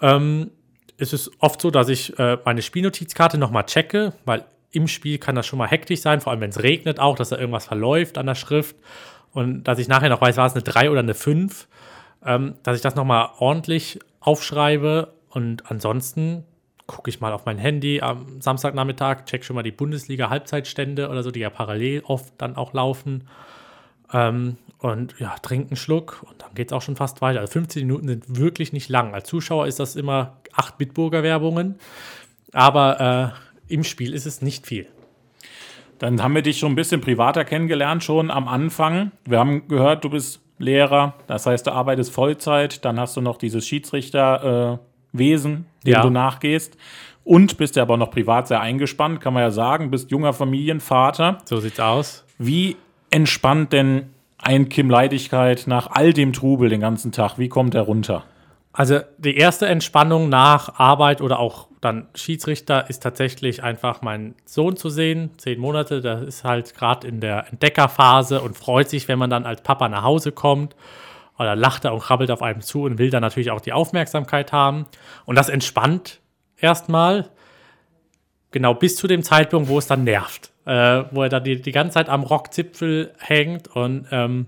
Ähm, 0.00 0.50
es 0.98 1.12
ist 1.12 1.30
oft 1.38 1.60
so, 1.60 1.70
dass 1.70 1.88
ich 1.88 2.18
äh, 2.18 2.38
meine 2.44 2.62
Spielnotizkarte 2.62 3.38
nochmal 3.38 3.64
checke, 3.64 4.12
weil 4.24 4.44
im 4.70 4.88
Spiel 4.88 5.18
kann 5.18 5.34
das 5.34 5.46
schon 5.46 5.58
mal 5.58 5.68
hektisch 5.68 6.00
sein, 6.00 6.20
vor 6.20 6.32
allem 6.32 6.40
wenn 6.40 6.50
es 6.50 6.62
regnet 6.62 7.00
auch, 7.00 7.16
dass 7.16 7.30
da 7.30 7.38
irgendwas 7.38 7.66
verläuft 7.66 8.18
an 8.18 8.26
der 8.26 8.34
Schrift 8.34 8.76
und 9.32 9.64
dass 9.64 9.78
ich 9.78 9.88
nachher 9.88 10.10
noch 10.10 10.20
weiß, 10.20 10.36
war 10.36 10.46
es 10.46 10.54
eine 10.54 10.62
3 10.62 10.90
oder 10.90 11.00
eine 11.00 11.14
5, 11.14 11.68
ähm, 12.24 12.54
dass 12.62 12.76
ich 12.76 12.82
das 12.82 12.94
nochmal 12.94 13.30
ordentlich 13.38 13.98
aufschreibe 14.20 15.14
und 15.30 15.70
ansonsten 15.70 16.44
gucke 16.88 17.10
ich 17.10 17.20
mal 17.20 17.32
auf 17.32 17.44
mein 17.44 17.58
Handy 17.58 18.00
am 18.00 18.40
Samstagnachmittag, 18.40 19.26
check 19.26 19.44
schon 19.44 19.54
mal 19.54 19.62
die 19.62 19.70
Bundesliga-Halbzeitstände 19.70 21.10
oder 21.10 21.22
so, 21.22 21.30
die 21.30 21.40
ja 21.40 21.50
parallel 21.50 22.02
oft 22.04 22.32
dann 22.38 22.56
auch 22.56 22.72
laufen. 22.72 23.28
Ähm, 24.12 24.56
und 24.78 25.14
ja, 25.18 25.36
trinke 25.42 25.68
einen 25.68 25.76
Schluck 25.76 26.24
und 26.28 26.40
dann 26.40 26.54
geht 26.54 26.68
es 26.68 26.72
auch 26.72 26.80
schon 26.80 26.96
fast 26.96 27.20
weiter. 27.20 27.40
Also 27.40 27.52
15 27.52 27.86
Minuten 27.86 28.08
sind 28.08 28.38
wirklich 28.38 28.72
nicht 28.72 28.88
lang. 28.88 29.12
Als 29.12 29.28
Zuschauer 29.28 29.66
ist 29.66 29.80
das 29.80 29.96
immer 29.96 30.38
8 30.54 30.78
Bitburger-Werbungen, 30.78 31.76
aber 32.52 33.34
äh, 33.68 33.72
im 33.72 33.84
Spiel 33.84 34.14
ist 34.14 34.24
es 34.24 34.40
nicht 34.40 34.66
viel. 34.66 34.86
Dann 35.98 36.22
haben 36.22 36.34
wir 36.34 36.42
dich 36.42 36.58
schon 36.58 36.72
ein 36.72 36.76
bisschen 36.76 37.02
privater 37.02 37.44
kennengelernt, 37.44 38.02
schon 38.02 38.30
am 38.30 38.48
Anfang. 38.48 39.12
Wir 39.26 39.40
haben 39.40 39.68
gehört, 39.68 40.04
du 40.04 40.10
bist 40.10 40.40
Lehrer, 40.58 41.14
das 41.26 41.44
heißt, 41.44 41.66
du 41.66 41.72
arbeitest 41.72 42.12
Vollzeit, 42.12 42.84
dann 42.84 42.98
hast 42.98 43.16
du 43.16 43.20
noch 43.20 43.36
dieses 43.36 43.66
Schiedsrichter. 43.66 44.80
Äh 44.80 44.87
Wesen, 45.12 45.66
dem 45.84 45.92
ja. 45.92 46.02
du 46.02 46.10
nachgehst. 46.10 46.76
Und 47.24 47.58
bist 47.58 47.76
ja 47.76 47.82
aber 47.82 47.96
noch 47.96 48.10
privat 48.10 48.48
sehr 48.48 48.60
eingespannt, 48.60 49.20
kann 49.20 49.34
man 49.34 49.42
ja 49.42 49.50
sagen. 49.50 49.90
Bist 49.90 50.10
junger 50.10 50.32
Familienvater. 50.32 51.38
So 51.44 51.60
sieht's 51.60 51.80
aus. 51.80 52.24
Wie 52.38 52.76
entspannt 53.10 53.72
denn 53.72 54.10
ein 54.38 54.68
Kim 54.68 54.88
Leidigkeit 54.88 55.64
nach 55.66 55.90
all 55.90 56.12
dem 56.12 56.32
Trubel 56.32 56.70
den 56.70 56.80
ganzen 56.80 57.12
Tag? 57.12 57.38
Wie 57.38 57.48
kommt 57.48 57.74
er 57.74 57.82
runter? 57.82 58.24
Also 58.72 59.00
die 59.18 59.36
erste 59.36 59.66
Entspannung 59.66 60.28
nach 60.28 60.78
Arbeit 60.78 61.20
oder 61.20 61.38
auch 61.38 61.66
dann 61.80 62.06
Schiedsrichter 62.14 62.88
ist 62.88 63.02
tatsächlich 63.02 63.62
einfach 63.62 64.02
meinen 64.02 64.34
Sohn 64.44 64.76
zu 64.76 64.88
sehen. 64.88 65.30
Zehn 65.36 65.58
Monate, 65.58 66.00
der 66.00 66.22
ist 66.22 66.44
halt 66.44 66.74
gerade 66.74 67.06
in 67.06 67.20
der 67.20 67.48
Entdeckerphase 67.50 68.40
und 68.40 68.56
freut 68.56 68.88
sich, 68.88 69.08
wenn 69.08 69.18
man 69.18 69.30
dann 69.30 69.46
als 69.46 69.62
Papa 69.62 69.88
nach 69.88 70.02
Hause 70.02 70.32
kommt 70.32 70.76
oder 71.38 71.56
lacht 71.56 71.84
er 71.84 71.94
und 71.94 72.00
krabbelt 72.00 72.30
auf 72.30 72.42
einem 72.42 72.60
zu 72.60 72.82
und 72.82 72.98
will 72.98 73.10
dann 73.10 73.22
natürlich 73.22 73.50
auch 73.50 73.60
die 73.60 73.72
Aufmerksamkeit 73.72 74.52
haben. 74.52 74.86
Und 75.24 75.36
das 75.36 75.48
entspannt 75.48 76.20
erstmal, 76.56 77.30
genau 78.50 78.74
bis 78.74 78.96
zu 78.96 79.06
dem 79.06 79.22
Zeitpunkt, 79.22 79.68
wo 79.68 79.78
es 79.78 79.86
dann 79.86 80.04
nervt. 80.04 80.52
Äh, 80.64 81.04
wo 81.12 81.22
er 81.22 81.30
dann 81.30 81.44
die, 81.44 81.62
die 81.62 81.72
ganze 81.72 81.94
Zeit 81.94 82.10
am 82.10 82.24
Rockzipfel 82.24 83.14
hängt 83.18 83.68
und 83.68 84.06
ähm, 84.10 84.46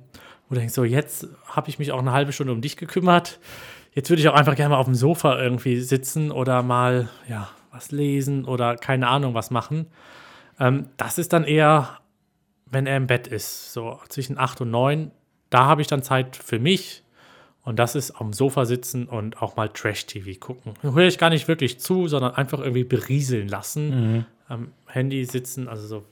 wo 0.48 0.54
du 0.54 0.60
denkst, 0.60 0.74
so 0.74 0.84
jetzt 0.84 1.28
habe 1.46 1.70
ich 1.70 1.78
mich 1.78 1.92
auch 1.92 1.98
eine 1.98 2.12
halbe 2.12 2.32
Stunde 2.32 2.52
um 2.52 2.60
dich 2.60 2.76
gekümmert. 2.76 3.40
Jetzt 3.92 4.10
würde 4.10 4.20
ich 4.20 4.28
auch 4.28 4.34
einfach 4.34 4.54
gerne 4.54 4.74
mal 4.74 4.80
auf 4.80 4.86
dem 4.86 4.94
Sofa 4.94 5.40
irgendwie 5.40 5.80
sitzen 5.80 6.30
oder 6.30 6.62
mal, 6.62 7.08
ja, 7.26 7.48
was 7.72 7.90
lesen 7.90 8.44
oder 8.44 8.76
keine 8.76 9.08
Ahnung 9.08 9.32
was 9.32 9.50
machen. 9.50 9.86
Ähm, 10.58 10.88
das 10.98 11.16
ist 11.16 11.32
dann 11.32 11.44
eher, 11.44 12.00
wenn 12.66 12.86
er 12.86 12.98
im 12.98 13.06
Bett 13.06 13.26
ist, 13.26 13.72
so 13.72 13.98
zwischen 14.08 14.36
acht 14.36 14.60
und 14.60 14.70
neun 14.70 15.12
da 15.50 15.64
habe 15.64 15.82
ich 15.82 15.88
dann 15.88 16.02
Zeit 16.02 16.36
für 16.36 16.58
mich. 16.58 17.02
Und 17.62 17.78
das 17.78 17.94
ist 17.94 18.12
am 18.12 18.32
Sofa 18.32 18.64
sitzen 18.64 19.06
und 19.06 19.42
auch 19.42 19.56
mal 19.56 19.68
Trash-TV 19.68 20.40
gucken. 20.40 20.72
Höre 20.80 21.06
ich 21.06 21.18
gar 21.18 21.28
nicht 21.28 21.46
wirklich 21.46 21.78
zu, 21.78 22.08
sondern 22.08 22.34
einfach 22.34 22.58
irgendwie 22.58 22.84
berieseln 22.84 23.48
lassen. 23.48 23.90
Mhm. 23.90 24.24
Am 24.48 24.72
Handy 24.86 25.24
sitzen, 25.26 25.68
also 25.68 25.86
so, 25.86 26.04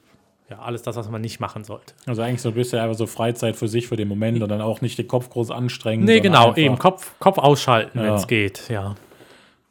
ja, 0.51 0.59
alles 0.59 0.83
das, 0.83 0.97
was 0.97 1.11
man 1.11 1.23
nicht 1.23 1.41
machen 1.41 1.65
sollte. 1.65 1.95
Also 2.07 2.23
eigentlich 2.23 2.43
so 2.43 2.51
ein 2.51 2.55
bisschen 2.55 2.79
einfach 2.81 2.97
so 2.97 3.07
Freizeit 3.07 3.57
für 3.57 3.67
sich, 3.67 3.89
für 3.89 3.97
den 3.97 4.09
Moment 4.09 4.43
und 4.43 4.49
dann 4.51 4.61
auch 4.61 4.83
nicht 4.83 4.99
den 4.99 5.09
Kopf 5.09 5.31
groß 5.31 5.51
anstrengen. 5.51 6.05
Nee, 6.05 6.21
genau, 6.21 6.55
eben 6.55 6.79
Kopf, 6.79 7.13
Kopf 7.19 7.39
ausschalten, 7.39 7.99
ja. 7.99 8.05
wenn 8.05 8.15
es 8.15 8.27
geht, 8.27 8.69
ja. 8.69 8.95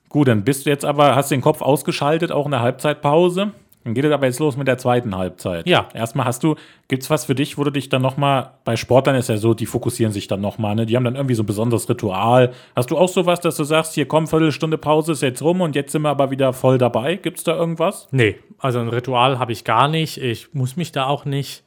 Gut, 0.09 0.27
dann 0.29 0.43
bist 0.43 0.65
du 0.65 0.69
jetzt 0.69 0.83
aber, 0.85 1.15
hast 1.15 1.31
den 1.31 1.41
Kopf 1.41 1.61
ausgeschaltet, 1.61 2.31
auch 2.31 2.45
in 2.45 2.51
der 2.51 2.61
Halbzeitpause. 2.61 3.51
Dann 3.87 3.93
geht 3.93 4.03
es 4.03 4.11
aber 4.11 4.25
jetzt 4.25 4.39
los 4.39 4.57
mit 4.57 4.67
der 4.67 4.77
zweiten 4.77 5.15
Halbzeit. 5.15 5.65
Ja. 5.65 5.87
Erstmal 5.93 6.25
hast 6.25 6.43
du, 6.43 6.55
gibt 6.89 7.03
es 7.03 7.09
was 7.09 7.23
für 7.23 7.35
dich, 7.35 7.57
wo 7.57 7.63
du 7.63 7.71
dich 7.71 7.87
dann 7.87 8.01
nochmal, 8.01 8.51
bei 8.65 8.75
Sportlern 8.75 9.15
ist 9.15 9.29
ja 9.29 9.37
so, 9.37 9.53
die 9.53 9.65
fokussieren 9.65 10.11
sich 10.11 10.27
dann 10.27 10.41
nochmal, 10.41 10.75
ne? 10.75 10.85
Die 10.85 10.97
haben 10.97 11.05
dann 11.05 11.15
irgendwie 11.15 11.35
so 11.35 11.43
ein 11.43 11.45
besonderes 11.45 11.87
Ritual. 11.87 12.51
Hast 12.75 12.91
du 12.91 12.97
auch 12.97 13.07
sowas, 13.07 13.39
dass 13.39 13.55
du 13.55 13.63
sagst, 13.63 13.93
hier 13.93 14.05
komm, 14.05 14.27
Viertelstunde 14.27 14.77
Pause 14.77 15.13
ist 15.13 15.21
jetzt 15.21 15.41
rum 15.41 15.61
und 15.61 15.73
jetzt 15.73 15.93
sind 15.93 16.01
wir 16.01 16.09
aber 16.09 16.31
wieder 16.31 16.51
voll 16.51 16.77
dabei? 16.77 17.15
Gibt 17.15 17.37
es 17.37 17.45
da 17.45 17.55
irgendwas? 17.55 18.09
Nee, 18.11 18.35
also 18.59 18.79
ein 18.79 18.89
Ritual 18.89 19.39
habe 19.39 19.53
ich 19.53 19.63
gar 19.63 19.87
nicht. 19.87 20.17
Ich 20.17 20.53
muss 20.53 20.75
mich 20.75 20.91
da 20.91 21.05
auch 21.05 21.23
nicht 21.23 21.63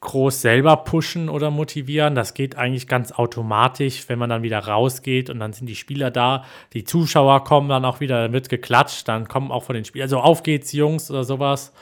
groß 0.00 0.40
selber 0.40 0.76
pushen 0.76 1.28
oder 1.28 1.50
motivieren. 1.50 2.14
Das 2.14 2.34
geht 2.34 2.56
eigentlich 2.56 2.86
ganz 2.86 3.12
automatisch, 3.12 4.08
wenn 4.08 4.18
man 4.18 4.30
dann 4.30 4.42
wieder 4.42 4.60
rausgeht 4.60 5.28
und 5.28 5.40
dann 5.40 5.52
sind 5.52 5.66
die 5.66 5.74
Spieler 5.74 6.10
da. 6.10 6.44
Die 6.72 6.84
Zuschauer 6.84 7.44
kommen 7.44 7.68
dann 7.68 7.84
auch 7.84 8.00
wieder, 8.00 8.22
dann 8.22 8.32
wird 8.32 8.48
geklatscht, 8.48 9.08
dann 9.08 9.26
kommen 9.26 9.50
auch 9.50 9.64
von 9.64 9.74
den 9.74 9.84
Spielern, 9.84 10.04
also 10.04 10.20
auf 10.20 10.42
geht's, 10.42 10.72
Jungs 10.72 11.10
oder 11.10 11.24
sowas. 11.24 11.72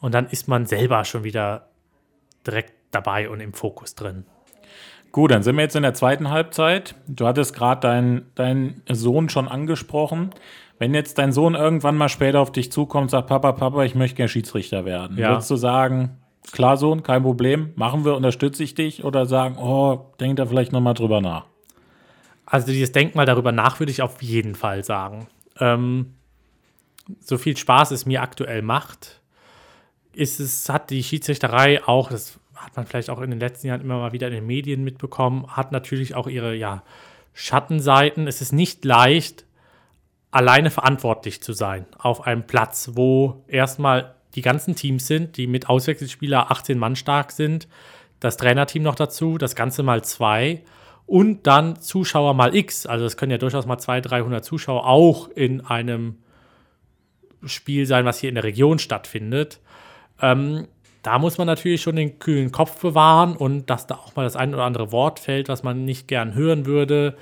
Und 0.00 0.14
dann 0.14 0.26
ist 0.26 0.48
man 0.48 0.66
selber 0.66 1.04
schon 1.04 1.24
wieder 1.24 1.68
direkt 2.46 2.72
dabei 2.90 3.28
und 3.28 3.40
im 3.40 3.52
Fokus 3.52 3.94
drin. 3.94 4.24
Gut, 5.12 5.30
dann 5.30 5.42
sind 5.42 5.56
wir 5.56 5.62
jetzt 5.62 5.76
in 5.76 5.82
der 5.82 5.94
zweiten 5.94 6.30
Halbzeit. 6.30 6.94
Du 7.06 7.26
hattest 7.26 7.54
gerade 7.54 7.80
deinen 7.80 8.30
dein 8.34 8.82
Sohn 8.90 9.28
schon 9.28 9.48
angesprochen. 9.48 10.30
Wenn 10.78 10.94
jetzt 10.94 11.18
dein 11.18 11.32
Sohn 11.32 11.54
irgendwann 11.54 11.96
mal 11.96 12.08
später 12.08 12.40
auf 12.40 12.52
dich 12.52 12.70
zukommt 12.70 13.04
und 13.04 13.08
sagt, 13.10 13.28
Papa, 13.28 13.52
Papa, 13.52 13.84
ich 13.84 13.94
möchte 13.94 14.16
gerne 14.16 14.28
Schiedsrichter 14.28 14.84
werden, 14.84 15.16
ja. 15.16 15.30
würdest 15.30 15.50
du 15.50 15.56
sagen, 15.56 16.18
klar, 16.52 16.76
Sohn, 16.76 17.02
kein 17.02 17.22
Problem, 17.22 17.72
machen 17.76 18.04
wir, 18.04 18.16
unterstütze 18.16 18.62
ich 18.62 18.74
dich 18.74 19.04
oder 19.04 19.26
sagen, 19.26 19.58
oh, 19.58 20.12
denk 20.20 20.36
da 20.36 20.46
vielleicht 20.46 20.72
nochmal 20.72 20.94
drüber 20.94 21.20
nach? 21.20 21.46
Also 22.44 22.68
dieses 22.68 22.92
Denkmal 22.92 23.26
darüber 23.26 23.52
nach 23.52 23.80
würde 23.80 23.90
ich 23.90 24.02
auf 24.02 24.22
jeden 24.22 24.54
Fall 24.54 24.84
sagen. 24.84 25.26
Ähm, 25.58 26.14
so 27.20 27.38
viel 27.38 27.56
Spaß 27.56 27.90
es 27.90 28.06
mir 28.06 28.22
aktuell 28.22 28.62
macht, 28.62 29.20
ist 30.12 30.40
es, 30.40 30.68
hat 30.68 30.90
die 30.90 31.02
Schiedsrichterei 31.02 31.84
auch, 31.86 32.10
das 32.10 32.38
hat 32.54 32.76
man 32.76 32.86
vielleicht 32.86 33.10
auch 33.10 33.20
in 33.20 33.30
den 33.30 33.40
letzten 33.40 33.68
Jahren 33.68 33.80
immer 33.80 33.98
mal 33.98 34.12
wieder 34.12 34.28
in 34.28 34.34
den 34.34 34.46
Medien 34.46 34.82
mitbekommen, 34.82 35.46
hat 35.48 35.72
natürlich 35.72 36.14
auch 36.14 36.26
ihre 36.26 36.54
ja, 36.54 36.82
Schattenseiten. 37.34 38.26
Es 38.26 38.40
ist 38.40 38.52
nicht 38.52 38.84
leicht, 38.84 39.44
alleine 40.30 40.70
verantwortlich 40.70 41.42
zu 41.42 41.52
sein 41.52 41.86
auf 41.98 42.26
einem 42.26 42.46
Platz, 42.46 42.90
wo 42.94 43.44
erstmal 43.46 44.15
die 44.36 44.42
ganzen 44.42 44.76
Teams 44.76 45.06
sind, 45.06 45.36
die 45.36 45.46
mit 45.46 45.68
Auswechselspieler 45.68 46.50
18 46.50 46.78
Mann 46.78 46.94
stark 46.94 47.32
sind, 47.32 47.66
das 48.20 48.36
Trainerteam 48.36 48.82
noch 48.82 48.94
dazu, 48.94 49.38
das 49.38 49.56
Ganze 49.56 49.82
mal 49.82 50.04
zwei 50.04 50.62
und 51.06 51.46
dann 51.46 51.80
Zuschauer 51.80 52.34
mal 52.34 52.54
X. 52.54 52.86
Also 52.86 53.06
es 53.06 53.16
können 53.16 53.32
ja 53.32 53.38
durchaus 53.38 53.66
mal 53.66 53.78
200, 53.78 54.12
300 54.12 54.44
Zuschauer 54.44 54.86
auch 54.86 55.28
in 55.30 55.62
einem 55.62 56.18
Spiel 57.44 57.86
sein, 57.86 58.04
was 58.04 58.18
hier 58.18 58.28
in 58.28 58.34
der 58.34 58.44
Region 58.44 58.78
stattfindet. 58.78 59.60
Ähm, 60.20 60.68
da 61.02 61.18
muss 61.18 61.38
man 61.38 61.46
natürlich 61.46 61.82
schon 61.82 61.96
den 61.96 62.18
kühlen 62.18 62.52
Kopf 62.52 62.80
bewahren 62.80 63.36
und 63.36 63.70
dass 63.70 63.86
da 63.86 63.94
auch 63.94 64.16
mal 64.16 64.24
das 64.24 64.36
ein 64.36 64.52
oder 64.52 64.64
andere 64.64 64.92
Wort 64.92 65.20
fällt, 65.20 65.48
was 65.48 65.62
man 65.62 65.84
nicht 65.84 66.08
gern 66.08 66.34
hören 66.34 66.66
würde, 66.66 67.16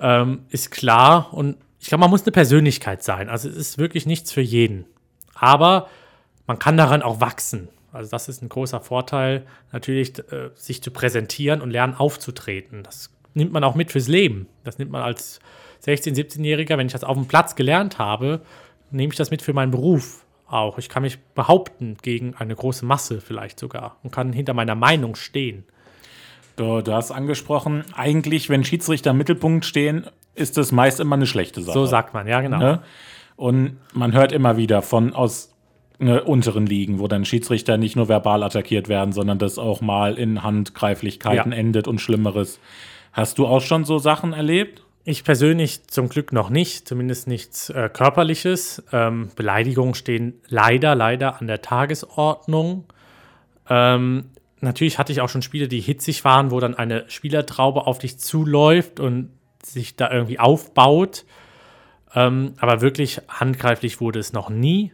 ähm, 0.00 0.46
ist 0.48 0.70
klar. 0.70 1.32
Und 1.32 1.56
ich 1.78 1.88
glaube, 1.88 2.00
man 2.00 2.10
muss 2.10 2.22
eine 2.22 2.32
Persönlichkeit 2.32 3.02
sein. 3.02 3.28
Also 3.28 3.48
es 3.48 3.56
ist 3.56 3.78
wirklich 3.78 4.06
nichts 4.06 4.32
für 4.32 4.40
jeden. 4.40 4.86
Aber 5.34 5.88
man 6.46 6.58
kann 6.58 6.76
daran 6.76 7.02
auch 7.02 7.20
wachsen. 7.20 7.68
Also 7.92 8.10
das 8.10 8.28
ist 8.28 8.42
ein 8.42 8.48
großer 8.48 8.80
Vorteil, 8.80 9.46
natürlich 9.70 10.18
äh, 10.18 10.50
sich 10.54 10.82
zu 10.82 10.90
präsentieren 10.90 11.60
und 11.60 11.70
lernen 11.70 11.94
aufzutreten. 11.94 12.82
Das 12.82 13.10
nimmt 13.34 13.52
man 13.52 13.64
auch 13.64 13.74
mit 13.74 13.90
fürs 13.90 14.08
Leben. 14.08 14.46
Das 14.64 14.78
nimmt 14.78 14.90
man 14.90 15.02
als 15.02 15.40
16-, 15.84 16.14
17-Jähriger, 16.14 16.78
wenn 16.78 16.86
ich 16.86 16.92
das 16.92 17.04
auf 17.04 17.16
dem 17.16 17.26
Platz 17.26 17.54
gelernt 17.54 17.98
habe, 17.98 18.40
nehme 18.90 19.12
ich 19.12 19.18
das 19.18 19.30
mit 19.30 19.42
für 19.42 19.52
meinen 19.52 19.70
Beruf 19.70 20.24
auch. 20.46 20.78
Ich 20.78 20.88
kann 20.88 21.02
mich 21.02 21.18
behaupten 21.34 21.96
gegen 22.02 22.34
eine 22.34 22.54
große 22.54 22.84
Masse 22.84 23.20
vielleicht 23.20 23.58
sogar 23.58 23.96
und 24.02 24.10
kann 24.10 24.32
hinter 24.32 24.54
meiner 24.54 24.74
Meinung 24.74 25.16
stehen. 25.16 25.64
Du, 26.56 26.82
du 26.82 26.92
hast 26.92 27.10
angesprochen, 27.10 27.84
eigentlich, 27.94 28.50
wenn 28.50 28.64
Schiedsrichter 28.64 29.10
im 29.10 29.18
Mittelpunkt 29.18 29.64
stehen, 29.64 30.06
ist 30.34 30.56
das 30.56 30.72
meist 30.72 31.00
immer 31.00 31.16
eine 31.16 31.26
schlechte 31.26 31.62
Sache. 31.62 31.78
So 31.78 31.86
sagt 31.86 32.14
man, 32.14 32.26
ja, 32.26 32.40
genau. 32.40 32.58
Ne? 32.58 32.82
Und 33.36 33.78
man 33.94 34.12
hört 34.12 34.32
immer 34.32 34.56
wieder 34.56 34.82
von 34.82 35.14
aus 35.14 35.51
unteren 36.08 36.66
Ligen, 36.66 36.98
wo 36.98 37.08
dann 37.08 37.24
Schiedsrichter 37.24 37.76
nicht 37.76 37.96
nur 37.96 38.08
verbal 38.08 38.42
attackiert 38.42 38.88
werden, 38.88 39.12
sondern 39.12 39.38
das 39.38 39.58
auch 39.58 39.80
mal 39.80 40.18
in 40.18 40.42
Handgreiflichkeiten 40.42 41.52
Ja. 41.52 41.58
endet 41.58 41.88
und 41.88 42.00
Schlimmeres. 42.00 42.58
Hast 43.12 43.38
du 43.38 43.46
auch 43.46 43.60
schon 43.60 43.84
so 43.84 43.98
Sachen 43.98 44.32
erlebt? 44.32 44.82
Ich 45.04 45.24
persönlich 45.24 45.86
zum 45.88 46.08
Glück 46.08 46.32
noch 46.32 46.48
nicht, 46.48 46.86
zumindest 46.86 47.26
nichts 47.26 47.70
äh, 47.70 47.88
Körperliches. 47.92 48.84
Ähm, 48.92 49.30
Beleidigungen 49.34 49.94
stehen 49.94 50.34
leider, 50.48 50.94
leider 50.94 51.40
an 51.40 51.48
der 51.48 51.60
Tagesordnung. 51.60 52.84
Ähm, 53.68 54.26
natürlich 54.60 54.98
hatte 54.98 55.12
ich 55.12 55.20
auch 55.20 55.28
schon 55.28 55.42
Spiele, 55.42 55.66
die 55.68 55.80
hitzig 55.80 56.24
waren, 56.24 56.50
wo 56.52 56.60
dann 56.60 56.74
eine 56.76 57.04
Spielertraube 57.08 57.86
auf 57.86 57.98
dich 57.98 58.18
zuläuft 58.18 59.00
und 59.00 59.30
sich 59.64 59.96
da 59.96 60.10
irgendwie 60.10 60.38
aufbaut. 60.38 61.24
Ähm, 62.14 62.54
aber 62.58 62.80
wirklich 62.80 63.20
handgreiflich 63.28 64.00
wurde 64.00 64.18
es 64.20 64.32
noch 64.32 64.50
nie, 64.50 64.92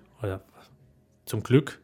zum 1.29 1.43
Glück. 1.43 1.81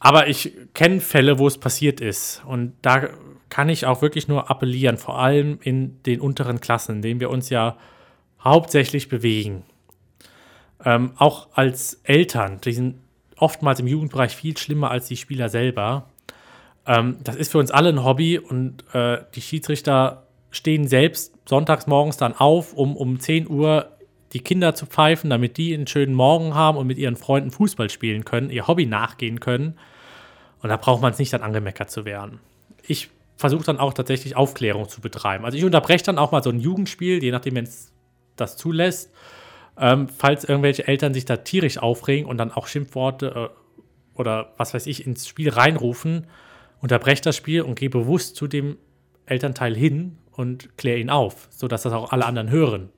Aber 0.00 0.28
ich 0.28 0.52
kenne 0.74 1.00
Fälle, 1.00 1.38
wo 1.38 1.46
es 1.46 1.58
passiert 1.58 2.00
ist. 2.00 2.42
Und 2.46 2.74
da 2.82 3.08
kann 3.48 3.68
ich 3.68 3.86
auch 3.86 4.02
wirklich 4.02 4.28
nur 4.28 4.50
appellieren, 4.50 4.96
vor 4.96 5.18
allem 5.18 5.58
in 5.62 6.02
den 6.04 6.20
unteren 6.20 6.60
Klassen, 6.60 6.96
in 6.96 7.02
denen 7.02 7.20
wir 7.20 7.30
uns 7.30 7.50
ja 7.50 7.76
hauptsächlich 8.42 9.08
bewegen. 9.08 9.64
Ähm, 10.84 11.12
auch 11.16 11.48
als 11.54 12.00
Eltern, 12.04 12.60
die 12.60 12.72
sind 12.72 12.96
oftmals 13.36 13.80
im 13.80 13.86
Jugendbereich 13.86 14.34
viel 14.34 14.56
schlimmer 14.56 14.90
als 14.90 15.08
die 15.08 15.16
Spieler 15.16 15.48
selber. 15.48 16.08
Ähm, 16.86 17.18
das 17.24 17.36
ist 17.36 17.50
für 17.50 17.58
uns 17.58 17.70
alle 17.70 17.88
ein 17.88 18.04
Hobby 18.04 18.38
und 18.38 18.84
äh, 18.94 19.18
die 19.34 19.40
Schiedsrichter 19.40 20.26
stehen 20.50 20.86
selbst 20.86 21.34
sonntags 21.46 21.86
morgens 21.86 22.16
dann 22.16 22.34
auf, 22.34 22.72
um 22.72 22.96
um 22.96 23.18
10 23.18 23.48
Uhr 23.48 23.97
die 24.32 24.40
Kinder 24.40 24.74
zu 24.74 24.86
pfeifen, 24.86 25.30
damit 25.30 25.56
die 25.56 25.74
einen 25.74 25.86
schönen 25.86 26.14
Morgen 26.14 26.54
haben 26.54 26.76
und 26.76 26.86
mit 26.86 26.98
ihren 26.98 27.16
Freunden 27.16 27.50
Fußball 27.50 27.90
spielen 27.90 28.24
können, 28.24 28.50
ihr 28.50 28.66
Hobby 28.66 28.86
nachgehen 28.86 29.40
können. 29.40 29.78
Und 30.60 30.68
da 30.68 30.76
braucht 30.76 31.00
man 31.00 31.12
es 31.12 31.18
nicht 31.18 31.32
dann 31.32 31.42
angemeckert 31.42 31.90
zu 31.90 32.04
werden. 32.04 32.40
Ich 32.86 33.10
versuche 33.36 33.64
dann 33.64 33.78
auch 33.78 33.94
tatsächlich 33.94 34.36
Aufklärung 34.36 34.88
zu 34.88 35.00
betreiben. 35.00 35.44
Also 35.44 35.56
ich 35.56 35.64
unterbreche 35.64 36.04
dann 36.04 36.18
auch 36.18 36.32
mal 36.32 36.42
so 36.42 36.50
ein 36.50 36.58
Jugendspiel, 36.58 37.22
je 37.22 37.30
nachdem, 37.30 37.54
wenn 37.54 37.64
es 37.64 37.92
das 38.36 38.56
zulässt. 38.56 39.12
Ähm, 39.80 40.08
falls 40.08 40.44
irgendwelche 40.44 40.88
Eltern 40.88 41.14
sich 41.14 41.24
da 41.24 41.36
tierisch 41.36 41.78
aufregen 41.78 42.28
und 42.28 42.36
dann 42.36 42.50
auch 42.50 42.66
Schimpfworte 42.66 43.50
äh, 43.52 44.18
oder 44.18 44.52
was 44.56 44.74
weiß 44.74 44.86
ich 44.86 45.06
ins 45.06 45.28
Spiel 45.28 45.50
reinrufen, 45.50 46.26
unterbreche 46.80 47.22
das 47.22 47.36
Spiel 47.36 47.62
und 47.62 47.78
gehe 47.78 47.90
bewusst 47.90 48.34
zu 48.34 48.48
dem 48.48 48.76
Elternteil 49.26 49.76
hin 49.76 50.18
und 50.32 50.76
kläre 50.76 50.98
ihn 50.98 51.10
auf, 51.10 51.48
sodass 51.50 51.82
das 51.82 51.92
auch 51.92 52.10
alle 52.12 52.26
anderen 52.26 52.50
hören. 52.50 52.90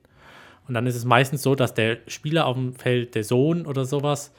Und 0.71 0.75
dann 0.75 0.87
ist 0.87 0.95
es 0.95 1.03
meistens 1.03 1.43
so, 1.43 1.53
dass 1.53 1.73
der 1.73 1.97
Spieler 2.07 2.45
auf 2.45 2.55
dem 2.55 2.73
Feld, 2.73 3.13
der 3.15 3.25
Sohn 3.25 3.65
oder 3.65 3.83
sowas, 3.83 4.31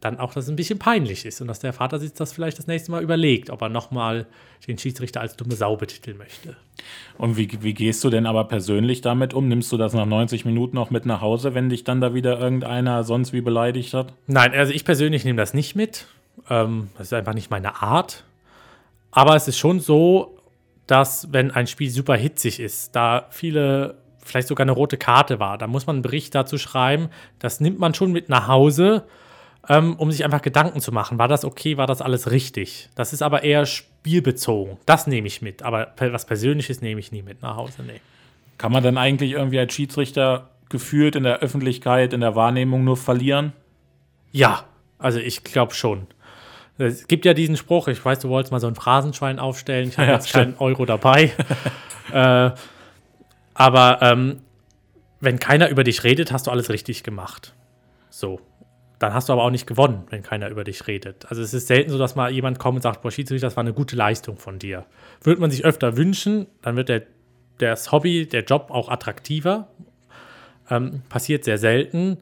dann 0.00 0.18
auch 0.18 0.32
das 0.32 0.48
ein 0.48 0.56
bisschen 0.56 0.78
peinlich 0.78 1.26
ist 1.26 1.42
und 1.42 1.48
dass 1.48 1.58
der 1.58 1.74
Vater 1.74 1.98
sich 1.98 2.14
das 2.14 2.32
vielleicht 2.32 2.58
das 2.58 2.66
nächste 2.66 2.92
Mal 2.92 3.02
überlegt, 3.02 3.50
ob 3.50 3.60
er 3.60 3.68
nochmal 3.68 4.26
den 4.66 4.78
Schiedsrichter 4.78 5.20
als 5.20 5.36
dumme 5.36 5.54
Sau 5.54 5.76
betiteln 5.76 6.16
möchte. 6.16 6.56
Und 7.18 7.36
wie, 7.36 7.58
wie 7.60 7.74
gehst 7.74 8.02
du 8.04 8.08
denn 8.08 8.24
aber 8.24 8.44
persönlich 8.44 9.02
damit 9.02 9.34
um? 9.34 9.48
Nimmst 9.48 9.70
du 9.70 9.76
das 9.76 9.92
nach 9.92 10.06
90 10.06 10.46
Minuten 10.46 10.78
auch 10.78 10.88
mit 10.88 11.04
nach 11.04 11.20
Hause, 11.20 11.52
wenn 11.52 11.68
dich 11.68 11.84
dann 11.84 12.00
da 12.00 12.14
wieder 12.14 12.40
irgendeiner 12.40 13.04
sonst 13.04 13.34
wie 13.34 13.42
beleidigt 13.42 13.92
hat? 13.92 14.14
Nein, 14.26 14.54
also 14.54 14.72
ich 14.72 14.86
persönlich 14.86 15.26
nehme 15.26 15.36
das 15.36 15.52
nicht 15.52 15.76
mit. 15.76 16.06
Ähm, 16.48 16.88
das 16.96 17.08
ist 17.08 17.12
einfach 17.12 17.34
nicht 17.34 17.50
meine 17.50 17.82
Art. 17.82 18.24
Aber 19.10 19.36
es 19.36 19.46
ist 19.46 19.58
schon 19.58 19.80
so, 19.80 20.38
dass 20.86 21.34
wenn 21.34 21.50
ein 21.50 21.66
Spiel 21.66 21.90
super 21.90 22.16
hitzig 22.16 22.60
ist, 22.60 22.96
da 22.96 23.26
viele, 23.28 23.96
vielleicht 24.26 24.48
sogar 24.48 24.64
eine 24.64 24.72
rote 24.72 24.96
Karte 24.96 25.38
war, 25.40 25.58
da 25.58 25.66
muss 25.66 25.86
man 25.86 25.96
einen 25.96 26.02
Bericht 26.02 26.34
dazu 26.34 26.58
schreiben. 26.58 27.08
Das 27.38 27.60
nimmt 27.60 27.78
man 27.78 27.94
schon 27.94 28.12
mit 28.12 28.28
nach 28.28 28.48
Hause, 28.48 29.04
ähm, 29.68 29.94
um 29.96 30.10
sich 30.12 30.24
einfach 30.24 30.42
Gedanken 30.42 30.80
zu 30.80 30.92
machen. 30.92 31.18
War 31.18 31.28
das 31.28 31.44
okay? 31.44 31.76
War 31.76 31.86
das 31.86 32.02
alles 32.02 32.30
richtig? 32.30 32.88
Das 32.94 33.12
ist 33.12 33.22
aber 33.22 33.42
eher 33.42 33.66
spielbezogen. 33.66 34.76
Das 34.86 35.06
nehme 35.06 35.26
ich 35.26 35.42
mit. 35.42 35.62
Aber 35.62 35.92
was 35.98 36.26
Persönliches 36.26 36.80
nehme 36.80 37.00
ich 37.00 37.12
nie 37.12 37.22
mit 37.22 37.42
nach 37.42 37.56
Hause. 37.56 37.82
Nee. 37.86 38.00
Kann 38.58 38.72
man 38.72 38.82
dann 38.82 38.98
eigentlich 38.98 39.32
irgendwie 39.32 39.58
als 39.58 39.74
Schiedsrichter 39.74 40.50
gefühlt 40.68 41.16
in 41.16 41.22
der 41.22 41.40
Öffentlichkeit, 41.40 42.12
in 42.12 42.20
der 42.20 42.34
Wahrnehmung 42.34 42.84
nur 42.84 42.96
verlieren? 42.96 43.52
Ja, 44.32 44.64
also 44.98 45.18
ich 45.18 45.44
glaube 45.44 45.74
schon. 45.74 46.06
Es 46.78 47.06
gibt 47.08 47.24
ja 47.24 47.32
diesen 47.32 47.56
Spruch, 47.56 47.88
ich 47.88 48.04
weiß, 48.04 48.18
du 48.20 48.28
wolltest 48.28 48.52
mal 48.52 48.60
so 48.60 48.66
ein 48.66 48.74
Phrasenschwein 48.74 49.38
aufstellen, 49.38 49.88
ich 49.88 49.96
habe 49.96 50.08
Ja, 50.08 50.14
jetzt 50.14 50.32
keinen 50.32 50.56
Euro 50.58 50.84
dabei. 50.84 51.32
äh, 52.12 52.50
aber 53.56 53.98
ähm, 54.02 54.40
wenn 55.20 55.38
keiner 55.38 55.70
über 55.70 55.82
dich 55.82 56.04
redet, 56.04 56.30
hast 56.30 56.46
du 56.46 56.50
alles 56.50 56.70
richtig 56.70 57.02
gemacht. 57.02 57.54
So. 58.10 58.40
Dann 58.98 59.12
hast 59.12 59.28
du 59.28 59.34
aber 59.34 59.42
auch 59.42 59.50
nicht 59.50 59.66
gewonnen, 59.66 60.04
wenn 60.08 60.22
keiner 60.22 60.48
über 60.48 60.64
dich 60.64 60.86
redet. 60.86 61.26
Also 61.28 61.42
es 61.42 61.52
ist 61.52 61.66
selten 61.66 61.90
so, 61.90 61.98
dass 61.98 62.16
mal 62.16 62.30
jemand 62.30 62.58
kommt 62.58 62.76
und 62.76 62.82
sagt, 62.82 63.02
boah, 63.02 63.10
Schiedsrichter, 63.10 63.46
das 63.46 63.56
war 63.56 63.62
eine 63.62 63.74
gute 63.74 63.94
Leistung 63.94 64.38
von 64.38 64.58
dir. 64.58 64.86
Würde 65.22 65.40
man 65.40 65.50
sich 65.50 65.66
öfter 65.66 65.98
wünschen, 65.98 66.46
dann 66.62 66.76
wird 66.76 66.88
der, 66.88 67.02
das 67.58 67.92
Hobby, 67.92 68.26
der 68.26 68.44
Job 68.44 68.70
auch 68.70 68.88
attraktiver. 68.88 69.68
Ähm, 70.70 71.02
passiert 71.10 71.44
sehr 71.44 71.58
selten. 71.58 72.18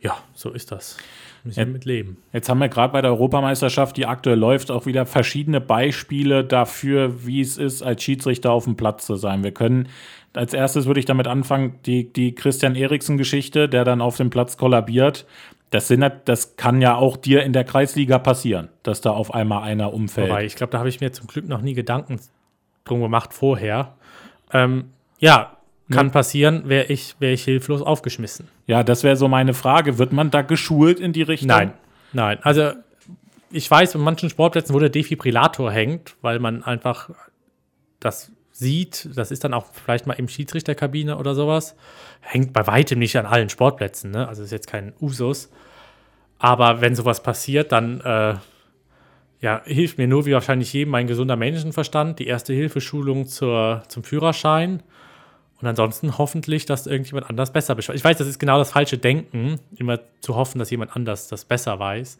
Ja, 0.00 0.16
so 0.34 0.50
ist 0.50 0.72
das. 0.72 0.96
Müssen 1.44 1.58
wir 1.58 1.66
mit 1.66 1.84
leben. 1.84 2.18
Jetzt 2.32 2.48
haben 2.48 2.58
wir 2.58 2.68
gerade 2.68 2.92
bei 2.92 3.00
der 3.00 3.10
Europameisterschaft, 3.12 3.96
die 3.96 4.06
aktuell 4.06 4.38
läuft, 4.38 4.70
auch 4.70 4.86
wieder 4.86 5.06
verschiedene 5.06 5.60
Beispiele 5.60 6.44
dafür, 6.44 7.26
wie 7.26 7.40
es 7.40 7.58
ist, 7.58 7.82
als 7.82 8.02
Schiedsrichter 8.02 8.52
auf 8.52 8.64
dem 8.64 8.76
Platz 8.76 9.06
zu 9.06 9.16
sein. 9.16 9.42
Wir 9.42 9.52
können, 9.52 9.88
als 10.34 10.54
erstes 10.54 10.86
würde 10.86 11.00
ich 11.00 11.06
damit 11.06 11.26
anfangen, 11.26 11.78
die, 11.84 12.12
die 12.12 12.34
Christian 12.34 12.74
Eriksen-Geschichte, 12.74 13.68
der 13.68 13.84
dann 13.84 14.00
auf 14.00 14.16
dem 14.16 14.30
Platz 14.30 14.56
kollabiert. 14.56 15.26
Das, 15.70 15.88
sind, 15.88 16.04
das 16.26 16.56
kann 16.56 16.82
ja 16.82 16.96
auch 16.96 17.16
dir 17.16 17.42
in 17.42 17.52
der 17.52 17.64
Kreisliga 17.64 18.18
passieren, 18.18 18.68
dass 18.82 19.00
da 19.00 19.10
auf 19.10 19.32
einmal 19.34 19.62
einer 19.62 19.92
umfällt. 19.94 20.30
Wobei, 20.30 20.44
ich 20.44 20.56
glaube, 20.56 20.70
da 20.70 20.78
habe 20.78 20.88
ich 20.88 21.00
mir 21.00 21.12
zum 21.12 21.26
Glück 21.26 21.48
noch 21.48 21.62
nie 21.62 21.74
Gedanken 21.74 22.20
drum 22.84 23.00
gemacht 23.00 23.32
vorher. 23.32 23.94
Ähm, 24.52 24.90
ja, 25.18 25.56
kann 25.90 26.10
passieren, 26.10 26.68
wäre 26.68 26.86
ich, 26.86 27.16
wär 27.18 27.32
ich 27.32 27.44
hilflos 27.44 27.82
aufgeschmissen. 27.82 28.48
Ja, 28.66 28.82
das 28.82 29.04
wäre 29.04 29.16
so 29.16 29.28
meine 29.28 29.54
Frage. 29.54 29.98
Wird 29.98 30.12
man 30.12 30.30
da 30.30 30.42
geschult 30.42 31.00
in 31.00 31.12
die 31.12 31.22
Richtung? 31.22 31.48
Nein, 31.48 31.72
nein. 32.12 32.38
Also 32.42 32.72
ich 33.50 33.70
weiß, 33.70 33.94
in 33.94 34.00
manchen 34.00 34.30
Sportplätzen, 34.30 34.74
wo 34.74 34.78
der 34.78 34.88
Defibrillator 34.88 35.70
hängt, 35.70 36.16
weil 36.22 36.38
man 36.38 36.62
einfach 36.62 37.10
das 38.00 38.32
sieht, 38.62 39.08
das 39.14 39.30
ist 39.30 39.44
dann 39.44 39.52
auch 39.52 39.66
vielleicht 39.72 40.06
mal 40.06 40.14
im 40.14 40.28
Schiedsrichterkabine 40.28 41.18
oder 41.18 41.34
sowas, 41.34 41.76
hängt 42.20 42.52
bei 42.52 42.66
weitem 42.66 42.98
nicht 42.98 43.16
an 43.16 43.26
allen 43.26 43.50
Sportplätzen, 43.50 44.10
ne? 44.10 44.26
also 44.26 44.42
ist 44.42 44.52
jetzt 44.52 44.68
kein 44.68 44.94
Usus. 45.00 45.50
Aber 46.38 46.80
wenn 46.80 46.94
sowas 46.94 47.22
passiert, 47.22 47.72
dann 47.72 48.00
äh, 48.00 48.34
ja, 49.40 49.60
hilft 49.64 49.98
mir 49.98 50.08
nur 50.08 50.24
wie 50.24 50.32
wahrscheinlich 50.32 50.72
jedem 50.72 50.92
mein 50.92 51.06
gesunder 51.06 51.36
Menschenverstand, 51.36 52.18
die 52.20 52.26
erste 52.26 52.52
Hilfeschulung 52.52 53.26
zur, 53.26 53.82
zum 53.88 54.04
Führerschein. 54.04 54.82
Und 55.60 55.68
ansonsten 55.68 56.18
hoffentlich, 56.18 56.64
dass 56.66 56.86
irgendjemand 56.86 57.28
anders 57.28 57.52
besser 57.52 57.74
beschreibt. 57.74 57.98
Ich 57.98 58.04
weiß, 58.04 58.18
das 58.18 58.26
ist 58.26 58.38
genau 58.38 58.58
das 58.58 58.70
falsche 58.72 58.98
Denken, 58.98 59.60
immer 59.76 60.00
zu 60.20 60.34
hoffen, 60.34 60.58
dass 60.58 60.70
jemand 60.70 60.96
anders 60.96 61.28
das 61.28 61.44
besser 61.44 61.78
weiß. 61.78 62.18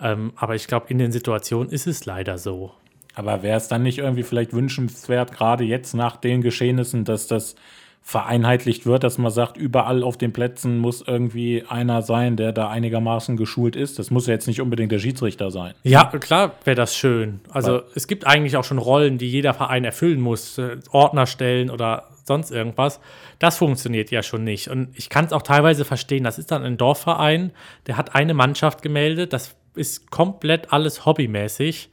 Ähm, 0.00 0.32
aber 0.36 0.54
ich 0.54 0.66
glaube, 0.66 0.86
in 0.88 0.98
den 0.98 1.12
Situationen 1.12 1.70
ist 1.70 1.86
es 1.86 2.06
leider 2.06 2.38
so. 2.38 2.72
Aber 3.14 3.42
wäre 3.42 3.56
es 3.56 3.68
dann 3.68 3.82
nicht 3.82 3.98
irgendwie 3.98 4.22
vielleicht 4.22 4.52
wünschenswert, 4.52 5.32
gerade 5.32 5.64
jetzt 5.64 5.94
nach 5.94 6.16
den 6.16 6.40
Geschehnissen, 6.40 7.04
dass 7.04 7.26
das 7.26 7.54
vereinheitlicht 8.06 8.84
wird, 8.84 9.02
dass 9.02 9.16
man 9.16 9.30
sagt, 9.30 9.56
überall 9.56 10.02
auf 10.02 10.18
den 10.18 10.34
Plätzen 10.34 10.76
muss 10.76 11.00
irgendwie 11.00 11.64
einer 11.66 12.02
sein, 12.02 12.36
der 12.36 12.52
da 12.52 12.68
einigermaßen 12.68 13.38
geschult 13.38 13.76
ist. 13.76 13.98
Das 13.98 14.10
muss 14.10 14.26
ja 14.26 14.34
jetzt 14.34 14.46
nicht 14.46 14.60
unbedingt 14.60 14.92
der 14.92 14.98
Schiedsrichter 14.98 15.50
sein. 15.50 15.72
Ja, 15.84 16.04
klar 16.04 16.52
wäre 16.64 16.76
das 16.76 16.94
schön. 16.94 17.40
Also 17.48 17.72
Weil 17.72 17.82
es 17.94 18.06
gibt 18.06 18.26
eigentlich 18.26 18.58
auch 18.58 18.64
schon 18.64 18.76
Rollen, 18.76 19.16
die 19.16 19.30
jeder 19.30 19.54
Verein 19.54 19.84
erfüllen 19.84 20.20
muss. 20.20 20.58
Äh, 20.58 20.76
Ordner 20.90 21.26
stellen 21.26 21.70
oder 21.70 22.08
sonst 22.24 22.50
irgendwas. 22.50 23.00
Das 23.38 23.56
funktioniert 23.56 24.10
ja 24.10 24.22
schon 24.22 24.44
nicht. 24.44 24.68
Und 24.68 24.90
ich 24.94 25.08
kann 25.08 25.24
es 25.24 25.32
auch 25.32 25.42
teilweise 25.42 25.86
verstehen. 25.86 26.24
Das 26.24 26.38
ist 26.38 26.50
dann 26.50 26.62
ein 26.62 26.76
Dorfverein, 26.76 27.52
der 27.86 27.96
hat 27.96 28.14
eine 28.14 28.34
Mannschaft 28.34 28.82
gemeldet. 28.82 29.32
Das 29.32 29.54
ist 29.74 30.10
komplett 30.10 30.74
alles 30.74 31.06
hobbymäßig. 31.06 31.88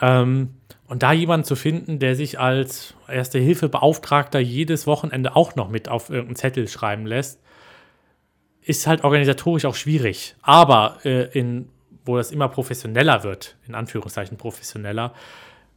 Ähm, 0.00 0.54
und 0.86 1.02
da 1.02 1.12
jemanden 1.12 1.44
zu 1.44 1.56
finden, 1.56 1.98
der 1.98 2.16
sich 2.16 2.38
als 2.38 2.94
Erste-Hilfe-Beauftragter 3.08 4.40
jedes 4.40 4.86
Wochenende 4.86 5.36
auch 5.36 5.54
noch 5.54 5.70
mit 5.70 5.88
auf 5.88 6.10
irgendeinen 6.10 6.36
Zettel 6.36 6.68
schreiben 6.68 7.06
lässt, 7.06 7.40
ist 8.62 8.86
halt 8.86 9.02
organisatorisch 9.04 9.64
auch 9.64 9.74
schwierig. 9.74 10.36
Aber 10.42 10.98
äh, 11.04 11.24
in, 11.38 11.68
wo 12.04 12.16
das 12.16 12.30
immer 12.30 12.48
professioneller 12.48 13.24
wird, 13.24 13.56
in 13.66 13.74
Anführungszeichen 13.74 14.36
professioneller, 14.36 15.14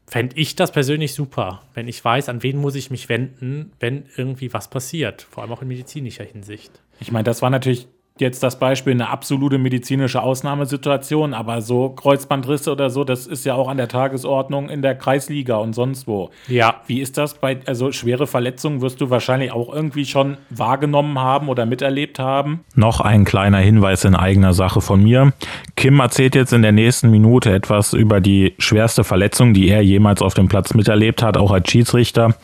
fände 0.07 0.35
ich 0.37 0.55
das 0.55 0.71
persönlich 0.71 1.13
super, 1.13 1.63
wenn 1.73 1.87
ich 1.87 2.03
weiß, 2.03 2.29
an 2.29 2.43
wen 2.43 2.57
muss 2.57 2.75
ich 2.75 2.91
mich 2.91 3.09
wenden, 3.09 3.71
wenn 3.79 4.05
irgendwie 4.17 4.53
was 4.53 4.69
passiert, 4.69 5.23
vor 5.23 5.43
allem 5.43 5.51
auch 5.51 5.61
in 5.61 5.67
medizinischer 5.67 6.23
Hinsicht. 6.23 6.81
Ich 6.99 7.11
meine, 7.11 7.23
das 7.23 7.41
war 7.41 7.49
natürlich 7.49 7.87
jetzt 8.17 8.43
das 8.43 8.59
Beispiel 8.59 8.93
eine 8.93 9.09
absolute 9.09 9.57
medizinische 9.57 10.21
Ausnahmesituation, 10.21 11.33
aber 11.33 11.61
so 11.61 11.89
Kreuzbandrisse 11.89 12.71
oder 12.71 12.89
so, 12.89 13.03
das 13.03 13.27
ist 13.27 13.43
ja 13.43 13.55
auch 13.55 13.67
an 13.67 13.75
der 13.75 13.89
Tagesordnung 13.89 14.69
in 14.69 14.81
der 14.81 14.95
Kreisliga 14.95 15.57
und 15.57 15.73
sonst 15.73 16.07
wo. 16.07 16.29
Ja. 16.47 16.75
Wie 16.87 17.01
ist 17.01 17.17
das 17.17 17.33
bei, 17.33 17.59
also 17.65 17.91
schwere 17.91 18.25
Verletzungen 18.25 18.79
wirst 18.79 19.01
du 19.01 19.09
wahrscheinlich 19.09 19.51
auch 19.51 19.73
irgendwie 19.73 20.05
schon 20.05 20.37
wahrgenommen 20.49 21.19
haben 21.19 21.49
oder 21.49 21.65
miterlebt 21.65 22.17
haben? 22.17 22.61
Noch 22.73 23.01
ein 23.01 23.25
kleiner 23.25 23.57
Hinweis 23.57 24.05
in 24.05 24.15
eigener 24.15 24.53
Sache 24.53 24.79
von 24.79 25.03
mir. 25.03 25.33
Kim 25.75 25.99
erzählt 25.99 26.35
jetzt 26.35 26.53
in 26.53 26.61
der 26.61 26.71
nächsten 26.71 27.11
Minute 27.11 27.51
etwas 27.51 27.91
über 27.91 28.21
die 28.21 28.55
schwerste 28.59 29.03
Verletzung, 29.03 29.53
die 29.53 29.67
er 29.67 29.81
jemals 29.81 30.21
auf 30.21 30.33
dem 30.33 30.47
Platz 30.47 30.73
miterlebt 30.73 31.21
hat, 31.21 31.35
auch 31.35 31.51
als 31.51 31.69
Schiedsrichter. 31.69 32.35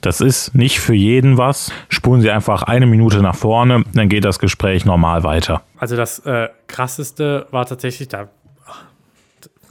Das 0.00 0.22
ist 0.22 0.54
nicht 0.54 0.80
für 0.80 0.94
jeden 0.94 1.36
was. 1.36 1.70
Spulen 1.90 2.22
Sie 2.22 2.30
einfach 2.30 2.62
eine 2.62 2.86
Minute 2.86 3.20
nach 3.20 3.34
vorne, 3.34 3.84
dann 3.92 4.08
geht 4.08 4.24
das 4.24 4.38
Gespräch 4.38 4.86
normal 4.86 5.17
mal 5.20 5.28
weiter. 5.28 5.62
Also 5.78 5.96
das 5.96 6.20
äh, 6.20 6.48
krasseste 6.66 7.46
war 7.50 7.66
tatsächlich, 7.66 8.08
da 8.08 8.28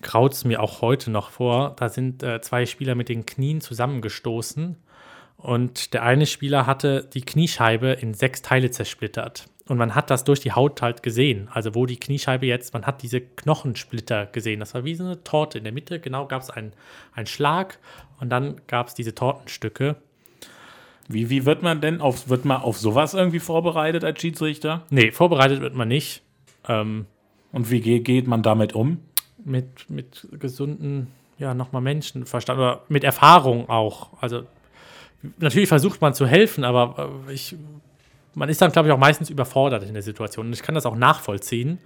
graut 0.02 0.34
es 0.34 0.46
mir 0.46 0.62
auch 0.62 0.82
heute 0.82 1.12
noch 1.12 1.32
vor, 1.32 1.76
da 1.78 1.90
sind 1.90 2.24
äh, 2.24 2.42
zwei 2.42 2.66
Spieler 2.66 2.96
mit 2.96 3.10
den 3.10 3.26
Knien 3.26 3.62
zusammengestoßen 3.62 4.78
und 5.38 5.94
der 5.94 6.04
eine 6.04 6.26
Spieler 6.26 6.66
hatte 6.66 7.04
die 7.14 7.22
Kniescheibe 7.22 7.90
in 7.90 8.14
sechs 8.14 8.42
Teile 8.42 8.72
zersplittert. 8.72 9.48
Und 9.68 9.78
man 9.78 9.96
hat 9.96 10.10
das 10.10 10.24
durch 10.24 10.40
die 10.40 10.54
Haut 10.54 10.82
halt 10.82 11.04
gesehen. 11.04 11.50
Also 11.52 11.76
wo 11.76 11.86
die 11.86 11.98
Kniescheibe 11.98 12.46
jetzt, 12.46 12.74
man 12.74 12.86
hat 12.86 13.04
diese 13.04 13.20
Knochensplitter 13.20 14.26
gesehen. 14.28 14.62
Das 14.62 14.74
war 14.74 14.86
wie 14.86 14.96
so 14.96 15.04
eine 15.04 15.24
Torte. 15.24 15.58
In 15.58 15.66
der 15.66 15.74
Mitte 15.74 16.00
genau 16.00 16.26
gab 16.26 16.42
es 16.42 16.50
einen, 16.50 16.72
einen 17.14 17.28
Schlag 17.28 17.78
und 18.20 18.30
dann 18.30 18.62
gab 18.68 18.88
es 18.88 18.94
diese 18.94 19.14
Tortenstücke. 19.14 19.98
Wie, 21.08 21.30
wie 21.30 21.46
wird 21.46 21.64
man 21.64 21.80
denn 21.80 22.02
auf, 22.02 22.30
wird 22.30 22.46
man 22.46 22.62
auf 22.62 22.78
sowas 22.78 23.14
irgendwie 23.14 23.40
vorbereitet 23.40 24.04
als 24.04 24.20
Schiedsrichter? 24.20 24.84
Nee, 24.90 25.12
vorbereitet 25.12 25.62
wird 25.62 25.74
man 25.74 25.88
nicht. 25.88 26.22
Ähm, 26.68 27.06
Und 27.52 27.72
wie 27.72 27.80
geht, 27.80 28.06
geht 28.06 28.28
man 28.28 28.44
damit 28.44 28.74
um? 28.74 29.00
Mit, 29.44 29.90
mit 29.90 30.28
gesunden, 30.38 31.08
ja, 31.38 31.54
nochmal 31.54 31.82
Menschenverstand 31.82 32.60
oder 32.60 32.82
mit 32.90 33.06
Erfahrung 33.06 33.70
auch. 33.70 34.10
Also 34.22 34.44
natürlich 35.38 35.70
versucht 35.70 36.02
man 36.02 36.14
zu 36.14 36.28
helfen, 36.28 36.66
aber 36.66 37.12
äh, 37.28 37.34
ich, 37.34 37.56
man 38.34 38.50
ist 38.50 38.62
dann, 38.62 38.72
glaube 38.72 38.90
ich, 38.90 38.94
auch 38.94 39.00
meistens 39.00 39.30
überfordert 39.30 39.84
in 39.84 39.94
der 39.94 40.04
Situation. 40.04 40.48
Und 40.48 40.54
ich 40.54 40.62
kann 40.62 40.76
das 40.76 40.86
auch 40.86 40.96
nachvollziehen. 40.96 41.80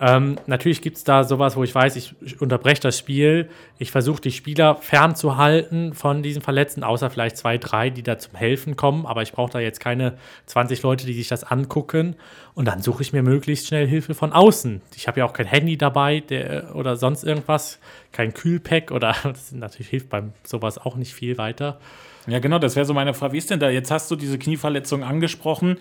Ähm, 0.00 0.36
natürlich 0.46 0.80
gibt 0.80 0.96
es 0.96 1.04
da 1.04 1.22
sowas, 1.22 1.54
wo 1.54 1.64
ich 1.64 1.74
weiß, 1.74 1.96
ich 1.96 2.40
unterbreche 2.40 2.80
das 2.80 2.98
Spiel. 2.98 3.48
Ich 3.78 3.90
versuche 3.90 4.22
die 4.22 4.32
Spieler 4.32 4.76
fernzuhalten 4.76 5.92
von 5.92 6.22
diesen 6.22 6.40
Verletzten, 6.40 6.82
außer 6.82 7.10
vielleicht 7.10 7.36
zwei, 7.36 7.58
drei, 7.58 7.90
die 7.90 8.02
da 8.02 8.18
zum 8.18 8.34
Helfen 8.34 8.74
kommen. 8.74 9.04
Aber 9.06 9.22
ich 9.22 9.32
brauche 9.32 9.52
da 9.52 9.60
jetzt 9.60 9.80
keine 9.80 10.16
20 10.46 10.82
Leute, 10.82 11.06
die 11.06 11.12
sich 11.12 11.28
das 11.28 11.44
angucken. 11.44 12.16
Und 12.54 12.66
dann 12.66 12.80
suche 12.80 13.02
ich 13.02 13.12
mir 13.12 13.22
möglichst 13.22 13.66
schnell 13.68 13.86
Hilfe 13.86 14.14
von 14.14 14.32
außen. 14.32 14.80
Ich 14.96 15.08
habe 15.08 15.20
ja 15.20 15.26
auch 15.26 15.34
kein 15.34 15.46
Handy 15.46 15.76
dabei 15.76 16.20
der, 16.20 16.74
oder 16.74 16.96
sonst 16.96 17.22
irgendwas, 17.22 17.78
kein 18.12 18.32
Kühlpack 18.32 18.90
oder 18.90 19.14
das 19.22 19.52
natürlich 19.52 19.88
hilft 19.88 20.08
beim 20.08 20.32
sowas 20.42 20.78
auch 20.78 20.96
nicht 20.96 21.12
viel 21.14 21.36
weiter. 21.36 21.78
Ja, 22.26 22.38
genau, 22.38 22.58
das 22.58 22.76
wäre 22.76 22.86
so 22.86 22.94
meine 22.94 23.14
Frage. 23.14 23.34
Wie 23.34 23.38
ist 23.38 23.50
denn 23.50 23.60
da? 23.60 23.68
Jetzt 23.68 23.90
hast 23.90 24.10
du 24.10 24.16
diese 24.16 24.38
Knieverletzung 24.38 25.02
angesprochen. 25.02 25.76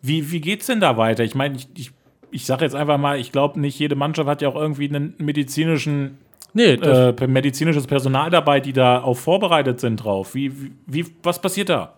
Wie, 0.00 0.32
wie 0.32 0.40
geht 0.40 0.60
es 0.60 0.66
denn 0.66 0.80
da 0.80 0.96
weiter? 0.96 1.22
Ich 1.22 1.34
meine, 1.34 1.56
ich, 1.56 1.68
ich 1.76 1.92
ich 2.32 2.46
sage 2.46 2.64
jetzt 2.64 2.74
einfach 2.74 2.98
mal, 2.98 3.18
ich 3.18 3.30
glaube, 3.30 3.60
nicht 3.60 3.78
jede 3.78 3.94
Mannschaft 3.94 4.28
hat 4.28 4.42
ja 4.42 4.48
auch 4.48 4.56
irgendwie 4.56 4.88
einen 4.88 5.14
medizinischen 5.18 6.18
nee, 6.54 6.72
äh, 6.72 7.26
medizinisches 7.26 7.86
Personal 7.86 8.30
dabei, 8.30 8.60
die 8.60 8.72
da 8.72 9.02
auch 9.02 9.16
vorbereitet 9.16 9.80
sind 9.80 9.96
drauf. 9.96 10.34
Wie, 10.34 10.72
wie, 10.86 11.06
was 11.22 11.40
passiert 11.40 11.68
da? 11.68 11.94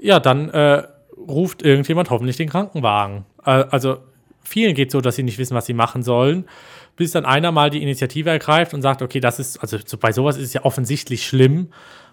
Ja, 0.00 0.20
dann 0.20 0.50
äh, 0.50 0.82
ruft 1.16 1.62
irgendjemand 1.62 2.10
hoffentlich 2.10 2.36
den 2.36 2.48
Krankenwagen. 2.48 3.24
Äh, 3.44 3.64
also 3.70 3.98
vielen 4.42 4.74
geht 4.74 4.88
es 4.88 4.92
so, 4.92 5.00
dass 5.00 5.16
sie 5.16 5.22
nicht 5.22 5.38
wissen, 5.38 5.54
was 5.54 5.66
sie 5.66 5.74
machen 5.74 6.02
sollen, 6.02 6.44
bis 6.96 7.12
dann 7.12 7.24
einer 7.24 7.52
mal 7.52 7.70
die 7.70 7.82
Initiative 7.82 8.30
ergreift 8.30 8.74
und 8.74 8.82
sagt, 8.82 9.02
okay, 9.02 9.20
das 9.20 9.38
ist, 9.38 9.58
also 9.58 9.78
so, 9.84 9.96
bei 9.96 10.12
sowas 10.12 10.36
ist 10.36 10.44
es 10.44 10.52
ja 10.52 10.64
offensichtlich 10.64 11.26
schlimm 11.26 11.68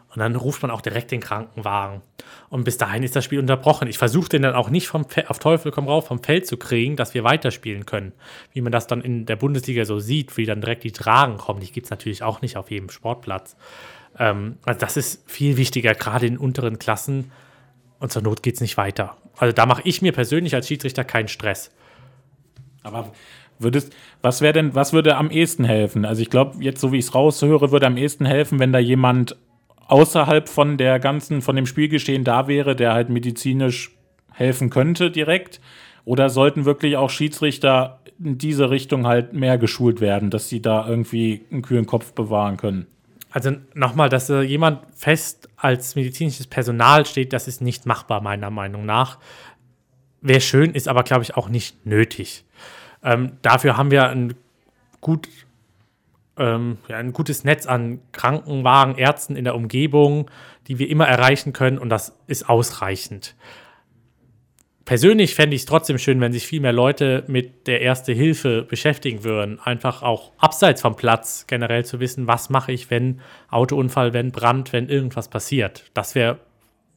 und 0.09 0.19
dann 0.19 0.35
ruft 0.35 0.61
man 0.61 0.71
auch 0.71 0.81
direkt 0.81 1.11
den 1.11 1.19
Krankenwagen. 1.19 2.01
Und 2.49 2.63
bis 2.63 2.77
dahin 2.77 3.03
ist 3.03 3.15
das 3.15 3.25
Spiel 3.25 3.39
unterbrochen. 3.39 3.87
Ich 3.87 3.97
versuche 3.97 4.29
den 4.29 4.41
dann 4.41 4.55
auch 4.55 4.69
nicht 4.69 4.87
vom 4.87 5.05
auf 5.27 5.39
Teufel 5.39 5.71
komm 5.71 5.87
rauf 5.87 6.07
vom 6.07 6.23
Feld 6.23 6.47
zu 6.47 6.57
kriegen, 6.57 6.95
dass 6.95 7.13
wir 7.13 7.23
weiterspielen 7.23 7.85
können. 7.85 8.13
Wie 8.53 8.61
man 8.61 8.71
das 8.71 8.87
dann 8.87 9.01
in 9.01 9.25
der 9.25 9.35
Bundesliga 9.35 9.85
so 9.85 9.99
sieht, 9.99 10.37
wie 10.37 10.45
dann 10.45 10.61
direkt 10.61 10.83
die 10.83 10.91
Tragen 10.91 11.37
kommen. 11.37 11.59
Die 11.59 11.71
gibt 11.71 11.87
es 11.87 11.91
natürlich 11.91 12.23
auch 12.23 12.41
nicht 12.41 12.57
auf 12.57 12.71
jedem 12.71 12.89
Sportplatz. 12.89 13.57
Ähm, 14.17 14.57
also 14.65 14.79
das 14.79 14.97
ist 14.97 15.29
viel 15.29 15.57
wichtiger, 15.57 15.93
gerade 15.93 16.25
in 16.25 16.37
unteren 16.37 16.79
Klassen. 16.79 17.31
Und 17.99 18.11
zur 18.11 18.21
Not 18.21 18.43
geht 18.43 18.55
es 18.55 18.61
nicht 18.61 18.77
weiter. 18.77 19.17
Also 19.37 19.53
da 19.53 19.65
mache 19.65 19.81
ich 19.83 20.01
mir 20.01 20.13
persönlich 20.13 20.55
als 20.55 20.67
Schiedsrichter 20.67 21.03
keinen 21.03 21.27
Stress. 21.27 21.71
Aber 22.83 23.11
Würdest, 23.59 23.95
was 24.21 24.41
wäre 24.41 24.53
denn, 24.53 24.75
was 24.75 24.93
würde 24.93 25.17
am 25.17 25.31
ehesten 25.31 25.63
helfen? 25.63 26.05
Also 26.05 26.21
ich 26.21 26.29
glaube, 26.29 26.63
jetzt 26.63 26.79
so 26.79 26.91
wie 26.91 26.99
ich 26.99 27.05
es 27.05 27.15
raushöre, 27.15 27.71
würde 27.71 27.87
am 27.87 27.97
ehesten 27.97 28.25
helfen, 28.25 28.59
wenn 28.59 28.71
da 28.71 28.79
jemand 28.79 29.35
außerhalb 29.87 30.49
von 30.49 30.77
der 30.77 30.99
ganzen, 30.99 31.41
von 31.41 31.55
dem 31.55 31.65
Spielgeschehen 31.65 32.23
da 32.23 32.47
wäre, 32.47 32.75
der 32.75 32.93
halt 32.93 33.09
medizinisch 33.09 33.91
helfen 34.31 34.69
könnte 34.69 35.11
direkt? 35.11 35.59
Oder 36.05 36.29
sollten 36.29 36.65
wirklich 36.65 36.95
auch 36.97 37.09
Schiedsrichter 37.09 37.99
in 38.19 38.37
diese 38.37 38.69
Richtung 38.69 39.05
halt 39.05 39.33
mehr 39.33 39.57
geschult 39.57 40.01
werden, 40.01 40.29
dass 40.29 40.49
sie 40.49 40.61
da 40.61 40.87
irgendwie 40.87 41.45
einen 41.51 41.61
kühlen 41.61 41.85
Kopf 41.85 42.13
bewahren 42.13 42.57
können? 42.57 42.87
Also 43.29 43.51
nochmal, 43.73 44.09
dass 44.09 44.29
äh, 44.29 44.41
jemand 44.41 44.79
fest 44.95 45.49
als 45.57 45.95
medizinisches 45.95 46.47
Personal 46.47 47.05
steht, 47.05 47.33
das 47.33 47.47
ist 47.47 47.61
nicht 47.61 47.85
machbar, 47.85 48.21
meiner 48.21 48.49
Meinung 48.49 48.85
nach. 48.85 49.19
Wäre 50.21 50.41
schön, 50.41 50.71
ist 50.71 50.87
aber, 50.87 51.03
glaube 51.03 51.23
ich, 51.23 51.35
auch 51.35 51.49
nicht 51.49 51.85
nötig. 51.85 52.45
Ähm, 53.03 53.33
dafür 53.41 53.77
haben 53.77 53.91
wir 53.91 54.09
ein 54.09 54.33
gut 55.01 55.27
ähm, 56.37 56.77
ja, 56.87 56.97
ein 56.97 57.13
gutes 57.13 57.43
Netz 57.43 57.65
an 57.65 57.99
Krankenwagen, 58.11 58.95
Ärzten 58.95 59.35
in 59.35 59.43
der 59.43 59.55
Umgebung, 59.55 60.29
die 60.67 60.79
wir 60.79 60.89
immer 60.89 61.07
erreichen 61.07 61.53
können 61.53 61.77
und 61.77 61.89
das 61.89 62.17
ist 62.27 62.49
ausreichend. 62.49 63.35
Persönlich 64.87 65.35
fände 65.35 65.53
ich 65.53 65.63
es 65.63 65.65
trotzdem 65.65 65.97
schön, 65.97 66.21
wenn 66.21 66.31
sich 66.31 66.47
viel 66.47 66.61
mehr 66.61 66.71
Leute 66.71 67.25
mit 67.27 67.67
der 67.67 67.81
Erste 67.81 68.13
Hilfe 68.13 68.63
beschäftigen 68.63 69.25
würden. 69.25 69.59
Einfach 69.59 70.01
auch 70.01 70.31
abseits 70.37 70.81
vom 70.81 70.95
Platz 70.95 71.45
generell 71.45 71.83
zu 71.83 71.99
wissen, 71.99 72.25
was 72.27 72.49
mache 72.49 72.71
ich, 72.71 72.89
wenn 72.89 73.19
Autounfall, 73.49 74.13
wenn 74.13 74.31
Brand, 74.31 74.71
wenn 74.71 74.87
irgendwas 74.87 75.27
passiert. 75.27 75.91
Das 75.93 76.15
wäre 76.15 76.39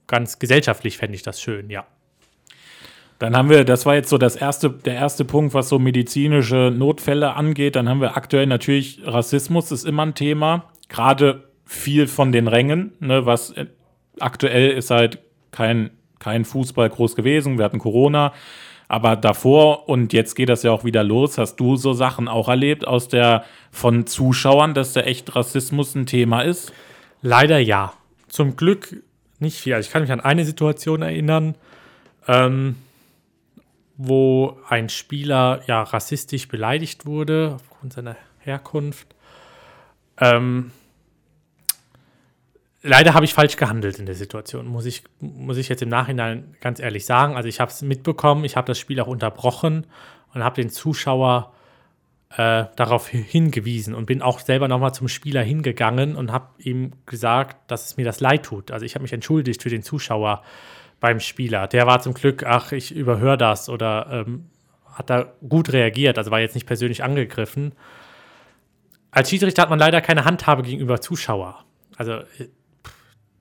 ganz 0.07 0.39
gesellschaftlich, 0.39 0.99
fände 0.99 1.17
ich 1.17 1.23
das 1.23 1.41
schön, 1.41 1.69
ja. 1.69 1.85
Dann 3.21 3.37
haben 3.37 3.51
wir, 3.51 3.65
das 3.65 3.85
war 3.85 3.95
jetzt 3.95 4.09
so 4.09 4.17
das 4.17 4.35
erste, 4.35 4.71
der 4.71 4.95
erste 4.95 5.27
Punkt, 5.27 5.53
was 5.53 5.69
so 5.69 5.79
medizinische 5.79 6.73
Notfälle 6.75 7.35
angeht. 7.35 7.77
Dann 7.77 7.87
haben 7.87 8.01
wir 8.01 8.17
aktuell 8.17 8.47
natürlich 8.47 9.03
Rassismus 9.05 9.71
ist 9.73 9.85
immer 9.85 10.07
ein 10.07 10.15
Thema. 10.15 10.71
Gerade 10.89 11.45
viel 11.67 12.07
von 12.07 12.33
den 12.33 12.49
Rängen, 12.49 12.95
ne, 12.99 13.27
was 13.27 13.51
äh, 13.51 13.67
aktuell 14.19 14.71
ist 14.71 14.91
halt 14.91 15.19
kein, 15.51 15.91
kein 16.19 16.47
Fußball 16.47 16.89
groß 16.89 17.15
gewesen. 17.15 17.59
Wir 17.59 17.67
hatten 17.67 17.79
Corona. 17.79 18.33
Aber 18.89 19.17
davor 19.17 19.91
und 19.91 20.15
jetzt 20.15 20.35
geht 20.35 20.49
das 20.49 20.63
ja 20.63 20.73
auch 20.73 20.85
wieder 20.85 21.05
los. 21.05 21.37
Hast 21.37 21.57
du 21.57 21.77
so 21.77 21.93
Sachen 21.93 22.27
auch 22.27 22.49
erlebt 22.49 22.87
aus 22.87 23.09
der 23.09 23.45
von 23.71 24.07
Zuschauern, 24.07 24.73
dass 24.73 24.95
da 24.95 25.03
echt 25.03 25.37
Rassismus 25.37 25.95
ein 25.95 26.07
Thema 26.07 26.41
ist? 26.41 26.73
Leider 27.21 27.59
ja. 27.59 27.93
Zum 28.29 28.57
Glück 28.57 29.03
nicht 29.39 29.59
viel. 29.59 29.75
Also 29.75 29.87
ich 29.87 29.93
kann 29.93 30.01
mich 30.01 30.11
an 30.11 30.21
eine 30.21 30.47
Situation 30.47 31.03
erinnern, 31.03 31.55
ähm, 32.27 32.77
wo 34.03 34.57
ein 34.67 34.89
Spieler 34.89 35.61
ja 35.67 35.83
rassistisch 35.83 36.49
beleidigt 36.49 37.05
wurde 37.05 37.57
aufgrund 37.57 37.93
seiner 37.93 38.17
Herkunft. 38.39 39.15
Ähm, 40.17 40.71
leider 42.81 43.13
habe 43.13 43.27
ich 43.27 43.35
falsch 43.35 43.57
gehandelt 43.57 43.99
in 43.99 44.07
der 44.07 44.15
Situation, 44.15 44.67
muss 44.67 44.87
ich, 44.87 45.05
muss 45.21 45.59
ich 45.59 45.69
jetzt 45.69 45.83
im 45.83 45.91
Nachhinein 45.91 46.57
ganz 46.63 46.81
ehrlich 46.81 47.05
sagen. 47.05 47.37
Also 47.37 47.51
ich 47.51 47.61
habe 47.61 47.71
es 47.71 47.83
mitbekommen, 47.83 48.45
ich 48.45 48.57
habe 48.57 48.67
das 48.67 48.79
Spiel 48.79 48.99
auch 49.01 49.07
unterbrochen 49.07 49.87
und 50.33 50.43
habe 50.43 50.57
den 50.57 50.71
Zuschauer 50.71 51.53
äh, 52.39 52.65
darauf 52.77 53.07
hingewiesen 53.07 53.95
und 53.95 54.07
bin 54.07 54.23
auch 54.23 54.41
selber 54.41 54.67
nochmal 54.67 54.95
zum 54.95 55.09
Spieler 55.09 55.43
hingegangen 55.43 56.17
und 56.17 56.33
habe 56.33 56.47
ihm 56.57 56.93
gesagt, 57.05 57.71
dass 57.71 57.85
es 57.85 57.97
mir 57.99 58.07
das 58.07 58.21
leid 58.21 58.45
tut. 58.45 58.71
Also 58.71 58.87
ich 58.87 58.95
habe 58.95 59.03
mich 59.03 59.13
entschuldigt 59.13 59.63
für 59.63 59.69
den 59.69 59.83
Zuschauer 59.83 60.43
beim 61.01 61.19
Spieler. 61.19 61.67
Der 61.67 61.87
war 61.87 62.01
zum 62.01 62.15
Glück, 62.15 62.45
ach, 62.45 62.73
ich 62.73 62.95
überhöre 62.95 63.39
das 63.39 63.69
oder 63.69 64.25
ähm, 64.27 64.51
hat 64.93 65.11
da 65.11 65.33
gut 65.49 65.73
reagiert, 65.73 66.19
also 66.19 66.31
war 66.31 66.41
jetzt 66.41 66.55
nicht 66.55 66.67
persönlich 66.67 67.03
angegriffen. 67.03 67.73
Als 69.11 69.31
Schiedsrichter 69.31 69.63
hat 69.63 69.71
man 69.71 69.79
leider 69.79 70.01
keine 70.01 70.25
Handhabe 70.25 70.63
gegenüber 70.63 71.01
Zuschauer. 71.01 71.65
Also 71.97 72.13
äh, 72.13 72.49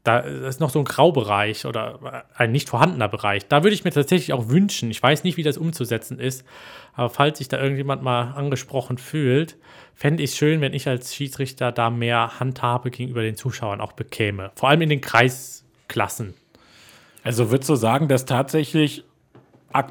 da 0.04 0.20
ist 0.20 0.62
noch 0.62 0.70
so 0.70 0.80
ein 0.80 0.86
Graubereich 0.86 1.66
oder 1.66 2.26
ein 2.34 2.52
nicht 2.52 2.70
vorhandener 2.70 3.10
Bereich. 3.10 3.48
Da 3.48 3.64
würde 3.64 3.74
ich 3.74 3.84
mir 3.84 3.92
tatsächlich 3.92 4.34
auch 4.34 4.48
wünschen, 4.48 4.90
ich 4.90 5.04
weiß 5.04 5.24
nicht, 5.24 5.36
wie 5.36 5.44
das 5.44 5.58
umzusetzen 5.58 6.20
ist, 6.20 6.46
aber 6.94 7.10
falls 7.10 7.38
sich 7.38 7.50
da 7.50 7.62
irgendjemand 7.62 8.02
mal 8.02 8.32
angesprochen 8.32 8.98
fühlt, 8.98 9.58
fände 9.94 10.24
ich 10.24 10.32
es 10.32 10.38
schön, 10.38 10.62
wenn 10.62 10.74
ich 10.74 10.88
als 10.88 11.14
Schiedsrichter 11.14 11.72
da 11.72 11.90
mehr 11.90 12.40
Handhabe 12.40 12.92
gegenüber 12.92 13.22
den 13.22 13.36
Zuschauern 13.36 13.82
auch 13.82 13.92
bekäme. 13.92 14.52
Vor 14.56 14.70
allem 14.70 14.82
in 14.82 14.90
den 14.90 15.02
Kreisklassen. 15.02 16.34
Also 17.24 17.52
würdest 17.52 17.70
du 17.70 17.76
sagen, 17.76 18.08
dass 18.08 18.26
tatsächlich 18.26 19.04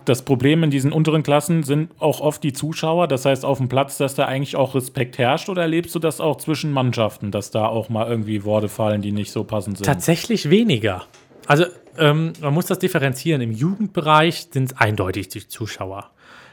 das 0.04 0.22
Problem 0.22 0.64
in 0.64 0.70
diesen 0.70 0.92
unteren 0.92 1.22
Klassen 1.22 1.62
sind 1.62 1.92
auch 2.00 2.20
oft 2.20 2.42
die 2.42 2.52
Zuschauer. 2.52 3.06
Das 3.06 3.24
heißt, 3.24 3.44
auf 3.44 3.58
dem 3.58 3.68
Platz, 3.68 3.96
dass 3.96 4.14
da 4.14 4.26
eigentlich 4.26 4.56
auch 4.56 4.74
Respekt 4.74 5.18
herrscht 5.18 5.48
oder 5.48 5.62
erlebst 5.62 5.94
du 5.94 6.00
das 6.00 6.20
auch 6.20 6.36
zwischen 6.36 6.72
Mannschaften, 6.72 7.30
dass 7.30 7.50
da 7.50 7.66
auch 7.66 7.88
mal 7.88 8.08
irgendwie 8.08 8.44
Worte 8.44 8.68
fallen, 8.68 9.02
die 9.02 9.12
nicht 9.12 9.30
so 9.30 9.44
passend 9.44 9.78
sind? 9.78 9.86
Tatsächlich 9.86 10.50
weniger. 10.50 11.04
Also 11.46 11.66
ähm, 11.96 12.32
man 12.40 12.54
muss 12.54 12.66
das 12.66 12.80
differenzieren. 12.80 13.40
Im 13.40 13.52
Jugendbereich 13.52 14.48
sind 14.50 14.72
es 14.72 14.76
eindeutig 14.76 15.28
die 15.28 15.46
Zuschauer. 15.46 16.10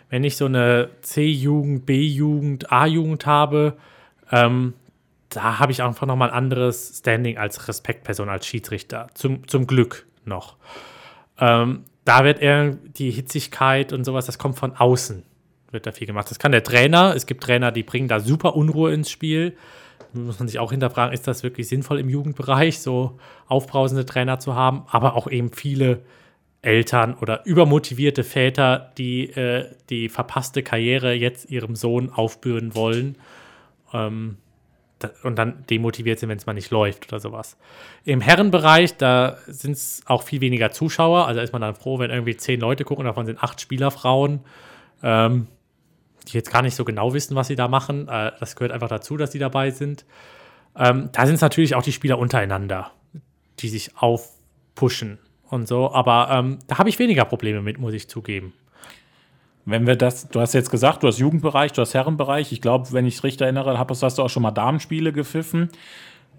Wenn 0.09 0.23
ich 0.23 0.37
so 0.37 0.45
eine 0.45 0.89
C-Jugend, 1.01 1.87
B-Jugend, 1.87 2.71
A-Jugend 2.71 3.25
habe, 3.25 3.75
ähm, 4.31 4.73
da 5.29 5.57
habe 5.59 5.71
ich 5.71 5.81
einfach 5.81 6.05
nochmal 6.05 6.29
ein 6.29 6.35
anderes 6.35 6.99
Standing 6.99 7.39
als 7.39 7.67
Respektperson, 7.67 8.29
als 8.29 8.45
Schiedsrichter. 8.45 9.07
Zum, 9.15 9.47
zum 9.47 9.65
Glück 9.65 10.05
noch. 10.27 10.55
Ähm, 11.39 11.83
da 12.05 12.23
wird 12.23 12.39
eher 12.39 12.77
die 12.97 13.11
Hitzigkeit 13.11 13.91
und 13.91 14.03
sowas, 14.03 14.25
das 14.25 14.37
kommt 14.37 14.57
von 14.57 14.75
außen, 14.75 15.23
wird 15.71 15.87
da 15.87 15.91
viel 15.91 16.07
gemacht. 16.07 16.29
Das 16.29 16.39
kann 16.39 16.51
der 16.51 16.63
Trainer, 16.63 17.15
es 17.15 17.25
gibt 17.25 17.43
Trainer, 17.43 17.71
die 17.71 17.83
bringen 17.83 18.07
da 18.07 18.19
super 18.19 18.55
Unruhe 18.55 18.93
ins 18.93 19.09
Spiel. 19.09 19.57
Muss 20.13 20.39
man 20.39 20.47
sich 20.47 20.59
auch 20.59 20.71
hinterfragen, 20.71 21.13
ist 21.13 21.27
das 21.27 21.43
wirklich 21.43 21.67
sinnvoll 21.67 21.99
im 21.99 22.09
Jugendbereich, 22.09 22.79
so 22.79 23.17
aufbrausende 23.47 24.05
Trainer 24.05 24.39
zu 24.39 24.55
haben, 24.55 24.83
aber 24.87 25.15
auch 25.15 25.29
eben 25.29 25.51
viele 25.51 26.03
Eltern 26.61 27.15
oder 27.15 27.45
übermotivierte 27.45 28.23
Väter, 28.23 28.91
die 28.97 29.29
äh, 29.31 29.69
die 29.89 30.09
verpasste 30.09 30.63
Karriere 30.63 31.13
jetzt 31.13 31.49
ihrem 31.51 31.75
Sohn 31.75 32.09
aufbürden 32.09 32.75
wollen. 32.75 33.17
Ähm, 33.93 34.37
und 35.23 35.35
dann 35.37 35.65
demotiviert 35.69 36.19
sind, 36.19 36.29
wenn 36.29 36.37
es 36.37 36.45
mal 36.45 36.53
nicht 36.53 36.71
läuft 36.71 37.11
oder 37.11 37.19
sowas. 37.19 37.57
Im 38.05 38.21
Herrenbereich, 38.21 38.97
da 38.97 39.37
sind 39.47 39.73
es 39.73 40.01
auch 40.05 40.23
viel 40.23 40.41
weniger 40.41 40.71
Zuschauer. 40.71 41.27
Also 41.27 41.41
ist 41.41 41.53
man 41.53 41.61
dann 41.61 41.75
froh, 41.75 41.99
wenn 41.99 42.11
irgendwie 42.11 42.37
zehn 42.37 42.59
Leute 42.59 42.85
gucken, 42.85 43.05
davon 43.05 43.25
sind 43.25 43.43
acht 43.43 43.59
Spielerfrauen, 43.59 44.39
ähm, 45.03 45.47
die 46.27 46.33
jetzt 46.33 46.51
gar 46.51 46.61
nicht 46.61 46.75
so 46.75 46.85
genau 46.85 47.13
wissen, 47.13 47.35
was 47.35 47.47
sie 47.47 47.55
da 47.55 47.67
machen. 47.67 48.07
Äh, 48.07 48.31
das 48.39 48.55
gehört 48.55 48.71
einfach 48.71 48.89
dazu, 48.89 49.17
dass 49.17 49.31
sie 49.31 49.39
dabei 49.39 49.71
sind. 49.71 50.05
Ähm, 50.77 51.09
da 51.11 51.25
sind 51.25 51.35
es 51.35 51.41
natürlich 51.41 51.75
auch 51.75 51.83
die 51.83 51.93
Spieler 51.93 52.17
untereinander, 52.17 52.91
die 53.59 53.69
sich 53.69 53.97
aufpushen 53.97 55.19
und 55.49 55.67
so. 55.67 55.91
Aber 55.91 56.29
ähm, 56.31 56.59
da 56.67 56.77
habe 56.77 56.89
ich 56.89 56.99
weniger 56.99 57.25
Probleme 57.25 57.61
mit, 57.61 57.77
muss 57.77 57.93
ich 57.93 58.07
zugeben. 58.07 58.53
Wenn 59.65 59.87
wir 59.87 59.95
das, 59.95 60.29
du 60.29 60.39
hast 60.39 60.53
jetzt 60.53 60.69
gesagt, 60.69 61.01
du 61.01 61.07
hast 61.07 61.17
Jugendbereich, 61.17 61.71
du 61.73 61.81
hast 61.81 61.95
Herrenbereich. 61.95 62.51
Ich 62.51 62.61
glaube, 62.61 62.91
wenn 62.91 63.05
ich 63.05 63.15
es 63.15 63.23
richtig 63.23 63.41
erinnere, 63.41 63.77
hast 63.79 64.17
du 64.17 64.21
auch 64.21 64.29
schon 64.29 64.43
mal 64.43 64.51
Damenspiele 64.51 65.11
gepfiffen. 65.11 65.69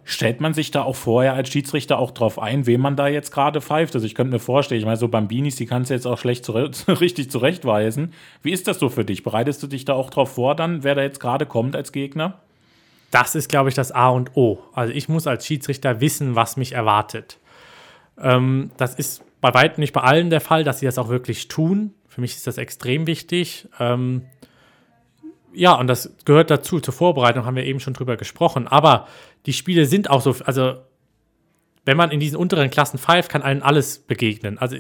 Stellt 0.05 0.41
man 0.41 0.55
sich 0.55 0.71
da 0.71 0.83
auch 0.83 0.95
vorher 0.95 1.35
als 1.35 1.49
Schiedsrichter 1.49 1.99
auch 1.99 2.13
drauf 2.13 2.39
ein, 2.39 2.67
wem 2.67 2.81
man 2.81 2.95
da 2.95 3.09
jetzt 3.09 3.33
gerade 3.33 3.61
pfeift? 3.61 3.97
Also 3.97 4.07
ich 4.07 4.15
könnte 4.15 4.33
mir 4.33 4.39
vorstellen, 4.39 4.79
ich 4.79 4.85
meine, 4.85 4.97
so 4.97 5.09
Bambinis, 5.09 5.57
die 5.57 5.67
kannst 5.67 5.91
du 5.91 5.95
jetzt 5.95 6.07
auch 6.07 6.17
schlecht 6.17 6.45
zure 6.45 6.71
richtig 7.01 7.29
zurechtweisen. 7.29 8.13
Wie 8.41 8.53
ist 8.53 8.69
das 8.69 8.79
so 8.79 8.89
für 8.89 9.05
dich? 9.05 9.25
Bereitest 9.25 9.65
du 9.65 9.67
dich 9.67 9.85
da 9.85 9.95
auch 9.95 10.11
drauf 10.11 10.35
vor, 10.35 10.55
dann, 10.55 10.85
wer 10.85 10.95
da 10.95 11.03
jetzt 11.03 11.19
gerade 11.19 11.45
kommt 11.45 11.75
als 11.75 11.91
Gegner? 11.91 12.35
Das 13.11 13.35
ist, 13.35 13.49
glaube 13.49 13.69
ich, 13.69 13.75
das 13.75 13.91
A 13.91 14.11
und 14.11 14.37
O. 14.37 14.61
Also 14.73 14.93
ich 14.93 15.09
muss 15.09 15.27
als 15.27 15.45
Schiedsrichter 15.45 16.01
wissen, 16.01 16.37
was 16.37 16.57
mich 16.57 16.73
erwartet. 16.73 17.39
Ähm, 18.23 18.71
das 18.77 18.95
ist 18.95 19.25
bei 19.41 19.55
weitem 19.55 19.81
nicht 19.81 19.93
bei 19.93 20.03
allen 20.03 20.31
der 20.31 20.41
Fall, 20.41 20.63
dass 20.63 20.79
sie 20.79 20.87
das 20.87 20.99
auch 20.99 21.09
wirklich 21.09 21.49
tun. 21.49 21.95
Für 22.17 22.23
mich 22.23 22.35
ist 22.35 22.47
das 22.47 22.57
extrem 22.57 23.07
wichtig. 23.07 23.69
Ähm, 23.79 24.23
ja, 25.53 25.75
und 25.75 25.87
das 25.87 26.15
gehört 26.25 26.51
dazu. 26.51 26.81
Zur 26.81 26.95
Vorbereitung 26.95 27.45
haben 27.45 27.57
wir 27.57 27.65
eben 27.65 27.79
schon 27.79 27.93
drüber 27.93 28.17
gesprochen. 28.17 28.67
Aber 28.67 29.07
die 29.45 29.53
Spiele 29.53 29.85
sind 29.85 30.09
auch 30.09 30.23
so, 30.23 30.35
also 30.47 30.77
wenn 31.85 31.99
man 31.99 32.11
in 32.11 32.19
diesen 32.19 32.39
unteren 32.39 32.71
Klassen 32.71 32.97
pfeift, 32.97 33.31
kann 33.31 33.43
allen 33.43 33.61
alles 33.61 33.99
begegnen. 33.99 34.57
Also 34.57 34.79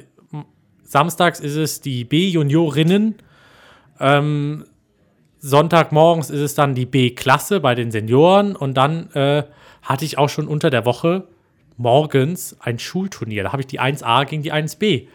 samstags 0.82 1.38
ist 1.38 1.56
es 1.56 1.82
die 1.82 2.04
B-Juniorinnen. 2.04 3.16
Ähm, 4.00 4.64
Sonntagmorgens 5.38 6.30
ist 6.30 6.40
es 6.40 6.54
dann 6.54 6.74
die 6.74 6.86
B-Klasse 6.86 7.60
bei 7.60 7.74
den 7.74 7.90
Senioren. 7.90 8.56
Und 8.56 8.78
dann 8.78 9.10
äh, 9.12 9.42
hatte 9.82 10.06
ich 10.06 10.16
auch 10.16 10.30
schon 10.30 10.48
unter 10.48 10.70
der 10.70 10.86
Woche 10.86 11.28
morgens 11.76 12.56
ein 12.60 12.78
Schulturnier. 12.78 13.42
Da 13.42 13.52
habe 13.52 13.60
ich 13.60 13.66
die 13.66 13.78
1a 13.78 14.24
gegen 14.24 14.42
die 14.42 14.54
1b 14.54 15.08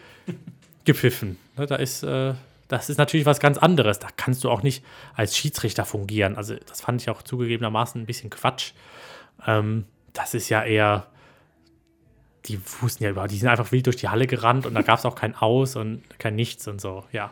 gepfiffen. 0.85 1.37
Ne, 1.61 1.67
da 1.67 1.75
ist, 1.75 2.01
äh, 2.01 2.33
das 2.69 2.89
ist 2.89 2.97
natürlich 2.97 3.27
was 3.27 3.39
ganz 3.39 3.59
anderes. 3.59 3.99
Da 3.99 4.07
kannst 4.17 4.43
du 4.43 4.49
auch 4.49 4.63
nicht 4.63 4.83
als 5.13 5.37
Schiedsrichter 5.37 5.85
fungieren. 5.85 6.35
Also, 6.35 6.55
das 6.55 6.81
fand 6.81 6.99
ich 7.01 7.09
auch 7.11 7.21
zugegebenermaßen 7.21 8.01
ein 8.01 8.07
bisschen 8.07 8.31
Quatsch. 8.31 8.71
Ähm, 9.45 9.85
das 10.11 10.33
ist 10.33 10.49
ja 10.49 10.63
eher. 10.63 11.05
Die 12.47 12.59
wussten 12.79 13.03
ja 13.03 13.11
überhaupt, 13.11 13.31
die 13.31 13.37
sind 13.37 13.49
einfach 13.49 13.71
wild 13.71 13.85
durch 13.85 13.97
die 13.97 14.09
Halle 14.09 14.25
gerannt 14.25 14.65
und 14.65 14.73
da 14.73 14.81
gab 14.81 14.97
es 14.97 15.05
auch 15.05 15.13
kein 15.13 15.35
Aus 15.35 15.75
und 15.75 16.01
kein 16.17 16.35
Nichts 16.35 16.67
und 16.67 16.81
so, 16.81 17.03
ja. 17.11 17.29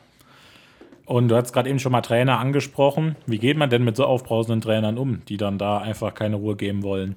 Und 1.05 1.29
du 1.29 1.35
hast 1.35 1.51
gerade 1.51 1.67
eben 1.67 1.79
schon 1.79 1.91
mal 1.91 2.01
Trainer 2.01 2.37
angesprochen. 2.37 3.15
Wie 3.25 3.39
geht 3.39 3.57
man 3.57 3.71
denn 3.71 3.83
mit 3.83 3.95
so 3.95 4.05
aufbrausenden 4.05 4.61
Trainern 4.61 4.99
um, 4.99 5.25
die 5.25 5.37
dann 5.37 5.57
da 5.57 5.79
einfach 5.79 6.13
keine 6.13 6.35
Ruhe 6.35 6.55
geben 6.55 6.83
wollen? 6.83 7.15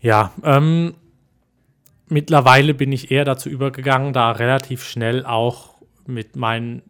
Ja, 0.00 0.32
ähm, 0.42 0.94
mittlerweile 2.08 2.74
bin 2.74 2.90
ich 2.90 3.12
eher 3.12 3.24
dazu 3.24 3.48
übergegangen, 3.48 4.12
da 4.12 4.32
relativ 4.32 4.82
schnell 4.82 5.24
auch 5.24 5.77
mit 6.08 6.36
meinen 6.36 6.82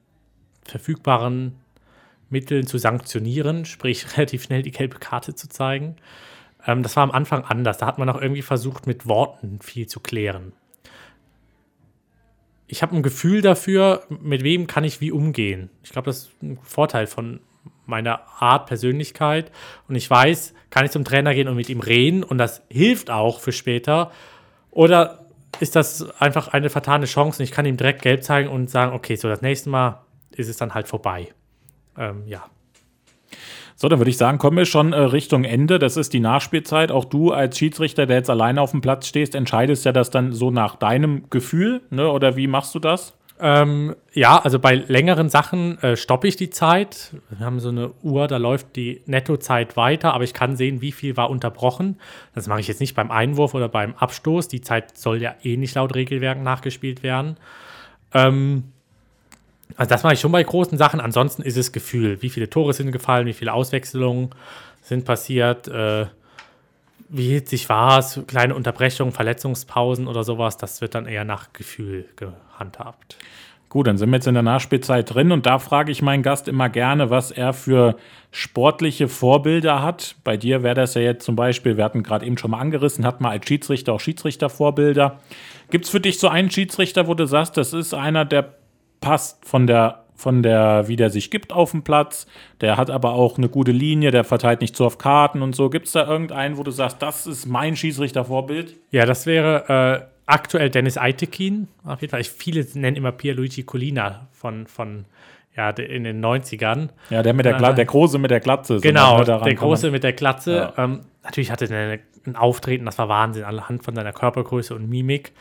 verfügbaren 0.64 1.54
Mitteln 2.30 2.66
zu 2.66 2.78
sanktionieren, 2.78 3.64
sprich 3.64 4.06
relativ 4.16 4.44
schnell 4.44 4.62
die 4.62 4.70
gelbe 4.70 4.98
Karte 4.98 5.34
zu 5.34 5.48
zeigen. 5.48 5.96
Ähm, 6.66 6.82
das 6.82 6.96
war 6.96 7.02
am 7.02 7.10
Anfang 7.10 7.44
anders. 7.44 7.78
Da 7.78 7.86
hat 7.86 7.98
man 7.98 8.08
auch 8.08 8.20
irgendwie 8.20 8.42
versucht, 8.42 8.86
mit 8.86 9.06
Worten 9.06 9.60
viel 9.60 9.86
zu 9.86 10.00
klären. 10.00 10.52
Ich 12.66 12.82
habe 12.82 12.94
ein 12.94 13.02
Gefühl 13.02 13.40
dafür, 13.40 14.04
mit 14.08 14.42
wem 14.42 14.66
kann 14.66 14.84
ich 14.84 15.00
wie 15.00 15.10
umgehen. 15.10 15.70
Ich 15.82 15.90
glaube, 15.90 16.06
das 16.06 16.24
ist 16.24 16.42
ein 16.42 16.58
Vorteil 16.62 17.06
von 17.06 17.40
meiner 17.86 18.20
Art 18.40 18.66
Persönlichkeit. 18.66 19.50
Und 19.88 19.94
ich 19.94 20.08
weiß, 20.08 20.52
kann 20.68 20.84
ich 20.84 20.90
zum 20.90 21.04
Trainer 21.04 21.34
gehen 21.34 21.48
und 21.48 21.56
mit 21.56 21.70
ihm 21.70 21.80
reden 21.80 22.22
und 22.22 22.36
das 22.36 22.62
hilft 22.68 23.10
auch 23.10 23.40
für 23.40 23.52
später. 23.52 24.12
Oder 24.70 25.27
ist 25.60 25.76
das 25.76 26.08
einfach 26.20 26.48
eine 26.48 26.70
vertane 26.70 27.06
Chance 27.06 27.40
und 27.40 27.44
ich 27.44 27.52
kann 27.52 27.66
ihm 27.66 27.76
direkt 27.76 28.02
gelb 28.02 28.22
zeigen 28.22 28.48
und 28.48 28.70
sagen, 28.70 28.94
okay, 28.94 29.16
so 29.16 29.28
das 29.28 29.42
nächste 29.42 29.70
Mal 29.70 30.02
ist 30.30 30.48
es 30.48 30.56
dann 30.56 30.74
halt 30.74 30.88
vorbei. 30.88 31.28
Ähm, 31.96 32.22
ja. 32.26 32.44
So, 33.80 33.88
dann 33.88 34.00
würde 34.00 34.10
ich 34.10 34.16
sagen, 34.16 34.38
kommen 34.38 34.56
wir 34.56 34.66
schon 34.66 34.92
äh, 34.92 34.98
Richtung 34.98 35.44
Ende. 35.44 35.78
Das 35.78 35.96
ist 35.96 36.12
die 36.12 36.20
Nachspielzeit. 36.20 36.90
Auch 36.90 37.04
du 37.04 37.32
als 37.32 37.58
Schiedsrichter, 37.58 38.06
der 38.06 38.16
jetzt 38.16 38.30
alleine 38.30 38.60
auf 38.60 38.72
dem 38.72 38.80
Platz 38.80 39.06
stehst, 39.06 39.34
entscheidest 39.34 39.84
ja 39.84 39.92
das 39.92 40.10
dann 40.10 40.32
so 40.32 40.50
nach 40.50 40.76
deinem 40.76 41.30
Gefühl, 41.30 41.82
ne? 41.90 42.10
Oder 42.10 42.36
wie 42.36 42.48
machst 42.48 42.74
du 42.74 42.80
das? 42.80 43.17
Ähm, 43.40 43.94
ja, 44.12 44.38
also 44.38 44.58
bei 44.58 44.74
längeren 44.74 45.28
Sachen 45.28 45.80
äh, 45.82 45.96
stoppe 45.96 46.26
ich 46.26 46.36
die 46.36 46.50
Zeit. 46.50 47.12
Wir 47.30 47.46
haben 47.46 47.60
so 47.60 47.68
eine 47.68 47.92
Uhr, 48.02 48.26
da 48.26 48.36
läuft 48.36 48.74
die 48.74 49.02
Nettozeit 49.06 49.76
weiter, 49.76 50.12
aber 50.14 50.24
ich 50.24 50.34
kann 50.34 50.56
sehen, 50.56 50.80
wie 50.80 50.90
viel 50.90 51.16
war 51.16 51.30
unterbrochen. 51.30 51.98
Das 52.34 52.48
mache 52.48 52.60
ich 52.60 52.68
jetzt 52.68 52.80
nicht 52.80 52.96
beim 52.96 53.10
Einwurf 53.12 53.54
oder 53.54 53.68
beim 53.68 53.94
Abstoß. 53.94 54.48
Die 54.48 54.60
Zeit 54.60 54.98
soll 54.98 55.22
ja 55.22 55.34
eh 55.44 55.56
nicht 55.56 55.76
laut 55.76 55.94
Regelwerk 55.94 56.42
nachgespielt 56.42 57.02
werden. 57.04 57.36
Ähm, 58.12 58.64
also 59.76 59.88
das 59.88 60.02
mache 60.02 60.14
ich 60.14 60.20
schon 60.20 60.32
bei 60.32 60.42
großen 60.42 60.76
Sachen. 60.76 60.98
Ansonsten 60.98 61.42
ist 61.42 61.56
es 61.56 61.70
Gefühl. 61.70 62.20
Wie 62.22 62.30
viele 62.30 62.50
Tore 62.50 62.72
sind 62.72 62.90
gefallen, 62.90 63.26
wie 63.26 63.34
viele 63.34 63.52
Auswechslungen 63.52 64.30
sind 64.82 65.04
passiert. 65.04 65.68
Äh, 65.68 66.06
wie 67.08 67.30
hitzig 67.30 67.68
war 67.68 67.98
es, 67.98 68.20
kleine 68.26 68.54
Unterbrechungen, 68.54 69.12
Verletzungspausen 69.12 70.06
oder 70.06 70.24
sowas, 70.24 70.56
das 70.56 70.80
wird 70.80 70.94
dann 70.94 71.06
eher 71.06 71.24
nach 71.24 71.52
Gefühl 71.52 72.04
gehandhabt. 72.58 73.16
Gut, 73.68 73.86
dann 73.86 73.98
sind 73.98 74.08
wir 74.08 74.16
jetzt 74.16 74.26
in 74.26 74.34
der 74.34 74.42
Nachspielzeit 74.42 75.12
drin 75.12 75.30
und 75.30 75.44
da 75.44 75.58
frage 75.58 75.92
ich 75.92 76.00
meinen 76.00 76.22
Gast 76.22 76.48
immer 76.48 76.70
gerne, 76.70 77.10
was 77.10 77.30
er 77.30 77.52
für 77.52 77.96
sportliche 78.30 79.08
Vorbilder 79.08 79.82
hat. 79.82 80.16
Bei 80.24 80.38
dir 80.38 80.62
wäre 80.62 80.74
das 80.74 80.94
ja 80.94 81.02
jetzt 81.02 81.24
zum 81.24 81.36
Beispiel, 81.36 81.76
wir 81.76 81.84
hatten 81.84 82.02
gerade 82.02 82.24
eben 82.24 82.38
schon 82.38 82.52
mal 82.52 82.60
angerissen, 82.60 83.04
hat 83.04 83.20
man 83.20 83.32
als 83.32 83.46
Schiedsrichter 83.46 83.92
auch 83.92 84.00
Schiedsrichtervorbilder. 84.00 85.18
Gibt 85.70 85.84
es 85.84 85.90
für 85.90 86.00
dich 86.00 86.18
so 86.18 86.28
einen 86.28 86.50
Schiedsrichter, 86.50 87.08
wo 87.08 87.14
du 87.14 87.26
sagst, 87.26 87.58
das 87.58 87.74
ist 87.74 87.92
einer, 87.92 88.24
der 88.24 88.54
passt 89.00 89.44
von 89.44 89.66
der 89.66 90.04
von 90.14 90.42
der, 90.42 90.88
wie 90.88 90.96
der 90.96 91.10
sich 91.10 91.30
gibt 91.30 91.52
auf 91.52 91.70
dem 91.70 91.84
Platz. 91.84 92.26
Der 92.60 92.76
hat 92.76 92.90
aber 92.90 93.12
auch 93.12 93.38
eine 93.38 93.48
gute 93.48 93.70
Linie, 93.70 94.10
der 94.10 94.24
verteilt 94.24 94.60
nicht 94.60 94.74
zu 94.74 94.84
oft 94.84 94.98
Karten 94.98 95.42
und 95.42 95.54
so. 95.54 95.70
Gibt 95.70 95.86
es 95.86 95.92
da 95.92 96.08
irgendeinen, 96.08 96.58
wo 96.58 96.64
du 96.64 96.72
sagst, 96.72 97.00
das 97.00 97.28
ist 97.28 97.46
mein 97.46 97.76
Schiedsrichtervorbild? 97.76 98.74
Ja, 98.90 99.06
das 99.06 99.26
wäre 99.26 100.08
äh, 100.08 100.17
aktuell 100.28 100.70
Dennis 100.70 100.98
Eitekin. 100.98 101.68
Auf 101.84 102.00
jeden 102.00 102.10
Fall. 102.10 102.20
Ich, 102.20 102.30
viele 102.30 102.64
nennen 102.74 102.96
immer 102.96 103.12
Pierluigi 103.12 103.62
Colina 103.64 104.28
von, 104.32 104.66
von 104.66 105.06
ja, 105.56 105.70
in 105.70 106.04
den 106.04 106.24
90ern. 106.24 106.90
Ja, 107.10 107.22
der 107.22 107.32
mit 107.32 107.46
der, 107.46 107.54
Gla 107.54 107.72
der 107.72 107.86
Große 107.86 108.18
mit 108.18 108.30
der 108.30 108.40
Glatze. 108.40 108.78
Genau, 108.80 109.24
der 109.24 109.54
Große 109.54 109.90
mit 109.90 110.04
der 110.04 110.12
Glatze. 110.12 110.72
Ja. 110.76 110.84
Ähm, 110.84 111.00
natürlich 111.24 111.50
hatte 111.50 111.64
er 111.66 111.98
ein 112.26 112.36
Auftreten, 112.36 112.84
das 112.84 112.98
war 112.98 113.08
Wahnsinn, 113.08 113.44
anhand 113.44 113.84
von 113.84 113.94
seiner 113.94 114.12
Körpergröße 114.12 114.74
und 114.74 114.88
Mimik. 114.88 115.32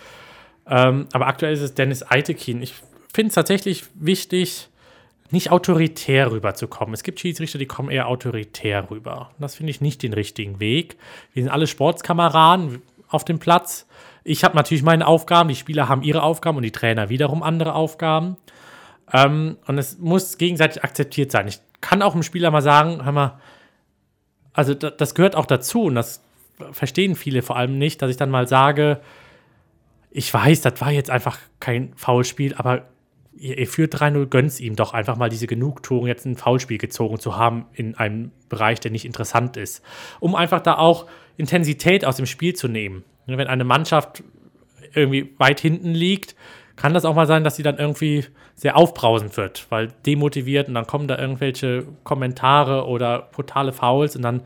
Ähm, 0.70 1.08
aber 1.12 1.28
aktuell 1.28 1.54
ist 1.54 1.62
es 1.62 1.76
Dennis 1.76 2.10
Eitekin. 2.10 2.62
Ich 2.62 2.74
finde 3.14 3.28
es 3.28 3.36
tatsächlich 3.36 3.86
wichtig, 3.94 4.70
nicht 5.30 5.52
autoritär 5.52 6.32
rüberzukommen. 6.32 6.94
Es 6.94 7.04
gibt 7.04 7.20
Schiedsrichter, 7.20 7.60
die 7.60 7.66
kommen 7.66 7.90
eher 7.90 8.08
autoritär 8.08 8.90
rüber. 8.90 9.32
Das 9.40 9.56
finde 9.56 9.72
ich 9.72 9.82
nicht 9.82 10.02
den 10.02 10.14
richtigen 10.14 10.62
Weg. 10.62 10.96
Wir 11.34 11.44
sind 11.44 11.52
alle 11.52 11.68
Sportskameraden 11.68 12.82
auf 13.10 13.26
dem 13.26 13.40
Platz. 13.40 13.88
Ich 14.28 14.44
habe 14.44 14.58
natürlich 14.58 14.84
meine 14.84 15.08
Aufgaben, 15.08 15.48
die 15.48 15.56
Spieler 15.56 15.88
haben 15.88 16.02
ihre 16.02 16.22
Aufgaben 16.22 16.58
und 16.58 16.64
die 16.64 16.74
Trainer 16.74 17.08
wiederum 17.08 17.44
andere 17.44 17.74
Aufgaben. 17.74 18.36
Ähm, 19.14 19.58
und 19.66 19.78
es 19.78 20.00
muss 20.00 20.38
gegenseitig 20.38 20.84
akzeptiert 20.84 21.32
sein. 21.32 21.48
Ich 21.48 21.62
kann 21.80 22.02
auch 22.02 22.14
einem 22.14 22.24
Spieler 22.24 22.52
mal 22.52 22.62
sagen, 22.62 23.06
hör 23.06 23.14
mal, 23.14 23.40
also 24.52 24.74
das 24.74 25.16
gehört 25.16 25.38
auch 25.38 25.46
dazu 25.46 25.84
und 25.84 25.96
das 25.96 26.22
verstehen 26.72 27.16
viele 27.16 27.42
vor 27.42 27.56
allem 27.56 27.78
nicht, 27.78 28.02
dass 28.02 28.10
ich 28.10 28.18
dann 28.18 28.30
mal 28.30 28.50
sage, 28.50 29.00
ich 30.12 30.34
weiß, 30.34 30.60
das 30.60 30.82
war 30.82 30.92
jetzt 30.92 31.10
einfach 31.10 31.38
kein 31.62 31.94
Foulspiel, 31.96 32.54
aber 32.56 32.88
ihr, 33.34 33.58
ihr 33.58 33.68
führt 33.68 33.96
3-0, 33.96 34.26
gönnt 34.26 34.60
ihm 34.60 34.76
doch 34.76 34.94
einfach 34.94 35.16
mal 35.16 35.30
diese 35.30 35.48
Genugtuung, 35.48 36.06
jetzt 36.06 36.26
ein 36.26 36.36
Foulspiel 36.36 36.80
gezogen 36.80 37.20
zu 37.20 37.38
haben 37.38 37.66
in 37.72 37.96
einem 37.96 38.32
Bereich, 38.50 38.82
der 38.82 38.92
nicht 38.92 39.06
interessant 39.06 39.56
ist. 39.56 39.84
Um 40.20 40.36
einfach 40.36 40.60
da 40.60 40.78
auch 40.78 41.06
Intensität 41.38 42.06
aus 42.06 42.18
dem 42.18 42.26
Spiel 42.26 42.56
zu 42.56 42.68
nehmen. 42.68 43.04
Wenn 43.26 43.48
eine 43.48 43.64
Mannschaft 43.64 44.24
irgendwie 44.94 45.34
weit 45.38 45.60
hinten 45.60 45.94
liegt, 45.94 46.36
kann 46.76 46.94
das 46.94 47.06
auch 47.06 47.16
mal 47.16 47.28
sein, 47.28 47.44
dass 47.44 47.56
sie 47.56 47.64
dann 47.64 47.78
irgendwie 47.78 48.26
sehr 48.56 48.78
aufbrausend 48.78 49.36
wird, 49.38 49.66
weil 49.70 49.90
demotiviert 50.06 50.68
und 50.68 50.76
dann 50.76 50.88
kommen 50.88 51.08
da 51.08 51.18
irgendwelche 51.18 51.86
Kommentare 52.04 52.88
oder 52.88 53.30
brutale 53.32 53.74
Fouls 53.74 54.16
und 54.16 54.22
dann 54.22 54.44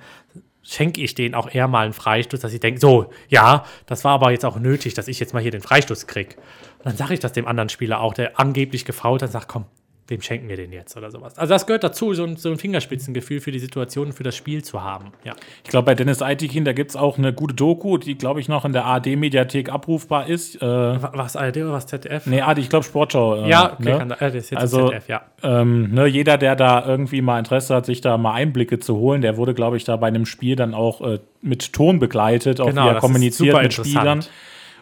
schenke 0.63 1.01
ich 1.01 1.15
denen 1.15 1.35
auch 1.35 1.53
eher 1.53 1.67
mal 1.67 1.85
einen 1.85 1.93
Freistoß, 1.93 2.39
dass 2.39 2.53
ich 2.53 2.59
denke, 2.59 2.79
so, 2.79 3.09
ja, 3.29 3.65
das 3.85 4.03
war 4.03 4.13
aber 4.13 4.31
jetzt 4.31 4.45
auch 4.45 4.59
nötig, 4.59 4.93
dass 4.93 5.07
ich 5.07 5.19
jetzt 5.19 5.33
mal 5.33 5.41
hier 5.41 5.51
den 5.51 5.61
Freistoß 5.61 6.07
kriege. 6.07 6.35
Und 6.79 6.85
dann 6.85 6.97
sage 6.97 7.13
ich 7.13 7.19
das 7.19 7.33
dem 7.33 7.47
anderen 7.47 7.69
Spieler 7.69 7.99
auch, 7.99 8.13
der 8.13 8.39
angeblich 8.39 8.85
gefault 8.85 9.23
hat, 9.23 9.31
sagt, 9.31 9.47
komm, 9.47 9.65
dem 10.09 10.21
schenken 10.21 10.49
wir 10.49 10.57
den 10.57 10.73
jetzt 10.73 10.97
oder 10.97 11.09
sowas. 11.09 11.37
Also 11.37 11.53
das 11.53 11.65
gehört 11.65 11.83
dazu, 11.83 12.13
so 12.13 12.23
ein, 12.23 12.35
so 12.35 12.49
ein 12.49 12.57
Fingerspitzengefühl 12.57 13.39
für 13.39 13.51
die 13.51 13.59
Situation, 13.59 14.11
für 14.11 14.23
das 14.23 14.35
Spiel 14.35 14.63
zu 14.63 14.83
haben. 14.83 15.13
Ja. 15.23 15.33
Ich 15.63 15.69
glaube, 15.69 15.85
bei 15.85 15.95
Dennis 15.95 16.21
Eitikin, 16.21 16.65
da 16.65 16.73
gibt 16.73 16.91
es 16.91 16.97
auch 16.97 17.17
eine 17.17 17.31
gute 17.33 17.55
Doku, 17.55 17.97
die, 17.97 18.17
glaube 18.17 18.41
ich, 18.41 18.49
noch 18.49 18.65
in 18.65 18.73
der 18.73 18.85
ARD-Mediathek 18.85 19.69
abrufbar 19.69 20.27
ist. 20.27 20.61
Äh, 20.61 20.65
was 20.65 21.35
ARD 21.35 21.57
oder 21.57 21.71
was 21.71 21.87
ZDF? 21.87 22.25
Nee, 22.25 22.41
ARD, 22.41 22.57
ich 22.57 22.69
glaube 22.69 22.83
Sportschau. 22.83 23.45
Äh, 23.45 23.49
ja, 23.49 23.73
okay, 23.73 23.83
ne? 23.83 23.97
kann, 23.97 24.11
äh, 24.11 24.15
das 24.19 24.35
ist 24.35 24.49
jetzt 24.49 24.59
also, 24.59 24.89
ZDF, 24.89 25.07
ja. 25.07 25.21
Ähm, 25.43 25.93
ne, 25.93 26.07
jeder, 26.07 26.37
der 26.37 26.55
da 26.55 26.85
irgendwie 26.85 27.21
mal 27.21 27.39
Interesse 27.39 27.75
hat, 27.75 27.85
sich 27.85 28.01
da 28.01 28.17
mal 28.17 28.33
Einblicke 28.33 28.79
zu 28.79 28.97
holen, 28.97 29.21
der 29.21 29.37
wurde, 29.37 29.53
glaube 29.53 29.77
ich, 29.77 29.85
da 29.85 29.95
bei 29.95 30.07
einem 30.07 30.25
Spiel 30.25 30.55
dann 30.55 30.73
auch 30.73 31.01
äh, 31.01 31.19
mit 31.41 31.71
Ton 31.71 31.99
begleitet, 31.99 32.59
auch 32.59 32.67
genau, 32.67 32.85
wie 32.85 32.89
er 32.89 32.95
kommuniziert 32.95 33.61
mit 33.61 33.73
Spielern. 33.73 34.25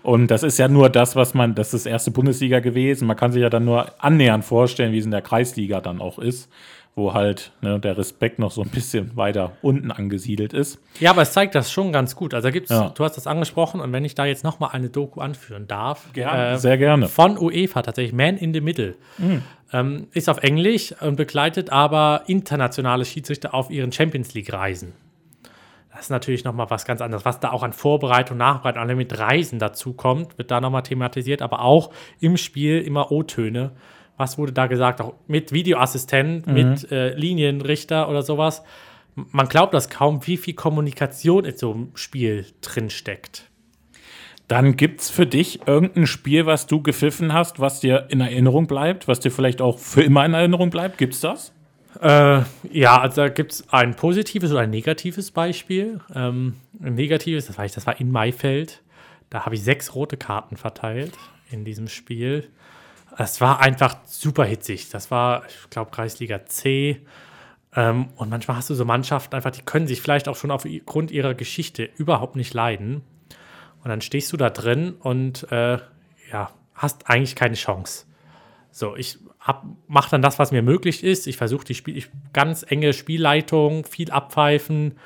Und 0.04 0.28
das 0.32 0.44
ist 0.44 0.58
ja 0.58 0.68
nur 0.68 0.90
das, 0.90 1.16
was 1.16 1.34
man, 1.34 1.56
das 1.56 1.74
ist 1.74 1.86
erste 1.86 2.12
Bundesliga 2.12 2.60
gewesen. 2.60 3.08
Man 3.08 3.18
kann 3.18 3.32
sich 3.32 3.42
ja 3.42 3.50
dann 3.50 3.66
nur 3.66 3.92
annähernd 4.00 4.46
vorstellen, 4.46 4.92
wie 4.94 5.00
es 5.00 5.06
in 5.06 5.12
der 5.12 5.22
Kreisliga 5.22 5.82
dann 5.82 6.02
auch 6.02 6.20
ist, 6.20 6.50
wo 6.96 7.14
halt 7.14 7.52
ne, 7.62 7.80
der 7.80 7.98
Respekt 7.98 8.40
noch 8.40 8.52
so 8.52 8.62
ein 8.62 8.70
bisschen 8.70 9.16
weiter 9.16 9.54
unten 9.62 9.92
angesiedelt 9.92 10.54
ist. 10.54 10.80
Ja, 11.00 11.12
aber 11.12 11.24
es 11.24 11.34
zeigt 11.34 11.56
das 11.56 11.72
schon 11.72 11.92
ganz 11.92 12.16
gut. 12.16 12.34
Also 12.34 12.52
gibt's, 12.52 12.72
ja. 12.72 12.90
du 12.90 13.04
hast 13.04 13.18
das 13.18 13.28
angesprochen 13.28 13.82
und 13.82 13.92
wenn 13.92 14.06
ich 14.06 14.16
da 14.16 14.26
jetzt 14.26 14.44
nochmal 14.44 14.72
eine 14.74 14.90
Doku 14.90 15.20
anführen 15.20 15.68
darf. 15.68 16.12
Gerne, 16.14 16.52
äh, 16.52 16.58
sehr 16.58 16.78
gerne. 16.78 17.08
Von 17.08 17.38
UEFA 17.38 17.82
tatsächlich, 17.82 18.14
Man 18.14 18.38
in 18.38 18.54
the 18.54 18.62
Middle. 18.62 18.96
Mhm. 19.18 19.44
Ähm, 19.72 20.08
ist 20.14 20.30
auf 20.30 20.40
Englisch 20.40 20.96
und 21.00 21.16
begleitet 21.16 21.70
aber 21.70 22.24
internationale 22.26 23.06
Schiedsrichter 23.06 23.54
auf 23.54 23.70
ihren 23.70 23.92
Champions 23.92 24.34
League-Reisen. 24.34 24.94
Das 26.00 26.06
ist 26.06 26.12
natürlich 26.12 26.46
nochmal 26.46 26.70
was 26.70 26.86
ganz 26.86 27.02
anderes. 27.02 27.26
Was 27.26 27.42
da 27.42 27.52
auch 27.52 27.62
an 27.62 27.74
Vorbereitung, 27.74 28.38
Nachbereitung, 28.38 28.82
alle 28.82 28.96
mit 28.96 29.20
Reisen 29.20 29.60
dazu 29.60 29.92
kommt, 29.92 30.38
wird 30.38 30.50
da 30.50 30.62
nochmal 30.62 30.84
thematisiert, 30.84 31.42
aber 31.42 31.62
auch 31.62 31.92
im 32.22 32.38
Spiel 32.38 32.80
immer 32.80 33.12
O-Töne. 33.12 33.72
Was 34.16 34.38
wurde 34.38 34.54
da 34.54 34.68
gesagt? 34.68 35.02
Auch 35.02 35.16
mit 35.28 35.52
Videoassistent, 35.52 36.48
mhm. 36.48 36.54
mit 36.54 36.90
äh, 36.94 37.14
Linienrichter 37.16 38.08
oder 38.08 38.22
sowas. 38.22 38.64
Man 39.14 39.50
glaubt 39.50 39.74
das 39.74 39.90
kaum, 39.90 40.26
wie 40.26 40.38
viel 40.38 40.54
Kommunikation 40.54 41.44
in 41.44 41.58
so 41.58 41.74
einem 41.74 41.92
Spiel 41.96 42.46
drinsteckt. 42.62 43.50
Dann 44.48 44.78
gibt 44.78 45.02
es 45.02 45.10
für 45.10 45.26
dich 45.26 45.68
irgendein 45.68 46.08
Spiel, 46.08 46.46
was 46.46 46.66
du 46.66 46.82
gepfiffen 46.82 47.34
hast, 47.34 47.60
was 47.60 47.82
dir 47.82 48.06
in 48.08 48.22
Erinnerung 48.22 48.68
bleibt, 48.68 49.10
was 49.10 49.20
dir 49.20 49.32
vielleicht 49.32 49.62
auch 49.62 49.78
für 49.78 50.02
immer 50.02 50.26
in 50.26 50.34
Erinnerung 50.34 50.70
bleibt? 50.70 50.98
Gibt 50.98 51.16
es 51.16 51.20
das? 51.20 51.52
Äh, 52.02 52.42
ja, 52.72 53.02
also 53.02 53.22
da 53.22 53.30
gibt 53.30 53.54
es 53.54 53.70
ein 53.74 53.96
positives 53.96 54.52
oder 54.52 54.62
ein 54.62 54.70
negatives 54.70 55.32
Beispiel. 55.32 56.00
Ähm, 56.14 56.56
ein 56.82 56.96
negatives, 56.96 57.48
das 57.48 57.58
war, 57.58 57.66
ich, 57.66 57.72
das 57.74 57.88
war 57.88 58.00
in 58.00 58.12
Maifeld. 58.12 58.82
Da 59.30 59.46
habe 59.46 59.56
ich 59.56 59.64
sechs 59.64 59.96
rote 59.96 60.18
Karten 60.18 60.58
verteilt 60.58 61.14
in 61.52 61.66
diesem 61.66 61.88
Spiel. 61.88 62.50
Es 63.18 63.42
war 63.42 63.60
einfach 63.60 63.98
super 64.06 64.46
hitzig. 64.46 64.90
Das 64.90 65.12
war, 65.12 65.44
ich 65.48 65.70
glaube, 65.70 65.92
Kreisliga 65.92 66.46
C. 66.46 67.02
Ähm, 67.76 68.10
und 68.16 68.30
manchmal 68.30 68.58
hast 68.58 68.70
du 68.70 68.76
so 68.76 68.86
Mannschaften 68.86 69.36
einfach, 69.36 69.52
die 69.52 69.62
können 69.62 69.88
sich 69.88 70.02
vielleicht 70.02 70.28
auch 70.28 70.36
schon 70.36 70.52
aufgrund 70.52 71.12
ihrer 71.12 71.34
Geschichte 71.34 71.90
überhaupt 71.98 72.36
nicht 72.36 72.54
leiden. 72.54 73.02
Und 73.84 73.90
dann 73.90 74.02
stehst 74.02 74.32
du 74.32 74.38
da 74.38 74.50
drin 74.50 74.94
und 75.00 75.52
äh, 75.52 75.80
ja, 76.32 76.52
hast 76.74 77.10
eigentlich 77.10 77.36
keine 77.36 77.56
Chance. 77.56 78.06
So, 78.72 78.96
ich 78.96 79.20
mache 79.88 80.12
dann 80.12 80.22
das, 80.22 80.40
was 80.40 80.52
mir 80.52 80.62
möglich 80.62 81.04
ist. 81.04 81.28
Ich 81.28 81.38
versuche 81.38 81.66
die 81.66 81.76
Spiel, 81.76 81.98
ich, 81.98 82.10
ganz 82.34 82.66
enge 82.68 82.94
Spielleitung, 82.94 83.86
viel 83.86 84.12
abpfeifen, 84.12 84.98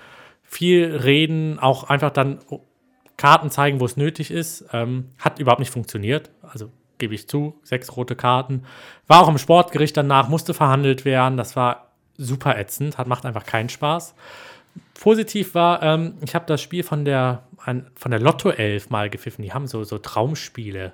viel 0.43 0.95
reden, 0.95 1.59
auch 1.59 1.85
einfach 1.85 2.11
dann 2.11 2.39
Karten 3.17 3.51
zeigen, 3.51 3.79
wo 3.79 3.85
es 3.85 3.95
nötig 3.95 4.31
ist. 4.31 4.65
Ähm, 4.73 5.09
hat 5.19 5.39
überhaupt 5.39 5.59
nicht 5.59 5.71
funktioniert. 5.71 6.31
Also 6.41 6.71
gebe 6.97 7.13
ich 7.13 7.27
zu, 7.27 7.59
sechs 7.63 7.95
rote 7.95 8.15
Karten. 8.15 8.63
War 9.07 9.21
auch 9.21 9.29
im 9.29 9.37
Sportgericht 9.37 9.95
danach, 9.95 10.29
musste 10.29 10.53
verhandelt 10.53 11.05
werden. 11.05 11.37
Das 11.37 11.55
war 11.55 11.91
super 12.17 12.57
ätzend, 12.57 12.97
hat, 12.97 13.07
macht 13.07 13.25
einfach 13.25 13.45
keinen 13.45 13.69
Spaß. 13.69 14.15
Positiv 14.99 15.53
war, 15.53 15.83
ähm, 15.83 16.15
ich 16.25 16.33
habe 16.33 16.45
das 16.47 16.61
Spiel 16.61 16.83
von 16.83 17.05
der, 17.05 17.43
von 17.95 18.11
der 18.11 18.19
Lotto 18.19 18.49
11 18.49 18.89
mal 18.89 19.09
gepfiffen. 19.09 19.43
Die 19.43 19.53
haben 19.53 19.67
so, 19.67 19.83
so 19.83 19.97
Traumspiele 19.97 20.93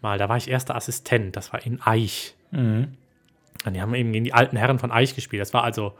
mal. 0.00 0.18
Da 0.18 0.28
war 0.28 0.36
ich 0.36 0.48
erster 0.48 0.74
Assistent. 0.74 1.36
Das 1.36 1.52
war 1.52 1.64
in 1.64 1.80
Eich. 1.82 2.34
Mhm. 2.50 2.94
Und 3.64 3.74
die 3.74 3.80
haben 3.80 3.94
eben 3.94 4.12
gegen 4.12 4.24
die 4.24 4.34
alten 4.34 4.56
Herren 4.56 4.78
von 4.78 4.90
Eich 4.90 5.14
gespielt. 5.14 5.40
Das 5.40 5.52
war 5.52 5.64
also 5.64 5.94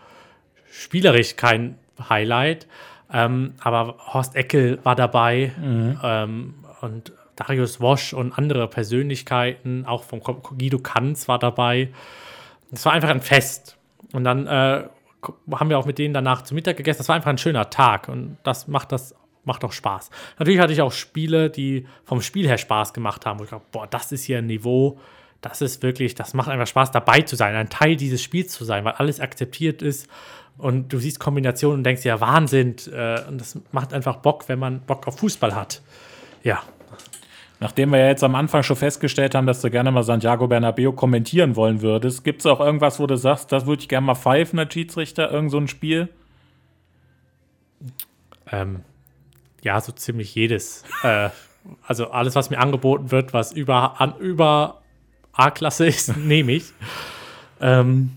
spielerisch 0.71 1.37
kein 1.37 1.77
Highlight. 2.09 2.67
Ähm, 3.13 3.55
aber 3.61 3.97
Horst 4.13 4.37
Eckel 4.37 4.79
war 4.85 4.95
dabei 4.95 5.53
mhm. 5.59 5.99
ähm, 6.03 6.55
und 6.81 7.13
Darius 7.37 7.81
Wosch 7.81 8.13
und 8.13 8.37
andere 8.37 8.69
Persönlichkeiten, 8.69 9.87
auch 9.87 10.03
von 10.03 10.21
Guido 10.21 10.79
Kanz 10.79 11.29
war 11.29 11.39
dabei. 11.39 11.91
Es 12.73 12.85
war 12.85 12.93
einfach 12.93 13.11
ein 13.11 13.21
Fest. 13.21 13.79
Und 14.13 14.25
dann 14.25 14.47
äh, 14.47 14.85
haben 15.53 15.71
wir 15.71 15.79
auch 15.79 15.87
mit 15.87 15.99
denen 15.99 16.15
danach 16.15 16.43
zu 16.43 16.55
Mittag 16.55 16.77
gegessen. 16.77 16.99
Das 16.99 17.09
war 17.09 17.17
einfach 17.17 17.31
ein 17.31 17.39
schöner 17.39 17.71
Tag 17.71 18.09
und 18.09 18.39
das 18.43 18.69
macht 18.69 18.93
das 18.93 19.15
macht 19.45 19.65
auch 19.65 19.73
Spaß. 19.73 20.11
Natürlich 20.39 20.61
hatte 20.61 20.73
ich 20.73 20.83
auch 20.83 20.93
Spiele, 20.93 21.49
die 21.49 21.87
vom 22.05 22.21
Spiel 22.21 22.47
her 22.47 22.59
Spaß 22.59 22.93
gemacht 22.93 23.25
haben, 23.25 23.39
wo 23.39 23.45
ich 23.45 23.49
glaube, 23.49 23.65
boah, 23.73 23.87
das 23.87 24.13
ist 24.13 24.25
hier 24.25 24.39
ein 24.39 24.47
Niveau, 24.47 25.01
das 25.41 25.61
ist 25.61 25.83
wirklich, 25.83 26.15
das 26.15 26.35
macht 26.35 26.49
einfach 26.49 26.67
Spaß, 26.67 26.91
dabei 26.91 27.21
zu 27.23 27.37
sein, 27.37 27.55
ein 27.55 27.69
Teil 27.69 27.97
dieses 27.97 28.23
Spiels 28.23 28.53
zu 28.53 28.65
sein, 28.65 28.85
weil 28.85 28.95
alles 28.95 29.21
akzeptiert 29.21 29.83
ist 29.83 30.09
und 30.59 30.93
du 30.93 30.99
siehst 30.99 31.21
Kombinationen 31.21 31.79
und 31.79 31.85
denkst, 31.85 32.05
ja, 32.05 32.21
Wahnsinn. 32.21 32.75
Äh, 32.93 33.21
und 33.29 33.41
das 33.41 33.59
macht 33.71 33.95
einfach 33.95 34.17
Bock, 34.17 34.49
wenn 34.49 34.59
man 34.59 34.81
Bock 34.81 35.07
auf 35.07 35.19
Fußball 35.21 35.55
hat. 35.55 35.81
Ja. 36.43 36.63
Nachdem 37.61 37.91
wir 37.91 37.99
ja 37.99 38.07
jetzt 38.09 38.23
am 38.23 38.35
Anfang 38.35 38.63
schon 38.63 38.77
festgestellt 38.77 39.35
haben, 39.35 39.47
dass 39.47 39.61
du 39.61 39.71
gerne 39.71 39.91
mal 39.91 40.03
Santiago 40.03 40.47
Bernabeo 40.47 40.93
kommentieren 40.93 41.57
wollen 41.57 41.83
würdest, 41.83 42.23
gibt 42.23 42.41
es 42.41 42.47
auch 42.47 42.61
irgendwas, 42.61 43.01
wo 43.01 43.07
du 43.07 43.17
sagst, 43.17 43.51
das 43.51 43.67
würde 43.67 43.83
ich 43.83 43.89
gerne 43.89 44.07
mal 44.07 44.15
pfeifen 44.15 44.59
als 44.59 44.73
Schiedsrichter, 44.73 45.31
irgend 45.31 45.51
so 45.51 45.59
ein 45.59 45.67
Spiel? 45.67 46.09
Ähm, 48.51 48.81
ja, 49.63 49.81
so 49.81 49.93
ziemlich 49.93 50.35
jedes. 50.35 50.85
äh, 51.03 51.31
also 51.87 52.11
alles, 52.11 52.35
was 52.35 52.51
mir 52.51 52.59
angeboten 52.59 53.11
wird, 53.11 53.33
was 53.33 53.53
über, 53.53 54.01
an, 54.01 54.17
über 54.19 54.83
A-Klasse 55.33 55.87
ist, 55.87 56.17
nehme 56.17 56.53
ich. 56.53 56.65
Ähm, 57.61 58.11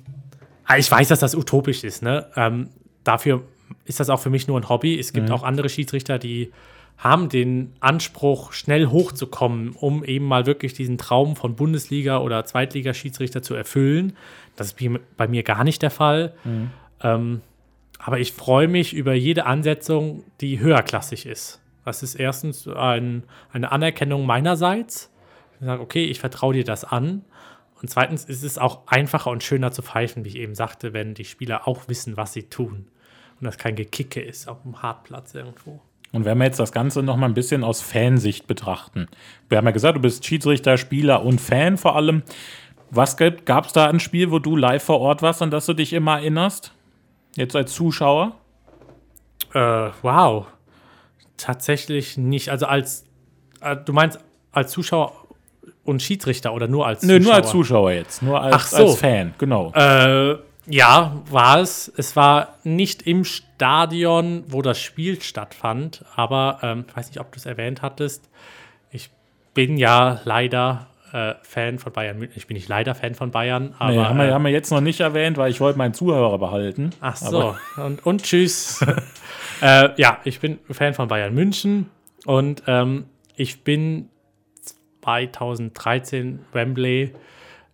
aber 0.65 0.77
ich 0.79 0.89
weiß, 0.89 1.07
dass 1.09 1.19
das 1.19 1.35
utopisch 1.35 1.83
ist. 1.83 2.01
Ne? 2.01 2.27
Ähm, 2.35 2.69
dafür 3.03 3.43
ist 3.85 3.99
das 3.99 4.09
auch 4.09 4.19
für 4.19 4.29
mich 4.29 4.47
nur 4.47 4.59
ein 4.59 4.69
Hobby. 4.69 4.97
Es 4.99 5.13
gibt 5.13 5.29
auch 5.31 5.43
andere 5.43 5.69
Schiedsrichter, 5.69 6.17
die 6.19 6.51
haben 6.97 7.29
den 7.29 7.73
Anspruch, 7.79 8.53
schnell 8.53 8.87
hochzukommen, 8.87 9.71
um 9.71 10.03
eben 10.03 10.25
mal 10.25 10.45
wirklich 10.45 10.73
diesen 10.73 10.97
Traum 10.99 11.35
von 11.35 11.55
Bundesliga- 11.55 12.19
oder 12.19 12.45
Zweitligaschiedsrichter 12.45 13.41
zu 13.41 13.55
erfüllen. 13.55 14.13
Das 14.55 14.67
ist 14.73 14.77
bei- 15.17 15.27
mir 15.27 15.41
gar 15.43 15.63
nicht 15.63 15.81
der 15.81 15.89
Fall. 15.89 16.33
Ähm, 17.01 17.41
aber 17.97 18.19
ich 18.19 18.33
freue 18.33 18.67
mich 18.67 18.93
über 18.93 19.13
jede 19.13 19.45
Ansetzung, 19.45 20.23
die 20.41 20.59
höherklassig 20.59 21.25
ist. 21.25 21.59
Das 21.85 22.03
ist 22.03 22.15
erstens 22.15 22.67
ein, 22.67 23.23
eine 23.51 23.71
Anerkennung 23.71 24.25
meinerseits. 24.25 25.10
Sage, 25.65 25.81
okay, 25.81 26.05
ich 26.05 26.19
vertraue 26.19 26.53
dir 26.53 26.63
das 26.63 26.83
an. 26.83 27.23
Und 27.81 27.89
zweitens 27.89 28.25
ist 28.25 28.43
es 28.43 28.57
auch 28.57 28.87
einfacher 28.87 29.31
und 29.31 29.43
schöner 29.43 29.71
zu 29.71 29.81
pfeifen, 29.81 30.23
wie 30.23 30.29
ich 30.29 30.35
eben 30.37 30.55
sagte, 30.55 30.93
wenn 30.93 31.13
die 31.13 31.25
Spieler 31.25 31.67
auch 31.67 31.87
wissen, 31.87 32.15
was 32.17 32.33
sie 32.33 32.43
tun. 32.43 32.87
Und 33.39 33.45
das 33.45 33.57
kein 33.57 33.75
Gekicke 33.75 34.21
ist 34.21 34.47
auf 34.47 34.61
dem 34.61 34.81
Hartplatz 34.81 35.33
irgendwo. 35.33 35.81
Und 36.11 36.25
wenn 36.25 36.37
wir 36.37 36.45
jetzt 36.45 36.59
das 36.59 36.71
Ganze 36.71 37.01
noch 37.01 37.17
mal 37.17 37.27
ein 37.27 37.33
bisschen 37.33 37.63
aus 37.63 37.81
Fansicht 37.81 38.45
betrachten. 38.45 39.07
Wir 39.49 39.57
haben 39.57 39.65
ja 39.65 39.71
gesagt, 39.71 39.95
du 39.95 40.01
bist 40.01 40.25
Schiedsrichter, 40.25 40.77
Spieler 40.77 41.23
und 41.23 41.39
Fan 41.39 41.77
vor 41.77 41.95
allem. 41.95 42.23
Was 42.89 43.15
gab 43.17 43.65
es 43.65 43.73
da 43.73 43.87
ein 43.87 44.01
Spiel, 44.01 44.31
wo 44.31 44.39
du 44.39 44.57
live 44.57 44.83
vor 44.83 44.99
Ort 44.99 45.21
warst, 45.21 45.41
an 45.41 45.49
das 45.49 45.65
du 45.65 45.73
dich 45.73 45.93
immer 45.93 46.19
erinnerst? 46.19 46.73
Jetzt 47.35 47.55
als 47.55 47.73
Zuschauer? 47.73 48.35
Äh, 49.53 49.89
wow. 50.01 50.47
Tatsächlich 51.37 52.17
nicht. 52.17 52.49
Also 52.49 52.65
als, 52.65 53.05
äh, 53.61 53.77
du 53.77 53.93
meinst 53.93 54.19
als 54.51 54.71
Zuschauer 54.71 55.13
und 55.83 56.01
Schiedsrichter 56.01 56.53
oder 56.53 56.67
nur 56.67 56.85
als 56.85 57.03
Nö, 57.03 57.19
nur 57.19 57.33
als 57.33 57.49
Zuschauer 57.49 57.91
jetzt. 57.91 58.21
Nur 58.21 58.41
als, 58.41 58.55
Ach 58.55 58.67
so. 58.67 58.87
als 58.87 58.99
Fan, 58.99 59.33
genau. 59.37 59.71
Äh, 59.73 60.35
ja, 60.67 61.21
war 61.29 61.59
es. 61.59 61.91
Es 61.97 62.15
war 62.15 62.55
nicht 62.63 63.01
im 63.03 63.23
Stadion, 63.23 64.43
wo 64.47 64.61
das 64.61 64.79
Spiel 64.79 65.21
stattfand, 65.21 66.05
aber 66.15 66.59
ähm, 66.61 66.85
ich 66.87 66.95
weiß 66.95 67.07
nicht, 67.07 67.19
ob 67.19 67.31
du 67.31 67.37
es 67.37 67.45
erwähnt 67.45 67.81
hattest. 67.81 68.29
Ich 68.91 69.09
bin 69.53 69.77
ja 69.77 70.21
leider 70.23 70.87
äh, 71.13 71.33
Fan 71.41 71.79
von 71.79 71.91
Bayern 71.91 72.19
München. 72.19 72.37
Ich 72.37 72.47
bin 72.47 72.55
nicht 72.55 72.69
leider 72.69 72.95
Fan 72.95 73.15
von 73.15 73.31
Bayern, 73.31 73.73
aber. 73.79 73.91
nee, 73.91 73.99
haben, 73.99 74.17
wir, 74.17 74.29
äh, 74.29 74.31
haben 74.31 74.43
wir 74.43 74.51
jetzt 74.51 74.71
noch 74.71 74.81
nicht 74.81 74.99
erwähnt, 74.99 75.37
weil 75.37 75.51
ich 75.51 75.59
wollte 75.59 75.77
meinen 75.77 75.93
Zuhörer 75.93 76.37
behalten. 76.37 76.91
Ach 77.01 77.15
so, 77.15 77.55
und, 77.77 78.05
und 78.05 78.23
tschüss. 78.23 78.85
äh, 79.61 79.89
ja, 79.99 80.19
ich 80.23 80.39
bin 80.39 80.59
Fan 80.69 80.93
von 80.93 81.07
Bayern 81.07 81.33
München 81.33 81.89
und 82.25 82.63
ähm, 82.67 83.05
ich 83.35 83.63
bin 83.63 84.09
2013 85.01 86.39
Wembley, 86.53 87.13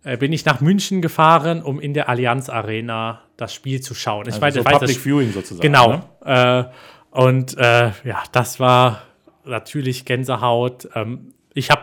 äh, 0.04 0.16
bin 0.16 0.32
ich 0.32 0.44
nach 0.44 0.60
München 0.60 1.02
gefahren, 1.02 1.62
um 1.62 1.80
in 1.80 1.94
der 1.94 2.08
Allianz 2.08 2.48
Arena 2.48 3.22
das 3.36 3.54
Spiel 3.54 3.80
zu 3.80 3.94
schauen. 3.94 4.26
Ich 4.28 4.34
Also 4.34 4.40
weiß, 4.42 4.54
so 4.54 4.64
weiß, 4.64 4.72
Public 4.78 4.96
das, 4.96 5.04
Viewing 5.04 5.32
sozusagen. 5.32 5.60
genau. 5.60 6.02
Ne? 6.24 6.72
Äh, 7.12 7.18
und 7.20 7.56
äh, 7.58 7.92
ja, 8.04 8.22
das 8.32 8.60
war 8.60 9.02
natürlich 9.44 10.04
Gänsehaut. 10.04 10.88
Ähm, 10.94 11.32
ich 11.54 11.70
habe 11.70 11.82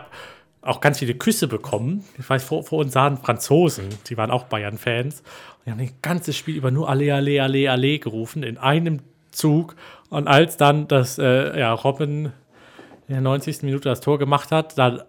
auch 0.62 0.80
ganz 0.80 0.98
viele 0.98 1.14
Küsse 1.14 1.46
bekommen. 1.46 2.04
Ich 2.18 2.28
weiß, 2.28 2.42
vor, 2.42 2.64
vor 2.64 2.80
uns 2.80 2.92
sahen 2.92 3.18
Franzosen, 3.18 3.88
die 4.08 4.16
waren 4.16 4.30
auch 4.30 4.44
Bayern-Fans. 4.44 5.20
Und 5.20 5.66
die 5.66 5.70
haben 5.70 5.78
das 5.78 5.94
ganze 6.02 6.32
Spiel 6.32 6.56
über 6.56 6.70
nur 6.70 6.88
Alle, 6.88 7.14
Alle, 7.14 7.42
Alle, 7.42 7.70
Alle 7.70 7.98
gerufen 7.98 8.42
in 8.42 8.58
einem 8.58 9.00
Zug. 9.30 9.76
Und 10.10 10.26
als 10.26 10.56
dann 10.56 10.88
das, 10.88 11.18
äh, 11.18 11.58
ja, 11.58 11.72
Robin 11.72 12.32
in 13.08 13.14
der 13.14 13.20
90. 13.20 13.62
Minute 13.62 13.88
das 13.88 14.00
Tor 14.00 14.18
gemacht 14.18 14.50
hat, 14.50 14.76
dann 14.78 15.02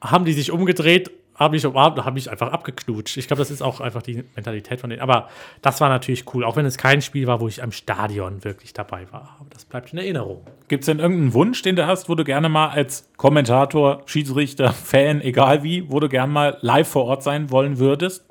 haben 0.00 0.24
die 0.24 0.32
sich 0.32 0.50
umgedreht, 0.50 1.10
habe 1.40 1.56
ich 1.56 1.64
umarmt, 1.64 2.04
habe 2.04 2.18
ich 2.18 2.30
einfach 2.30 2.52
abgeknutscht. 2.52 3.16
Ich 3.16 3.26
glaube, 3.26 3.40
das 3.40 3.50
ist 3.50 3.62
auch 3.62 3.80
einfach 3.80 4.02
die 4.02 4.24
Mentalität 4.36 4.78
von 4.78 4.90
denen. 4.90 5.00
Aber 5.00 5.30
das 5.62 5.80
war 5.80 5.88
natürlich 5.88 6.32
cool, 6.34 6.44
auch 6.44 6.56
wenn 6.56 6.66
es 6.66 6.76
kein 6.76 7.00
Spiel 7.00 7.26
war, 7.26 7.40
wo 7.40 7.48
ich 7.48 7.62
am 7.62 7.72
Stadion 7.72 8.44
wirklich 8.44 8.74
dabei 8.74 9.10
war. 9.10 9.38
Aber 9.40 9.48
das 9.48 9.64
bleibt 9.64 9.90
in 9.94 9.98
Erinnerung. 9.98 10.44
Gibt 10.68 10.82
es 10.82 10.86
denn 10.86 10.98
irgendeinen 10.98 11.32
Wunsch, 11.32 11.62
den 11.62 11.76
du 11.76 11.86
hast, 11.86 12.10
wo 12.10 12.14
du 12.14 12.24
gerne 12.24 12.50
mal 12.50 12.68
als 12.68 13.08
Kommentator, 13.16 14.02
Schiedsrichter, 14.04 14.72
Fan, 14.74 15.22
egal 15.22 15.62
wie, 15.62 15.90
wo 15.90 15.98
du 15.98 16.10
gerne 16.10 16.30
mal 16.30 16.58
live 16.60 16.88
vor 16.88 17.06
Ort 17.06 17.22
sein 17.22 17.50
wollen 17.50 17.78
würdest? 17.78 18.22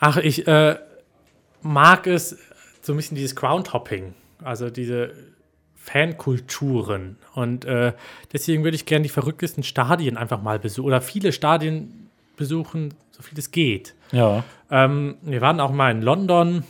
Ach, 0.00 0.16
ich 0.16 0.48
äh, 0.48 0.76
mag 1.60 2.06
es 2.06 2.38
so 2.80 2.94
ein 2.94 2.96
bisschen 2.96 3.16
dieses 3.16 3.36
Groundhopping, 3.36 4.14
also 4.42 4.70
diese 4.70 5.12
Fankulturen. 5.86 7.16
Und 7.34 7.64
äh, 7.64 7.92
deswegen 8.32 8.64
würde 8.64 8.74
ich 8.76 8.86
gerne 8.86 9.04
die 9.04 9.08
verrücktesten 9.08 9.62
Stadien 9.62 10.16
einfach 10.16 10.42
mal 10.42 10.58
besuchen 10.58 10.86
oder 10.86 11.00
viele 11.00 11.32
Stadien 11.32 12.08
besuchen, 12.36 12.94
so 13.12 13.22
viel 13.22 13.38
es 13.38 13.50
geht. 13.50 13.94
Ja. 14.12 14.44
Ähm, 14.70 15.16
wir 15.22 15.40
waren 15.40 15.60
auch 15.60 15.70
mal 15.70 15.90
in 15.90 16.02
London 16.02 16.64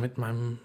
mit 0.00 0.18
meinem 0.18 0.58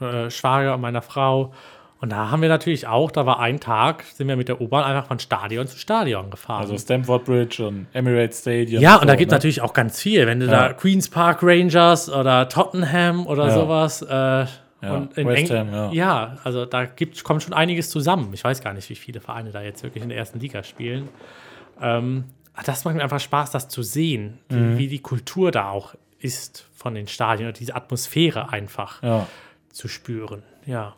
äh, 0.00 0.30
Schwager 0.30 0.74
und 0.74 0.80
meiner 0.80 1.02
Frau. 1.02 1.52
Und 2.00 2.10
da 2.12 2.30
haben 2.30 2.42
wir 2.42 2.48
natürlich 2.50 2.86
auch, 2.86 3.10
da 3.10 3.24
war 3.24 3.40
ein 3.40 3.58
Tag, 3.58 4.04
sind 4.04 4.28
wir 4.28 4.36
mit 4.36 4.48
der 4.48 4.60
U-Bahn 4.60 4.84
einfach 4.84 5.06
von 5.06 5.18
Stadion 5.18 5.66
zu 5.66 5.78
Stadion 5.78 6.30
gefahren. 6.30 6.60
Also 6.60 6.76
Stamford 6.76 7.24
Bridge 7.24 7.66
und 7.66 7.86
Emirates 7.94 8.40
Stadium. 8.40 8.82
ja, 8.82 8.96
und 8.96 9.06
da 9.06 9.14
so, 9.14 9.18
gibt 9.18 9.30
es 9.30 9.32
ne? 9.32 9.36
natürlich 9.38 9.62
auch 9.62 9.72
ganz 9.72 10.00
viel. 10.00 10.26
Wenn 10.26 10.40
du 10.40 10.46
Ja. 10.46 10.68
da 10.68 10.72
Queen's 10.74 11.08
Park 11.08 11.38
Rangers 11.42 12.10
oder 12.10 12.48
Tottenham 12.48 13.26
oder 13.26 13.46
Ja. 13.48 13.54
sowas. 13.54 14.02
Äh, 14.02 14.46
und 14.94 15.18
in 15.18 15.26
West 15.28 15.50
Ham, 15.50 15.72
ja. 15.72 15.90
ja, 15.92 16.36
also 16.44 16.64
da 16.66 16.84
gibt, 16.84 17.22
kommt 17.24 17.42
schon 17.42 17.52
einiges 17.52 17.90
zusammen. 17.90 18.30
Ich 18.32 18.42
weiß 18.44 18.60
gar 18.62 18.72
nicht, 18.72 18.88
wie 18.90 18.94
viele 18.94 19.20
Vereine 19.20 19.50
da 19.50 19.62
jetzt 19.62 19.82
wirklich 19.82 20.02
in 20.02 20.08
der 20.08 20.18
ersten 20.18 20.38
Liga 20.40 20.62
spielen. 20.62 21.08
Ähm, 21.80 22.24
aber 22.54 22.64
das 22.64 22.84
macht 22.84 22.94
mir 22.94 23.02
einfach 23.02 23.20
Spaß, 23.20 23.50
das 23.50 23.68
zu 23.68 23.82
sehen, 23.82 24.38
wie, 24.48 24.54
Mhm. 24.56 24.78
wie 24.78 24.88
die 24.88 25.00
Kultur 25.00 25.50
da 25.50 25.70
auch 25.70 25.94
ist 26.18 26.66
von 26.74 26.94
den 26.94 27.06
Stadien 27.08 27.48
und 27.48 27.58
diese 27.60 27.74
Atmosphäre 27.74 28.50
einfach 28.50 29.02
Ja. 29.02 29.26
zu 29.70 29.88
spüren. 29.88 30.42
Ja. 30.64 30.94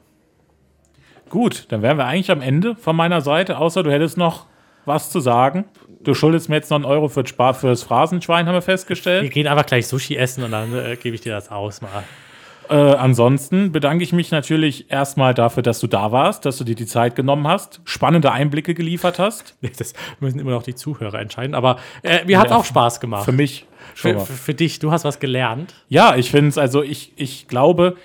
Gut, 1.30 1.66
dann 1.70 1.82
wären 1.82 1.98
wir 1.98 2.06
eigentlich 2.06 2.30
am 2.30 2.40
Ende 2.40 2.74
von 2.76 2.96
meiner 2.96 3.20
Seite, 3.20 3.58
außer 3.58 3.82
du 3.82 3.90
hättest 3.90 4.16
noch 4.16 4.46
was 4.86 5.10
zu 5.10 5.20
sagen. 5.20 5.66
Du 6.00 6.14
schuldest 6.14 6.48
mir 6.48 6.54
jetzt 6.56 6.70
noch 6.70 6.76
einen 6.76 6.84
Euro 6.86 7.08
für, 7.08 7.26
Spar 7.26 7.52
fürs 7.52 7.82
Phrasenschwein, 7.82 8.46
haben 8.46 8.52
wir 8.54 8.58
Wir 8.58 8.62
festgestellt. 8.62 9.30
gehen 9.32 9.46
einfach 9.46 9.66
gleich 9.66 9.86
Sushi 9.86 10.16
essen 10.16 10.44
und 10.44 10.52
dann 10.52 10.72
äh, 10.74 10.96
gebe 10.96 11.14
ich 11.16 11.20
dir 11.20 11.32
das 11.32 11.50
aus 11.50 11.82
mal. 11.82 12.04
Äh, 12.70 12.74
ansonsten 12.74 13.72
bedanke 13.72 14.04
ich 14.04 14.12
mich 14.12 14.30
natürlich 14.30 14.90
erstmal 14.90 15.34
dafür, 15.34 15.62
dass 15.62 15.80
du 15.80 15.86
da 15.86 16.12
warst, 16.12 16.44
dass 16.44 16.58
du 16.58 16.64
dir 16.64 16.74
die 16.74 16.86
Zeit 16.86 17.16
genommen 17.16 17.46
hast, 17.46 17.80
spannende 17.84 18.32
Einblicke 18.32 18.74
geliefert 18.74 19.18
hast. 19.18 19.56
Das 19.78 19.94
müssen 20.20 20.40
immer 20.40 20.50
noch 20.50 20.62
die 20.62 20.74
Zuhörer 20.74 21.20
entscheiden. 21.20 21.54
Aber 21.54 21.76
äh, 22.02 22.24
mir 22.24 22.38
hat 22.38 22.50
Ja, 22.50 22.56
auch 22.56 22.64
Spaß 22.64 23.00
gemacht. 23.00 23.24
Für 23.24 23.32
mich 23.32 23.66
für, 23.94 24.20
für 24.20 24.54
dich, 24.54 24.78
du 24.78 24.92
hast 24.92 25.04
was 25.04 25.18
gelernt. 25.18 25.74
Ja, 25.88 26.14
ich 26.14 26.30
finde 26.30 26.50
es, 26.50 26.58
also 26.58 26.82
ich, 26.82 27.12
ich 27.16 27.48
glaube, 27.48 27.96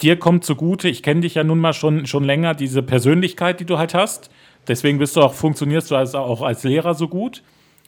dir 0.00 0.18
kommt 0.18 0.44
zugute, 0.44 0.88
ich 0.88 1.02
kenne 1.02 1.22
dich 1.22 1.34
ja 1.34 1.44
nun 1.44 1.58
mal 1.58 1.72
schon, 1.72 2.06
schon 2.06 2.24
länger, 2.24 2.54
diese 2.54 2.82
Persönlichkeit, 2.82 3.58
die 3.60 3.64
du 3.64 3.78
halt 3.78 3.94
hast. 3.94 4.30
Deswegen 4.68 4.98
bist 4.98 5.16
du 5.16 5.22
auch, 5.22 5.34
funktionierst 5.34 5.90
du 5.90 5.96
als, 5.96 6.14
auch 6.14 6.42
als 6.42 6.62
Lehrer 6.62 6.94
so 6.94 7.08
gut. 7.08 7.42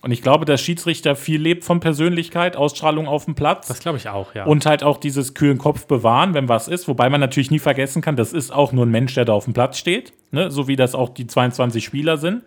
Und 0.05 0.11
ich 0.11 0.21
glaube, 0.21 0.45
dass 0.45 0.61
Schiedsrichter 0.61 1.17
viel 1.17 1.41
lebt 1.41 1.65
von 1.65 1.81
Persönlichkeit, 1.81 2.57
Ausstrahlung 2.57 3.09
auf 3.09 3.25
dem 3.25 3.35
Platz. 3.35 3.69
Das 3.69 3.79
glaube 3.79 3.97
ich 3.97 4.11
auch, 4.11 4.35
ja. 4.35 4.45
und 4.45 4.67
halt 4.67 4.85
auch 4.85 4.99
dieses 4.99 5.33
kühlen 5.33 5.57
Kopf 5.57 5.87
bewahren, 5.87 6.35
wenn 6.35 6.47
was 6.47 6.69
ist. 6.69 6.87
Wobei 6.89 7.09
man 7.09 7.23
natürlich 7.23 7.51
nie 7.51 7.59
vergessen 7.59 8.03
kann, 8.03 8.15
das 8.15 8.35
ist 8.35 8.53
auch 8.53 8.73
nur 8.73 8.85
ein 8.85 8.91
Mensch, 8.91 9.15
der 9.15 9.25
da 9.25 9.33
auf 9.33 9.45
dem 9.45 9.55
Platz 9.55 9.79
steht. 9.79 10.13
Ne? 10.31 10.51
So 10.51 10.69
wie 10.69 10.77
das 10.77 10.95
auch 10.95 11.09
die 11.09 11.27
22 11.27 11.83
Spieler 11.83 12.19
sind. 12.19 12.43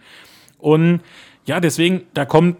Und 0.59 1.01
ja, 1.47 1.59
deswegen, 1.59 2.03
da 2.13 2.25
kommt, 2.25 2.57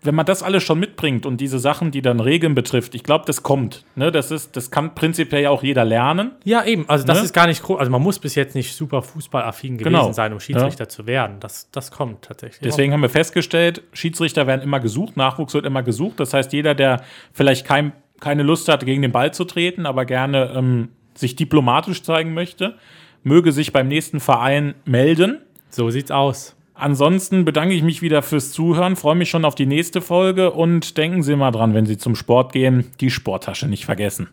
wenn 0.00 0.14
man 0.14 0.24
das 0.26 0.42
alles 0.44 0.62
schon 0.62 0.78
mitbringt 0.78 1.26
und 1.26 1.40
diese 1.40 1.58
Sachen, 1.58 1.90
die 1.90 2.02
dann 2.02 2.20
Regeln 2.20 2.54
betrifft, 2.54 2.94
ich 2.94 3.02
glaube, 3.02 3.24
das 3.26 3.42
kommt. 3.42 3.84
Ne? 3.96 4.12
Das, 4.12 4.30
ist, 4.30 4.56
das 4.56 4.70
kann 4.70 4.94
prinzipiell 4.94 5.42
ja 5.42 5.50
auch 5.50 5.62
jeder 5.64 5.84
lernen. 5.84 6.32
ja, 6.44 6.64
eben. 6.64 6.88
Also, 6.88 7.04
das 7.04 7.18
Ne? 7.18 7.24
ist 7.24 7.32
gar 7.32 7.46
nicht 7.48 7.62
groß. 7.62 7.80
Also, 7.80 7.90
man 7.90 8.00
muss 8.02 8.18
bis 8.20 8.36
jetzt 8.36 8.54
nicht 8.54 8.74
super 8.76 9.02
fußballaffin 9.02 9.76
gewesen 9.78 9.92
Genau. 9.92 10.12
sein, 10.12 10.32
um 10.32 10.38
Schiedsrichter 10.40 10.88
zu 10.88 11.06
werden. 11.06 11.40
Das, 11.40 11.68
das 11.72 11.90
kommt 11.90 12.22
tatsächlich. 12.22 12.60
Deswegen 12.62 12.92
haben 12.92 13.02
wir 13.02 13.08
festgestellt, 13.10 13.82
Schiedsrichter 13.92 14.46
werden 14.46 14.62
immer 14.62 14.78
gesucht, 14.78 15.16
Nachwuchs 15.16 15.54
wird 15.54 15.66
immer 15.66 15.82
gesucht. 15.82 16.20
Das 16.20 16.32
heißt, 16.32 16.52
jeder, 16.52 16.76
der 16.76 17.02
vielleicht 17.32 17.66
kein, 17.66 17.92
keine 18.20 18.44
Lust 18.44 18.68
hat, 18.68 18.86
gegen 18.86 19.02
den 19.02 19.12
Ball 19.12 19.34
zu 19.34 19.44
treten, 19.44 19.84
aber 19.84 20.04
gerne 20.04 20.52
ähm, 20.54 20.90
sich 21.14 21.34
diplomatisch 21.34 22.02
zeigen 22.04 22.34
möchte, 22.34 22.76
möge 23.24 23.50
sich 23.50 23.72
beim 23.72 23.88
nächsten 23.88 24.20
Verein 24.20 24.74
melden. 24.84 25.38
So 25.70 25.90
sieht's 25.90 26.12
aus. 26.12 26.54
Ansonsten 26.78 27.44
bedanke 27.44 27.74
ich 27.74 27.82
mich 27.82 28.02
wieder 28.02 28.22
fürs 28.22 28.52
Zuhören, 28.52 28.94
freue 28.94 29.16
mich 29.16 29.28
schon 29.30 29.44
auf 29.44 29.56
die 29.56 29.66
nächste 29.66 30.00
Folge 30.00 30.52
und 30.52 30.96
denken 30.96 31.24
Sie 31.24 31.34
mal 31.34 31.50
dran, 31.50 31.74
wenn 31.74 31.86
Sie 31.86 31.98
zum 31.98 32.14
Sport 32.14 32.52
gehen, 32.52 32.92
die 33.00 33.10
Sporttasche 33.10 33.66
nicht 33.66 33.84
vergessen. 33.84 34.28